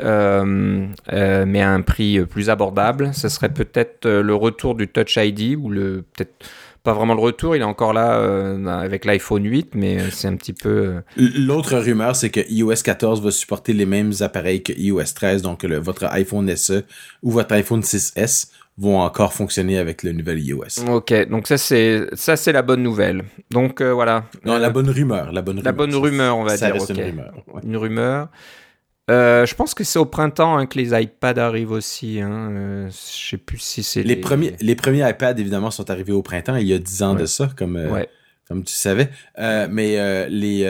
Euh, 0.00 0.88
euh, 1.12 1.44
mais 1.46 1.62
à 1.62 1.70
un 1.70 1.80
prix 1.80 2.26
plus 2.26 2.50
abordable. 2.50 3.14
Ce 3.14 3.28
serait 3.28 3.50
peut-être 3.50 4.08
le 4.08 4.34
retour 4.34 4.74
du 4.74 4.88
Touch 4.88 5.16
ID 5.16 5.56
ou 5.56 5.70
le 5.70 6.02
peut-être 6.02 6.44
pas 6.84 6.92
vraiment 6.92 7.14
le 7.14 7.20
retour. 7.20 7.56
Il 7.56 7.62
est 7.62 7.64
encore 7.64 7.92
là 7.92 8.18
euh, 8.18 8.64
avec 8.66 9.04
l'iPhone 9.04 9.44
8, 9.44 9.74
mais 9.74 9.98
euh, 10.00 10.10
c'est 10.12 10.28
un 10.28 10.36
petit 10.36 10.52
peu 10.52 10.68
euh, 10.68 11.00
L'autre 11.16 11.76
rumeur, 11.78 12.14
c'est 12.14 12.30
que 12.30 12.40
iOS 12.48 12.82
14 12.84 13.20
va 13.22 13.30
supporter 13.32 13.72
les 13.72 13.86
mêmes 13.86 14.12
appareils 14.20 14.62
que 14.62 14.72
iOS 14.72 15.02
13, 15.14 15.42
donc 15.42 15.64
le- 15.64 15.78
votre 15.78 16.04
iPhone 16.12 16.54
SE 16.54 16.84
ou 17.22 17.30
votre 17.32 17.52
iPhone 17.54 17.80
6S 17.80 18.48
vont 18.76 18.98
encore 19.00 19.32
fonctionner 19.32 19.78
avec 19.78 20.02
le 20.02 20.12
nouvel 20.12 20.40
iOS. 20.40 20.84
ok. 20.90 21.28
Donc 21.28 21.46
ça 21.46 21.56
c'est 21.58 22.06
ça 22.14 22.36
c'est 22.36 22.52
la 22.52 22.62
bonne 22.62 22.82
nouvelle. 22.82 23.22
Donc 23.50 23.80
euh, 23.80 23.92
voilà. 23.92 24.24
Non, 24.44 24.58
la 24.58 24.68
bonne 24.70 24.90
rumeur, 24.90 25.32
la 25.32 25.42
bonne 25.42 25.62
la 25.62 25.70
rumeur. 25.70 25.74
bonne 25.86 25.94
rumeur, 25.94 26.36
on 26.36 26.42
va 26.44 26.56
Ça 26.56 26.66
dire. 26.66 26.74
reste 26.74 26.90
une 26.90 27.00
rumeur. 27.02 27.32
ouais. 27.54 27.60
Une 27.64 27.76
rumeur. 27.76 28.28
Euh, 29.10 29.44
je 29.44 29.54
pense 29.54 29.74
que 29.74 29.84
c'est 29.84 29.98
au 29.98 30.06
printemps 30.06 30.56
hein, 30.56 30.66
que 30.66 30.78
les 30.78 30.98
iPads 30.98 31.38
arrivent 31.38 31.72
aussi. 31.72 32.20
Hein. 32.20 32.50
Euh, 32.52 32.88
je 32.88 33.28
sais 33.30 33.36
plus 33.36 33.58
si 33.58 33.82
c'est 33.82 34.02
Les, 34.02 34.16
premiers, 34.16 34.54
les 34.60 34.74
premiers 34.74 35.06
iPads, 35.08 35.36
évidemment, 35.38 35.70
sont 35.70 35.90
arrivés 35.90 36.12
au 36.12 36.22
printemps, 36.22 36.56
il 36.56 36.66
y 36.66 36.72
a 36.72 36.78
10 36.78 37.02
ans 37.02 37.14
Ouais. 37.14 37.20
de 37.22 37.26
ça, 37.26 37.50
comme, 37.56 37.76
euh, 37.76 37.90
Ouais. 37.90 38.08
comme 38.48 38.64
tu 38.64 38.72
savais. 38.72 39.10
Euh, 39.38 39.66
mais 39.70 40.28
les, 40.30 40.64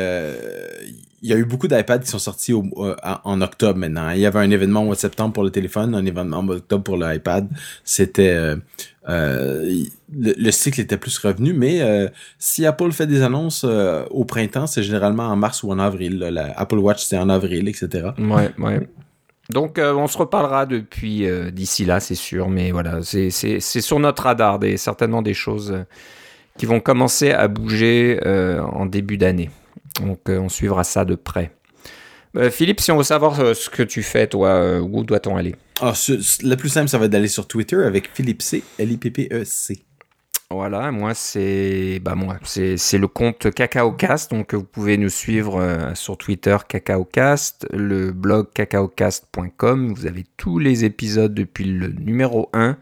il 1.25 1.31
y 1.31 1.33
a 1.33 1.39
eu 1.39 1.47
beaucoup 1.47 1.69
d'iPads 1.69 2.01
qui 2.01 2.09
sont 2.09 2.19
sortis 2.19 2.53
en 2.53 3.41
octobre 3.41 3.79
maintenant. 3.79 4.11
Il 4.11 4.19
y 4.19 4.27
avait 4.27 4.41
un 4.41 4.51
événement 4.51 4.83
au 4.83 4.85
mois 4.85 4.95
de 4.95 5.01
septembre 5.01 5.33
pour 5.33 5.43
le 5.43 5.49
téléphone, 5.49 5.95
un 5.95 6.05
événement 6.05 6.37
en 6.37 6.49
octobre 6.51 6.85
pour 6.85 6.99
l'iPad. 6.99 7.49
C'était 7.83 8.55
le, 9.09 10.51
cycle 10.51 10.83
était 10.83 10.99
plus 10.99 11.17
revenu, 11.17 11.55
mais 11.55 11.81
si 12.39 12.67
Apple 12.67 12.93
fait 12.93 13.07
des 13.07 13.23
annonces 13.23 13.65
au 13.65 14.25
printemps, 14.27 14.67
c'est 14.67 14.83
généralement 14.83 15.23
en 15.23 15.35
mars 15.35 15.63
ou 15.63 15.71
en 15.71 15.79
avril. 15.79 16.19
La 16.19 16.53
Apple 16.59 16.77
Watch 16.77 17.03
c'est 17.03 17.17
en 17.17 17.31
avril, 17.31 17.69
etc. 17.69 18.11
Ouais, 18.19 18.51
ouais. 18.59 18.87
Donc 19.49 19.81
on 19.83 20.07
se 20.07 20.19
reparlera 20.19 20.67
depuis 20.67 21.27
d'ici 21.53 21.87
là, 21.87 22.01
c'est 22.01 22.15
sûr, 22.15 22.51
mais 22.51 22.71
voilà, 22.71 22.99
c'est 23.03 23.31
sur 23.31 23.99
notre 23.99 24.25
radar, 24.25 24.59
des, 24.59 24.77
certainement 24.77 25.23
des 25.23 25.35
choses 25.35 25.75
qui 26.59 26.67
vont 26.67 26.81
commencer 26.81 27.31
à 27.31 27.49
bouger 27.49 28.21
en 28.27 28.85
début 28.85 29.17
d'année. 29.17 29.49
Donc 30.01 30.29
euh, 30.29 30.39
on 30.39 30.49
suivra 30.49 30.85
ça 30.85 31.05
de 31.05 31.15
près. 31.15 31.53
Euh, 32.37 32.51
Philippe, 32.51 32.81
si 32.81 32.91
on 32.91 32.97
veut 32.97 33.05
savoir 33.05 33.39
euh, 33.41 33.55
ce 33.55 33.71
que 33.71 33.83
tu 33.83 34.03
fais, 34.03 34.27
toi, 34.27 34.81
où 34.81 35.05
doit-on 35.05 35.37
aller? 35.37 35.55
Ah, 35.81 35.93
Le 36.43 36.55
plus 36.57 36.69
simple, 36.69 36.89
ça 36.89 36.99
va 36.99 37.05
être 37.05 37.13
d'aller 37.13 37.29
sur 37.29 37.47
Twitter 37.47 37.77
avec 37.77 38.11
Philippe 38.13 38.43
C, 38.43 38.63
L-I-P-P-E-C. 38.79 39.83
Voilà, 40.51 40.93
moi 40.93 41.15
c'est 41.15 41.99
bah 42.01 42.15
moi 42.15 42.39
c'est 42.45 42.99
le 42.99 43.09
compte 43.09 43.51
CacaoCast, 43.51 44.31
donc 44.31 44.55
vous 44.55 44.63
pouvez 44.63 44.99
nous 44.99 45.09
suivre 45.09 45.91
sur 45.95 46.17
Twitter 46.17 46.57
CacaoCast, 46.69 47.67
le 47.73 48.13
blog 48.13 48.53
cacaocast.com, 48.53 49.95
vous 49.95 50.07
avez 50.07 50.25
tous 50.37 50.61
les 50.61 50.85
épisodes 50.85 51.35
depuis 51.35 51.65
le 51.65 51.89
numéro 51.89 52.51
1. 52.53 52.77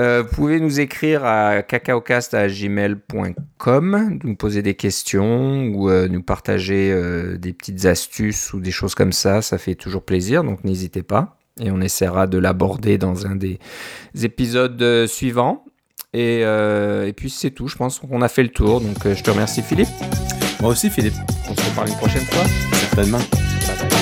Euh, 0.00 0.22
vous 0.22 0.34
pouvez 0.34 0.58
nous 0.58 0.80
écrire 0.80 1.22
à 1.24 1.62
cacaocast.gmail.com, 1.62 4.18
nous 4.24 4.36
poser 4.36 4.62
des 4.62 4.74
questions 4.74 5.66
ou 5.66 5.90
euh, 5.90 6.08
nous 6.08 6.22
partager 6.22 6.90
euh, 6.90 7.36
des 7.36 7.52
petites 7.52 7.84
astuces 7.84 8.54
ou 8.54 8.60
des 8.60 8.70
choses 8.70 8.94
comme 8.94 9.12
ça. 9.12 9.42
Ça 9.42 9.58
fait 9.58 9.74
toujours 9.74 10.02
plaisir, 10.02 10.44
donc 10.44 10.64
n'hésitez 10.64 11.02
pas. 11.02 11.36
Et 11.60 11.70
on 11.70 11.82
essaiera 11.82 12.26
de 12.26 12.38
l'aborder 12.38 12.96
dans 12.96 13.26
un 13.26 13.36
des 13.36 13.58
épisodes 14.22 15.06
suivants. 15.06 15.66
Et, 16.14 16.40
et 16.40 17.12
puis 17.14 17.30
c'est 17.30 17.50
tout, 17.50 17.68
je 17.68 17.76
pense 17.76 17.98
qu'on 17.98 18.22
a 18.22 18.28
fait 18.28 18.42
le 18.42 18.48
tour. 18.48 18.80
Donc 18.80 18.96
je 19.04 19.22
te 19.22 19.30
remercie 19.30 19.60
Philippe. 19.60 19.90
Moi 20.60 20.70
aussi 20.70 20.88
Philippe. 20.88 21.12
On 21.50 21.54
se 21.54 21.60
reparle 21.68 21.90
une 21.90 21.96
prochaine 21.96 22.24
fois. 22.24 22.44
Certainement. 22.72 23.18
Bye 23.18 23.76
bye. 23.90 24.01